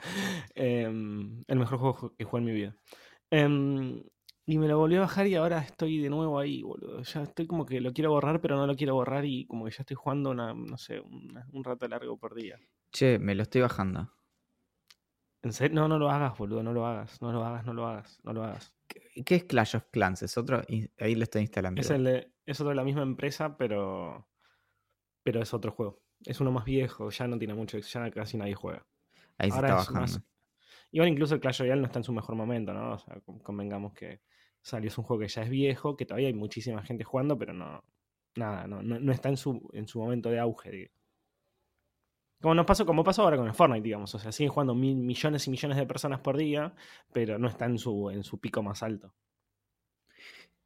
Em, 0.54 1.44
el 1.46 1.58
mejor 1.58 1.78
juego 1.78 2.14
que 2.16 2.24
jugué 2.24 2.40
en 2.40 2.44
mi 2.46 2.52
vida. 2.52 2.76
Em, 3.30 4.02
y 4.46 4.58
me 4.58 4.68
lo 4.68 4.78
volví 4.78 4.94
a 4.96 5.00
bajar 5.00 5.26
y 5.26 5.34
ahora 5.34 5.58
estoy 5.58 5.98
de 5.98 6.08
nuevo 6.08 6.38
ahí, 6.38 6.62
boludo. 6.62 7.02
Ya 7.02 7.22
estoy 7.22 7.46
como 7.46 7.66
que 7.66 7.80
lo 7.80 7.92
quiero 7.92 8.10
borrar, 8.10 8.40
pero 8.40 8.56
no 8.56 8.66
lo 8.66 8.76
quiero 8.76 8.94
borrar 8.94 9.24
y 9.24 9.44
como 9.46 9.64
que 9.64 9.72
ya 9.72 9.78
estoy 9.82 9.96
jugando 9.96 10.30
una, 10.30 10.54
no 10.54 10.76
sé, 10.78 11.00
una- 11.00 11.46
un 11.52 11.64
rato 11.64 11.86
largo 11.88 12.16
por 12.16 12.34
día. 12.34 12.58
Che, 12.92 13.18
me 13.18 13.34
lo 13.34 13.42
estoy 13.42 13.60
bajando. 13.62 14.12
¿En 15.42 15.52
serio? 15.52 15.74
No, 15.74 15.88
no 15.88 15.98
lo 15.98 16.10
hagas, 16.10 16.36
boludo, 16.38 16.62
no 16.62 16.72
lo 16.72 16.86
hagas, 16.86 17.20
no 17.20 17.32
lo 17.32 17.44
hagas, 17.44 17.64
no 17.64 17.72
lo 17.74 17.86
hagas, 17.86 18.18
no 18.24 18.32
lo 18.32 18.44
hagas. 18.44 18.72
¿Qué 18.88 19.24
qué 19.24 19.34
es 19.36 19.44
Clash 19.44 19.76
of 19.76 19.84
Clans? 19.90 20.22
Es 20.22 20.36
otro. 20.38 20.62
Ahí 20.98 21.14
lo 21.14 21.22
estoy 21.24 21.42
instalando. 21.42 21.80
Es, 21.80 21.90
el 21.90 22.04
de, 22.04 22.32
es 22.46 22.60
otro 22.60 22.70
de 22.70 22.76
la 22.76 22.84
misma 22.84 23.02
empresa, 23.02 23.56
pero, 23.56 24.28
pero 25.22 25.42
es 25.42 25.52
otro 25.54 25.72
juego. 25.72 26.02
Es 26.24 26.40
uno 26.40 26.50
más 26.52 26.64
viejo, 26.64 27.10
ya 27.10 27.26
no 27.28 27.38
tiene 27.38 27.54
mucho, 27.54 27.78
ya 27.78 28.10
casi 28.10 28.36
nadie 28.38 28.54
juega. 28.54 28.86
Ahí 29.38 29.50
se 29.50 29.56
ahora 29.56 29.68
está 29.68 29.80
es 29.82 29.86
bajando. 29.88 30.00
más- 30.00 30.22
Igual 30.96 31.10
incluso 31.10 31.34
el 31.34 31.40
Clash 31.40 31.60
Royale 31.60 31.80
no 31.82 31.86
está 31.86 31.98
en 32.00 32.04
su 32.04 32.12
mejor 32.12 32.34
momento, 32.36 32.72
¿no? 32.74 32.94
O 32.94 32.98
sea, 32.98 33.20
con- 33.20 33.38
convengamos 33.40 33.92
que 33.94 34.20
salió, 34.62 34.88
es 34.88 34.98
un 34.98 35.04
juego 35.04 35.20
que 35.22 35.28
ya 35.28 35.42
es 35.42 35.50
viejo, 35.50 35.96
que 35.96 36.06
todavía 36.06 36.28
hay 36.28 36.34
muchísima 36.34 36.82
gente 36.82 37.04
jugando, 37.04 37.38
pero 37.38 37.52
no, 37.52 37.84
nada, 38.36 38.66
no, 38.66 38.82
no, 38.82 38.98
no 38.98 39.12
está 39.12 39.28
en 39.28 39.36
su, 39.36 39.68
en 39.74 39.86
su 39.88 39.98
momento 40.00 40.30
de 40.30 40.40
auge. 40.40 40.70
digo. 40.70 40.92
Como 42.40 42.54
nos 42.54 42.64
pasó, 42.66 42.86
como 42.86 43.04
pasó 43.04 43.22
ahora 43.22 43.36
con 43.36 43.46
el 43.46 43.52
Fortnite, 43.54 43.82
digamos. 43.84 44.14
O 44.14 44.18
sea, 44.18 44.32
siguen 44.32 44.50
jugando 44.52 44.74
mil 44.74 44.96
millones 44.96 45.46
y 45.46 45.50
millones 45.50 45.76
de 45.76 45.86
personas 45.86 46.20
por 46.20 46.36
día, 46.38 46.74
pero 47.12 47.38
no 47.38 47.48
está 47.48 47.66
en 47.66 47.78
su, 47.78 48.08
en 48.10 48.24
su 48.24 48.38
pico 48.40 48.62
más 48.62 48.82
alto. 48.82 49.14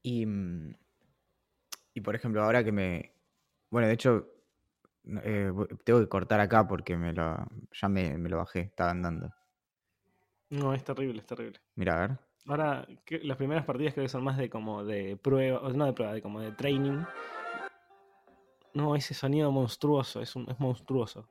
Y, 0.03 0.27
mm, 0.27 0.75
y 1.95 2.01
por 2.01 2.15
ejemplo, 2.15 2.43
ahora 2.43 2.65
que 2.65 2.73
me. 2.73 3.13
Bueno, 3.71 3.89
de 3.89 3.95
hecho, 3.95 4.29
eh, 5.25 5.53
tengo 5.85 6.01
que 6.01 6.09
cortar 6.09 6.41
acá 6.41 6.67
porque 6.69 6.97
me 6.97 7.13
lo, 7.13 7.37
ya 7.73 7.89
me, 7.89 8.19
me 8.19 8.29
lo 8.29 8.39
bajé, 8.39 8.61
estaba 8.63 8.91
andando. 8.93 9.31
No, 10.51 10.75
es 10.75 10.85
terrible, 10.85 11.21
es 11.21 11.27
terrible. 11.27 11.61
Mira, 11.77 11.95
a 11.97 12.01
ver. 12.09 12.19
Ahora, 12.47 12.87
que- 13.05 13.21
las 13.21 13.37
primeras 13.37 13.65
partidas 13.65 13.95
creo 13.95 14.05
que 14.05 14.09
son 14.09 14.25
más 14.25 14.37
de 14.37 14.51
como 14.51 14.85
de 14.85 15.17
prueba, 15.17 15.61
o 15.61 15.71
no 15.71 15.87
de 15.87 15.93
prueba, 15.93 16.13
de 16.13 16.23
como 16.23 16.41
de 16.41 16.51
training. 16.53 17.05
No, 18.75 18.97
ese 18.97 19.15
sonido 19.15 19.51
monstruoso, 19.51 20.21
es, 20.21 20.35
un, 20.37 20.49
es 20.51 20.59
monstruoso. 20.59 21.29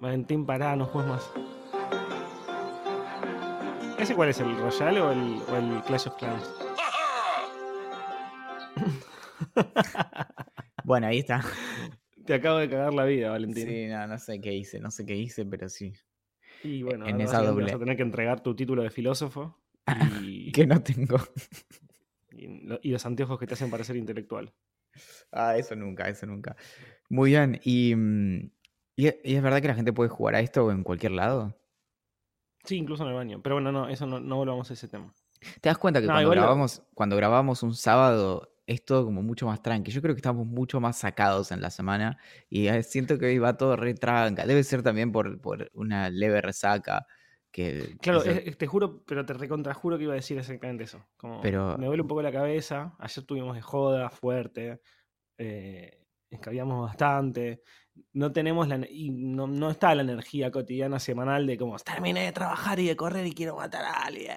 Valentín, 0.00 0.44
pará, 0.44 0.76
no 0.76 0.86
juegues 0.86 1.10
más. 1.10 1.32
¿Ese 3.98 4.14
cuál 4.14 4.28
es? 4.28 4.38
¿El 4.40 4.56
Royale 4.58 5.00
o 5.00 5.10
el, 5.10 5.42
o 5.48 5.56
el 5.56 5.82
Clash 5.84 6.08
of 6.08 6.16
Clans? 6.16 6.54
Bueno, 10.84 11.08
ahí 11.08 11.18
está. 11.18 11.42
Te 12.24 12.34
acabo 12.34 12.58
de 12.58 12.68
cagar 12.70 12.94
la 12.94 13.04
vida, 13.04 13.30
Valentín. 13.30 13.66
Sí, 13.66 13.86
no, 13.88 14.06
no 14.06 14.18
sé 14.18 14.40
qué 14.40 14.52
hice, 14.52 14.78
no 14.78 14.92
sé 14.92 15.04
qué 15.04 15.16
hice, 15.16 15.44
pero 15.44 15.68
sí. 15.68 15.92
Y 16.62 16.82
bueno, 16.82 17.06
en 17.06 17.20
esa 17.20 17.42
doble. 17.42 17.66
vas 17.66 17.74
a 17.74 17.78
tener 17.78 17.96
que 17.96 18.02
entregar 18.02 18.42
tu 18.42 18.54
título 18.54 18.82
de 18.82 18.90
filósofo 18.90 19.58
y, 20.22 20.52
Que 20.52 20.66
no 20.66 20.82
tengo. 20.82 21.16
y 22.32 22.46
lo- 22.66 22.78
y 22.82 22.90
los 22.90 23.04
anteojos 23.06 23.38
que 23.38 23.46
te 23.46 23.54
hacen 23.54 23.70
parecer 23.70 23.96
intelectual. 23.96 24.52
Ah, 25.32 25.56
eso 25.56 25.76
nunca, 25.76 26.08
eso 26.08 26.26
nunca. 26.26 26.56
Muy 27.10 27.30
bien. 27.30 27.60
Y, 27.64 27.94
mm, 27.94 28.50
y 28.96 29.06
e- 29.08 29.20
y 29.24 29.34
es 29.34 29.42
verdad 29.42 29.60
que 29.60 29.68
la 29.68 29.74
gente 29.74 29.92
puede 29.92 30.08
jugar 30.10 30.34
a 30.34 30.40
esto 30.40 30.70
en 30.70 30.82
cualquier 30.82 31.12
lado. 31.12 31.54
Sí, 32.64 32.76
incluso 32.76 33.04
en 33.04 33.10
el 33.10 33.14
baño. 33.14 33.40
Pero 33.42 33.56
bueno, 33.56 33.70
no, 33.70 33.88
eso 33.88 34.06
no, 34.06 34.18
no 34.18 34.36
volvamos 34.36 34.70
a 34.70 34.74
ese 34.74 34.88
tema. 34.88 35.14
¿Te 35.60 35.68
das 35.68 35.78
cuenta 35.78 36.00
que 36.00 36.06
No, 36.06 36.14
cuando 36.14 36.30
grabamos, 36.30 36.82
cuando 36.94 37.16
grabamos 37.16 37.62
un 37.62 37.74
sábado 37.74 38.55
es 38.66 38.84
todo 38.84 39.04
como 39.04 39.22
mucho 39.22 39.46
más 39.46 39.62
tranqui? 39.62 39.90
Yo 39.92 40.02
creo 40.02 40.14
que 40.14 40.18
estamos 40.20 40.46
mucho 40.46 40.80
más 40.80 40.98
sacados 40.98 41.52
en 41.52 41.60
la 41.60 41.70
semana 41.70 42.18
y 42.50 42.66
eh, 42.68 42.82
siento 42.82 43.18
que 43.18 43.26
hoy 43.26 43.38
va 43.38 43.56
todo 43.56 43.76
re 43.76 43.94
tranca. 43.94 44.44
Debe 44.46 44.64
ser 44.64 44.82
también 44.82 45.12
por, 45.12 45.40
por 45.40 45.70
una 45.74 46.10
leve 46.10 46.40
resaca. 46.40 47.06
Que, 47.52 47.96
Claro, 48.02 48.20
eso- 48.20 48.30
es- 48.32 48.46
es- 48.48 48.58
te 48.58 48.66
juro, 48.66 49.02
pero 49.06 49.24
te 49.24 49.32
recontrajuro 49.32 49.96
que 49.96 50.02
iba 50.04 50.12
a 50.12 50.16
decir 50.16 50.36
exactamente 50.36 50.84
eso. 50.84 51.06
Como, 51.16 51.40
Pero- 51.40 51.78
Me 51.78 51.86
duele 51.86 52.02
un 52.02 52.08
poco 52.08 52.20
la 52.22 52.32
cabeza. 52.32 52.94
Ayer 52.98 53.24
tuvimos 53.24 53.54
de 53.54 53.62
joda 53.62 54.10
fuerte. 54.10 54.80
Eh, 55.38 56.02
escabiamos 56.28 56.82
bastante. 56.86 57.62
No 58.12 58.30
tenemos 58.32 58.68
la. 58.68 58.80
Y 58.90 59.08
no, 59.10 59.46
no 59.46 59.70
está 59.70 59.94
la 59.94 60.02
energía 60.02 60.50
cotidiana 60.50 60.98
semanal 60.98 61.46
de 61.46 61.56
como 61.56 61.78
terminé 61.78 62.24
de 62.26 62.32
trabajar 62.32 62.78
y 62.80 62.88
de 62.88 62.96
correr 62.96 63.26
y 63.26 63.32
quiero 63.32 63.56
matar 63.56 63.84
a 63.86 63.92
alguien. 64.04 64.36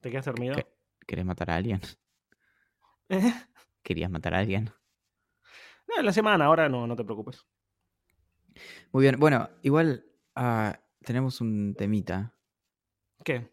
¿Te 0.00 0.10
quedas 0.10 0.26
dormido? 0.26 0.54
¿Qué? 0.56 0.66
¿Querés 1.06 1.24
matar 1.24 1.50
a 1.50 1.56
alguien? 1.56 1.80
¿Eh? 3.08 3.20
¿Querías 3.82 4.10
matar 4.10 4.34
a 4.34 4.38
alguien? 4.38 4.70
No, 5.88 6.02
la 6.02 6.12
semana, 6.12 6.46
ahora 6.46 6.68
no, 6.68 6.86
no 6.86 6.96
te 6.96 7.04
preocupes. 7.04 7.46
Muy 8.92 9.02
bien, 9.02 9.16
bueno, 9.18 9.48
igual 9.62 10.04
ah, 10.34 10.78
tenemos 11.00 11.40
un 11.40 11.74
temita. 11.76 12.34
¿Qué? 13.24 13.52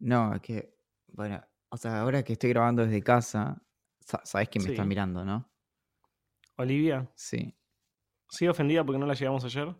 No, 0.00 0.34
es 0.34 0.42
que, 0.42 0.76
bueno, 1.08 1.42
o 1.70 1.76
sea, 1.76 2.00
ahora 2.00 2.22
que 2.22 2.34
estoy 2.34 2.50
grabando 2.50 2.84
desde 2.84 3.02
casa, 3.02 3.62
sa- 4.00 4.20
sabes 4.24 4.48
que 4.48 4.58
me 4.60 4.70
está 4.70 4.82
Sí. 4.82 4.88
mirando, 4.88 5.24
¿no? 5.24 5.50
Olivia, 6.56 7.10
Sí. 7.14 7.56
¿sigue 8.28 8.50
ofendida 8.50 8.84
porque 8.84 8.98
no 8.98 9.06
la 9.06 9.14
llegamos 9.14 9.44
ayer? 9.44 9.74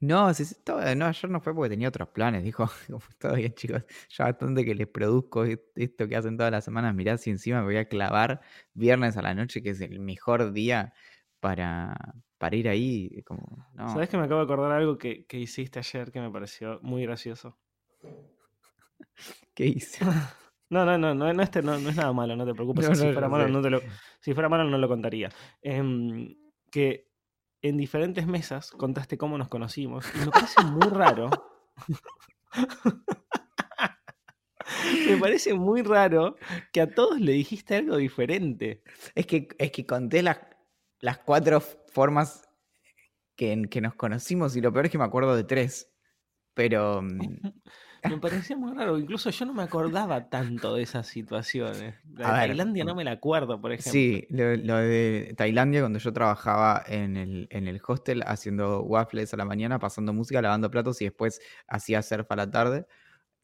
No, 0.00 0.32
sí, 0.34 0.42
estaba- 0.44 0.94
no, 0.94 1.06
ayer 1.06 1.30
no 1.30 1.40
fue 1.40 1.54
porque 1.54 1.70
tenía 1.70 1.88
otros 1.88 2.08
planes. 2.08 2.42
Dijo, 2.44 2.66
todo 3.18 3.34
bien, 3.34 3.52
chicos, 3.54 3.84
ya 4.10 4.24
bastante 4.26 4.64
que 4.64 4.74
les 4.74 4.86
produzco 4.88 5.44
est- 5.44 5.62
esto 5.76 6.08
que 6.08 6.16
hacen 6.16 6.36
todas 6.36 6.52
las 6.52 6.64
semanas. 6.64 6.94
Mirá 6.94 7.18
si 7.18 7.30
encima 7.30 7.58
me 7.60 7.64
voy 7.66 7.76
a 7.76 7.88
clavar 7.88 8.40
viernes 8.74 9.16
a 9.16 9.22
la 9.22 9.34
noche, 9.34 9.62
que 9.62 9.70
es 9.70 9.80
el 9.80 10.00
mejor 10.00 10.52
día 10.52 10.92
para, 11.40 11.96
para 12.38 12.56
ir 12.56 12.68
ahí. 12.68 13.08
y 13.12 13.22
Como, 13.22 13.66
no. 13.74 13.88
¿Sabes 13.88 14.08
que 14.08 14.16
me 14.16 14.24
acabo 14.24 14.40
de 14.40 14.44
acordar 14.44 14.72
algo 14.72 14.98
que, 14.98 15.26
que 15.26 15.38
hiciste 15.38 15.78
ayer 15.78 16.10
que 16.12 16.20
me 16.20 16.30
pareció 16.30 16.78
muy 16.82 17.02
gracioso? 17.02 17.58
¿Qué 19.54 19.66
hice? 19.66 20.04
No, 20.70 20.84
no, 20.84 20.98
no, 20.98 21.14
no, 21.14 21.32
no, 21.32 21.42
este, 21.42 21.62
no, 21.62 21.78
no 21.78 21.88
es 21.88 21.96
nada 21.96 22.12
malo, 22.12 22.36
no 22.36 22.44
te 22.44 22.52
preocupes. 22.54 22.86
No, 22.86 22.94
si, 22.94 23.10
fuera 23.10 23.26
malo, 23.26 23.48
no 23.48 23.62
te 23.62 23.70
lo, 23.70 23.80
si 24.20 24.34
fuera 24.34 24.50
malo, 24.50 24.64
no 24.64 24.76
lo 24.76 24.86
contaría. 24.86 25.30
Em, 25.62 26.36
que 26.70 27.07
en 27.62 27.76
diferentes 27.76 28.26
mesas 28.26 28.70
contaste 28.70 29.18
cómo 29.18 29.38
nos 29.38 29.48
conocimos 29.48 30.06
y 30.14 30.18
me 30.18 30.30
parece 30.30 30.62
muy 30.64 30.88
raro. 30.88 31.30
me 35.08 35.16
parece 35.16 35.54
muy 35.54 35.82
raro 35.82 36.36
que 36.72 36.80
a 36.80 36.94
todos 36.94 37.20
le 37.20 37.32
dijiste 37.32 37.76
algo 37.76 37.96
diferente. 37.96 38.82
Es 39.14 39.26
que, 39.26 39.48
es 39.58 39.72
que 39.72 39.86
conté 39.86 40.22
las, 40.22 40.38
las 41.00 41.18
cuatro 41.18 41.60
formas 41.60 42.48
que, 43.36 43.52
en 43.52 43.66
que 43.66 43.80
nos 43.80 43.94
conocimos 43.94 44.56
y 44.56 44.60
lo 44.60 44.72
peor 44.72 44.86
es 44.86 44.92
que 44.92 44.98
me 44.98 45.04
acuerdo 45.04 45.36
de 45.36 45.44
tres. 45.44 45.92
Pero 46.54 47.02
mm, 47.02 47.08
Me 48.04 48.18
parecía 48.18 48.56
muy 48.56 48.74
raro. 48.74 48.98
Incluso 48.98 49.30
yo 49.30 49.44
no 49.46 49.54
me 49.54 49.62
acordaba 49.62 50.28
tanto 50.28 50.74
de 50.74 50.82
esas 50.82 51.06
situaciones. 51.06 51.94
La 52.14 52.26
de 52.26 52.32
ver, 52.32 52.48
Tailandia 52.48 52.84
no 52.84 52.94
me 52.94 53.04
la 53.04 53.12
acuerdo, 53.12 53.60
por 53.60 53.72
ejemplo. 53.72 53.90
sí, 53.92 54.26
lo, 54.30 54.56
lo 54.56 54.76
de 54.76 55.34
Tailandia, 55.36 55.80
cuando 55.80 55.98
yo 55.98 56.12
trabajaba 56.12 56.82
en 56.86 57.16
el, 57.16 57.48
en 57.50 57.68
el 57.68 57.80
hostel 57.86 58.22
haciendo 58.26 58.82
waffles 58.82 59.34
a 59.34 59.36
la 59.36 59.44
mañana, 59.44 59.78
pasando 59.78 60.12
música, 60.12 60.40
lavando 60.42 60.70
platos 60.70 61.00
y 61.02 61.04
después 61.06 61.40
hacía 61.66 62.02
surf 62.02 62.30
a 62.30 62.36
la 62.36 62.50
tarde. 62.50 62.86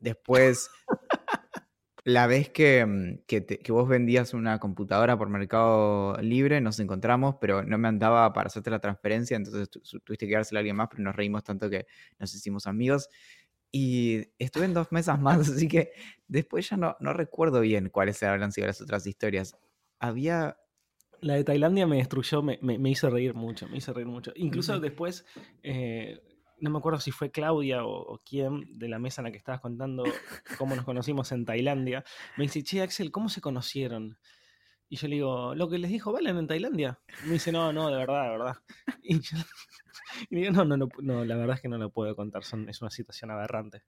Después, 0.01 0.71
la 2.05 2.27
vez 2.27 2.51
que, 2.51 2.85
mm, 2.85 3.25
que, 3.27 3.41
te- 3.41 3.59
que 3.59 3.73
vos 3.73 3.89
vendías 3.89 4.35
una 4.35 4.59
computadora 4.59 5.17
por 5.17 5.31
Mercado 5.31 6.17
Libre, 6.21 6.61
nos 6.61 6.79
encontramos, 6.81 7.37
pero 7.41 7.63
no 7.63 7.79
me 7.79 7.89
andaba 7.89 8.31
para 8.35 8.49
hacerte 8.49 8.71
la 8.71 8.79
transferencia, 8.79 9.37
entonces 9.37 9.71
tu- 9.71 9.81
tuviste 10.01 10.27
que 10.29 10.35
dársela 10.35 10.59
a 10.59 10.61
alguien 10.61 10.77
más, 10.77 10.89
pero 10.91 11.03
nos 11.03 11.17
reímos 11.17 11.45
tanto 11.45 11.71
que 11.71 11.87
nos 12.19 12.35
hicimos 12.35 12.67
amigos. 12.67 13.09
Y 13.77 14.29
estuve 14.39 14.67
en 14.67 14.75
dos 14.75 14.93
mesas 14.93 15.19
más, 15.21 15.39
así 15.51 15.67
que 15.67 15.91
después 16.29 16.71
ya 16.71 16.77
no, 16.77 16.97
no 17.01 17.13
recuerdo 17.13 17.61
bien 17.61 17.89
cuáles 17.89 18.23
habrán 18.23 18.53
sido 18.53 18.69
las 18.69 18.81
otras 18.81 19.05
historias. 19.05 19.57
Había 19.99 20.57
La 21.21 21.35
de 21.35 21.43
Tailandia 21.43 21.87
me 21.87 21.97
destruyó, 21.97 22.41
me, 22.41 22.59
me- 22.63 22.79
me 22.79 22.91
hizo 22.91 23.11
reír 23.11 23.35
mucho, 23.35 23.69
me 23.69 23.79
hizo 23.79 23.93
reír 23.93 24.07
mucho. 24.07 24.33
Incluso 24.37 24.79
después, 24.79 25.27
eh, 25.65 26.21
no 26.61 26.71
me 26.71 26.79
acuerdo 26.79 27.01
si 27.01 27.11
fue 27.11 27.33
Claudia 27.33 27.85
o, 27.85 27.91
o 28.15 28.19
quién 28.25 28.79
de 28.79 28.89
la 28.89 29.01
mesa 29.01 29.23
en 29.23 29.25
la 29.25 29.31
que 29.33 29.39
estabas 29.39 29.61
contando 29.61 30.05
cómo 30.57 30.77
nos 30.77 30.85
conocimos 30.85 31.33
en 31.33 31.45
Tailandia, 31.45 32.05
me 32.37 32.45
dice, 32.45 32.63
che, 32.63 32.81
Axel, 32.81 33.11
¿cómo 33.11 33.29
se 33.29 33.41
conocieron? 33.41 34.19
Y 34.89 34.97
yo 34.97 35.09
le 35.09 35.17
digo, 35.17 35.55
lo 35.55 35.69
que 35.69 35.79
les 35.79 35.91
dijo 35.91 36.13
Valen 36.13 36.37
en 36.37 36.47
Tailandia. 36.47 36.99
Me 37.25 37.33
dice, 37.33 37.53
no, 37.53 37.73
no, 37.73 37.91
de 37.91 37.97
verdad, 37.97 38.25
de 38.25 38.31
verdad. 38.31 38.57
Y 39.03 39.21
yo 39.21 39.37
y 40.31 40.37
digo, 40.37 40.53
no, 40.53 40.65
no, 40.65 40.77
no, 40.77 40.89
no, 41.03 41.25
la 41.25 41.37
verdad 41.37 41.57
es 41.57 41.63
que 41.63 41.69
no 41.69 41.79
lo 41.79 41.91
puedo 41.91 42.15
contar, 42.15 42.45
son, 42.45 42.69
es 42.69 42.81
una 42.83 42.91
situación 42.91 43.31
aberrante. 43.31 43.83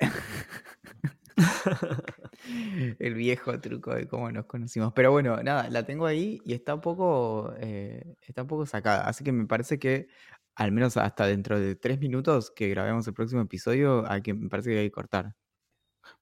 el 2.98 3.14
viejo 3.14 3.60
truco 3.60 3.94
de 3.94 4.08
cómo 4.08 4.30
nos 4.30 4.46
conocimos. 4.46 4.92
Pero 4.94 5.12
bueno, 5.12 5.42
nada, 5.42 5.68
la 5.70 5.84
tengo 5.84 6.06
ahí 6.06 6.40
y 6.44 6.54
está 6.54 6.74
un 6.74 6.80
poco, 6.80 7.54
eh, 7.58 8.16
está 8.20 8.42
un 8.42 8.48
poco 8.48 8.66
sacada. 8.66 9.08
Así 9.08 9.24
que 9.24 9.32
me 9.32 9.46
parece 9.46 9.78
que 9.78 10.08
al 10.54 10.72
menos 10.72 10.96
hasta 10.96 11.26
dentro 11.26 11.60
de 11.60 11.76
tres 11.76 12.00
minutos 12.00 12.50
que 12.50 12.68
grabemos 12.68 13.06
el 13.06 13.14
próximo 13.14 13.42
episodio, 13.42 14.10
hay 14.10 14.22
que, 14.22 14.34
me 14.34 14.48
parece 14.48 14.70
que 14.70 14.78
hay 14.78 14.86
que 14.86 14.92
cortar. 14.92 15.34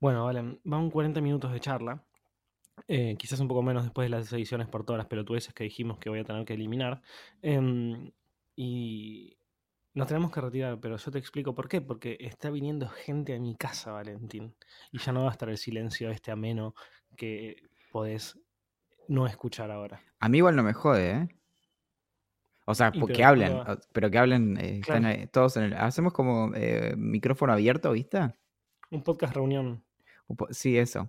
Bueno, 0.01 0.25
Valen, 0.25 0.61
van 0.65 0.91
40 0.91 1.21
minutos 1.21 1.53
de 1.53 1.61
charla. 1.61 2.05
Eh, 2.89 3.17
quizás 3.19 3.41
un 3.41 3.49
poco 3.49 3.63
menos 3.63 3.85
después 3.85 4.07
de 4.07 4.11
las 4.11 4.33
ediciones 4.33 4.69
por 4.69 4.85
todas 4.85 4.99
las 4.99 5.07
pelotudeces 5.07 5.53
que 5.55 5.65
dijimos 5.65 5.99
que 5.99 6.11
voy 6.11 6.21
a 6.21 6.25
tener 6.25 6.45
que 6.45 6.55
eliminar. 6.55 7.03
Em, 7.43 8.11
y 8.55 9.37
nos 9.95 10.07
tenemos 10.09 10.31
que 10.31 10.41
retirar, 10.41 10.79
pero 10.81 10.97
yo 10.97 11.11
te 11.11 11.19
explico 11.19 11.55
por 11.55 11.69
qué. 11.69 11.81
Porque 11.81 12.17
está 12.21 12.51
viniendo 12.51 12.89
gente 12.89 13.35
a 13.35 13.41
mi 13.41 13.55
casa, 13.57 13.93
Valentín. 13.93 14.55
Y 14.93 14.99
ya 14.99 15.13
no 15.13 15.23
va 15.23 15.29
a 15.29 15.33
estar 15.33 15.49
el 15.49 15.59
silencio 15.59 16.11
este 16.11 16.31
ameno 16.31 16.75
que 17.17 17.57
podés 17.91 18.39
no 19.09 19.27
escuchar 19.27 19.71
ahora. 19.71 20.03
A 20.21 20.29
mí 20.29 20.39
igual 20.39 20.57
no 20.57 20.63
me 20.63 20.73
jode, 20.73 21.11
¿eh? 21.11 21.29
O 22.67 22.75
sea, 22.75 22.91
Y 22.93 22.99
porque 22.99 23.15
pero 23.17 23.29
hablen, 23.29 23.53
va- 23.59 23.79
pero 23.93 24.11
que 24.11 24.19
hablen, 24.19 24.57
eh, 24.59 24.79
están 24.81 25.03
Claro. 25.03 25.21
ahí 25.21 25.27
todos 25.29 25.57
en 25.57 25.63
el... 25.65 25.75
Hacemos 25.75 26.13
como 26.13 26.53
eh, 26.55 26.95
micrófono 26.97 27.53
abierto, 27.53 27.93
¿viste? 27.93 28.19
Un 28.91 29.03
podcast 29.05 29.35
reunión. 29.35 29.85
Sí, 30.51 30.77
eso. 30.77 31.09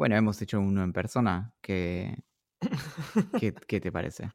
Bueno, 0.00 0.16
hemos 0.16 0.40
hecho 0.40 0.58
uno 0.58 0.82
en 0.82 0.94
persona. 0.94 1.52
¿Qué, 1.60 2.16
qué, 3.38 3.52
qué 3.52 3.80
te 3.82 3.92
parece? 3.92 4.30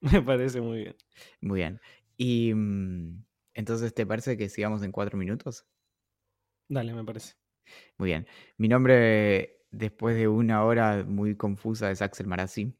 Me 0.00 0.20
parece 0.20 0.60
muy 0.60 0.78
bien. 0.78 0.96
Muy 1.40 1.60
bien. 1.60 1.80
Y 2.16 2.52
mm, 2.52 3.24
entonces, 3.54 3.94
¿te 3.94 4.04
parece 4.04 4.36
que 4.36 4.48
sigamos 4.48 4.82
en 4.82 4.90
cuatro 4.90 5.16
minutos? 5.16 5.64
Dale, 6.68 6.92
me 6.92 7.04
parece. 7.04 7.34
Muy 7.98 8.08
bien. 8.08 8.26
Mi 8.56 8.66
nombre, 8.66 9.60
después 9.70 10.16
de 10.16 10.26
una 10.26 10.64
hora 10.64 11.04
muy 11.06 11.36
confusa, 11.36 11.92
es 11.92 12.02
Axel 12.02 12.26
Marazzi. 12.26 12.76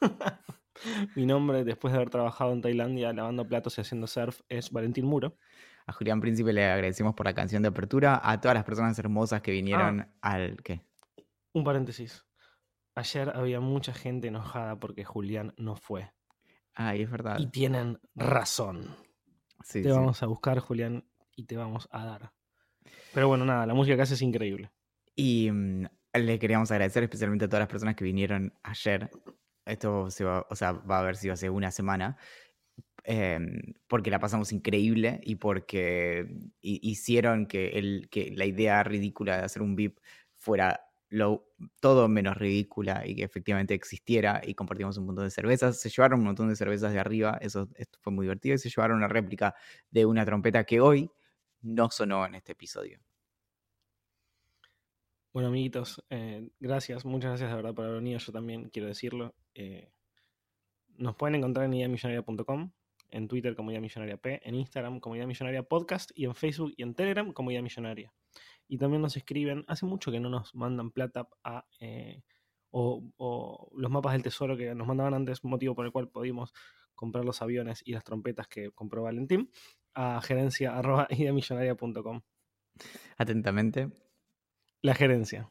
Mi 1.14 1.26
nombre, 1.26 1.64
después 1.64 1.92
de 1.92 1.96
haber 1.98 2.08
trabajado 2.08 2.54
en 2.54 2.62
Tailandia 2.62 3.12
lavando 3.12 3.46
platos 3.46 3.76
y 3.76 3.82
haciendo 3.82 4.06
surf, 4.06 4.40
es 4.48 4.70
Valentín 4.70 5.04
Muro. 5.04 5.36
A 5.86 5.92
Julián 5.92 6.20
Príncipe 6.20 6.52
le 6.52 6.64
agradecemos 6.64 7.14
por 7.14 7.26
la 7.26 7.34
canción 7.34 7.62
de 7.62 7.68
apertura. 7.68 8.20
A 8.22 8.40
todas 8.40 8.54
las 8.54 8.64
personas 8.64 8.98
hermosas 8.98 9.42
que 9.42 9.52
vinieron 9.52 10.08
al... 10.22 10.62
¿Qué? 10.62 10.80
Un 11.52 11.64
paréntesis. 11.64 12.24
Ayer 12.94 13.32
había 13.34 13.60
mucha 13.60 13.92
gente 13.92 14.28
enojada 14.28 14.78
porque 14.78 15.04
Julián 15.04 15.52
no 15.56 15.76
fue. 15.76 16.12
Ay, 16.74 17.02
es 17.02 17.10
verdad. 17.10 17.38
Y 17.38 17.46
tienen 17.48 18.00
razón. 18.14 18.96
Sí, 19.62 19.82
te 19.82 19.90
sí. 19.90 19.94
vamos 19.94 20.22
a 20.22 20.26
buscar, 20.26 20.58
Julián, 20.58 21.04
y 21.36 21.44
te 21.44 21.56
vamos 21.56 21.88
a 21.90 22.04
dar. 22.04 22.32
Pero 23.12 23.28
bueno, 23.28 23.44
nada, 23.44 23.66
la 23.66 23.74
música 23.74 23.96
que 23.96 24.02
hace 24.02 24.14
es 24.14 24.22
increíble. 24.22 24.70
Y 25.14 25.50
mm, 25.50 25.86
le 26.14 26.38
queríamos 26.38 26.70
agradecer 26.70 27.02
especialmente 27.02 27.44
a 27.44 27.48
todas 27.48 27.62
las 27.62 27.68
personas 27.68 27.94
que 27.94 28.04
vinieron 28.04 28.52
ayer. 28.62 29.10
Esto 29.64 30.10
se 30.10 30.24
va, 30.24 30.46
o 30.50 30.56
sea, 30.56 30.72
va 30.72 30.96
a 30.96 31.00
haber 31.00 31.16
sido 31.16 31.34
hace 31.34 31.48
una 31.50 31.70
semana. 31.70 32.16
Em, 33.04 33.74
porque 33.86 34.10
la 34.10 34.18
pasamos 34.20 34.52
increíble 34.52 35.20
y 35.22 35.36
porque 35.36 36.26
hi- 36.60 36.80
hicieron 36.82 37.46
que, 37.46 37.68
el, 37.78 38.08
que 38.10 38.32
la 38.36 38.46
idea 38.46 38.82
ridícula 38.82 39.38
de 39.38 39.44
hacer 39.44 39.62
un 39.62 39.76
VIP 39.76 40.00
fuera 40.36 40.80
lo, 41.10 41.46
todo 41.80 42.08
menos 42.08 42.36
ridícula 42.36 43.06
y 43.06 43.14
que 43.16 43.22
efectivamente 43.24 43.74
existiera 43.74 44.40
y 44.44 44.54
compartimos 44.54 44.96
un 44.98 45.06
montón 45.06 45.24
de 45.24 45.30
cervezas. 45.30 45.80
Se 45.80 45.88
llevaron 45.90 46.20
un 46.20 46.26
montón 46.26 46.48
de 46.48 46.56
cervezas 46.56 46.92
de 46.92 46.98
arriba, 47.00 47.38
eso 47.40 47.68
esto 47.76 47.98
fue 48.02 48.12
muy 48.12 48.24
divertido, 48.26 48.54
y 48.56 48.58
se 48.58 48.68
llevaron 48.70 48.96
una 48.98 49.08
réplica 49.08 49.54
de 49.90 50.06
una 50.06 50.24
trompeta 50.26 50.64
que 50.64 50.80
hoy 50.80 51.10
no 51.62 51.90
sonó 51.90 52.26
en 52.26 52.34
este 52.36 52.52
episodio. 52.52 53.00
Bueno, 55.32 55.48
amiguitos, 55.48 56.02
eh, 56.10 56.50
gracias, 56.60 57.04
muchas 57.04 57.30
gracias 57.32 57.50
de 57.50 57.56
verdad 57.56 57.74
por 57.74 57.84
haber 57.84 57.96
venido. 57.98 58.18
Yo 58.20 58.32
también 58.32 58.70
quiero 58.70 58.88
decirlo. 58.88 59.34
eh, 59.54 59.90
nos 60.96 61.16
pueden 61.16 61.36
encontrar 61.36 61.66
en 61.66 61.74
ideamillonaria.com, 61.74 62.72
en 63.14 63.28
Twitter 63.28 63.54
como 63.54 63.70
Idea 63.70 63.80
Millonaria 63.80 64.16
P, 64.16 64.40
en 64.42 64.54
Instagram 64.54 65.00
como 65.00 65.16
Idea 65.16 65.26
Millonaria 65.26 65.62
Podcast 65.62 66.10
y 66.14 66.24
en 66.24 66.34
Facebook 66.34 66.74
y 66.76 66.82
en 66.82 66.94
Telegram 66.94 67.32
como 67.32 67.50
Idea 67.50 67.62
Millonaria. 67.62 68.12
Y 68.66 68.78
también 68.78 69.02
nos 69.02 69.16
escriben, 69.16 69.64
hace 69.68 69.86
mucho 69.86 70.10
que 70.10 70.20
no 70.20 70.28
nos 70.28 70.54
mandan 70.54 70.90
plata 70.90 71.28
a, 71.42 71.66
eh, 71.80 72.22
o, 72.70 73.02
o 73.16 73.70
los 73.76 73.90
mapas 73.90 74.12
del 74.12 74.22
tesoro 74.22 74.56
que 74.56 74.74
nos 74.74 74.86
mandaban 74.86 75.14
antes, 75.14 75.44
motivo 75.44 75.74
por 75.74 75.86
el 75.86 75.92
cual 75.92 76.08
pudimos 76.08 76.52
comprar 76.94 77.24
los 77.24 77.42
aviones 77.42 77.82
y 77.84 77.92
las 77.92 78.04
trompetas 78.04 78.48
que 78.48 78.70
compró 78.70 79.02
Valentín, 79.02 79.50
a 79.94 80.20
gerencia 80.22 80.76
arroba. 80.76 81.06
Atentamente, 83.16 83.90
La 84.82 84.94
gerencia. 84.94 85.50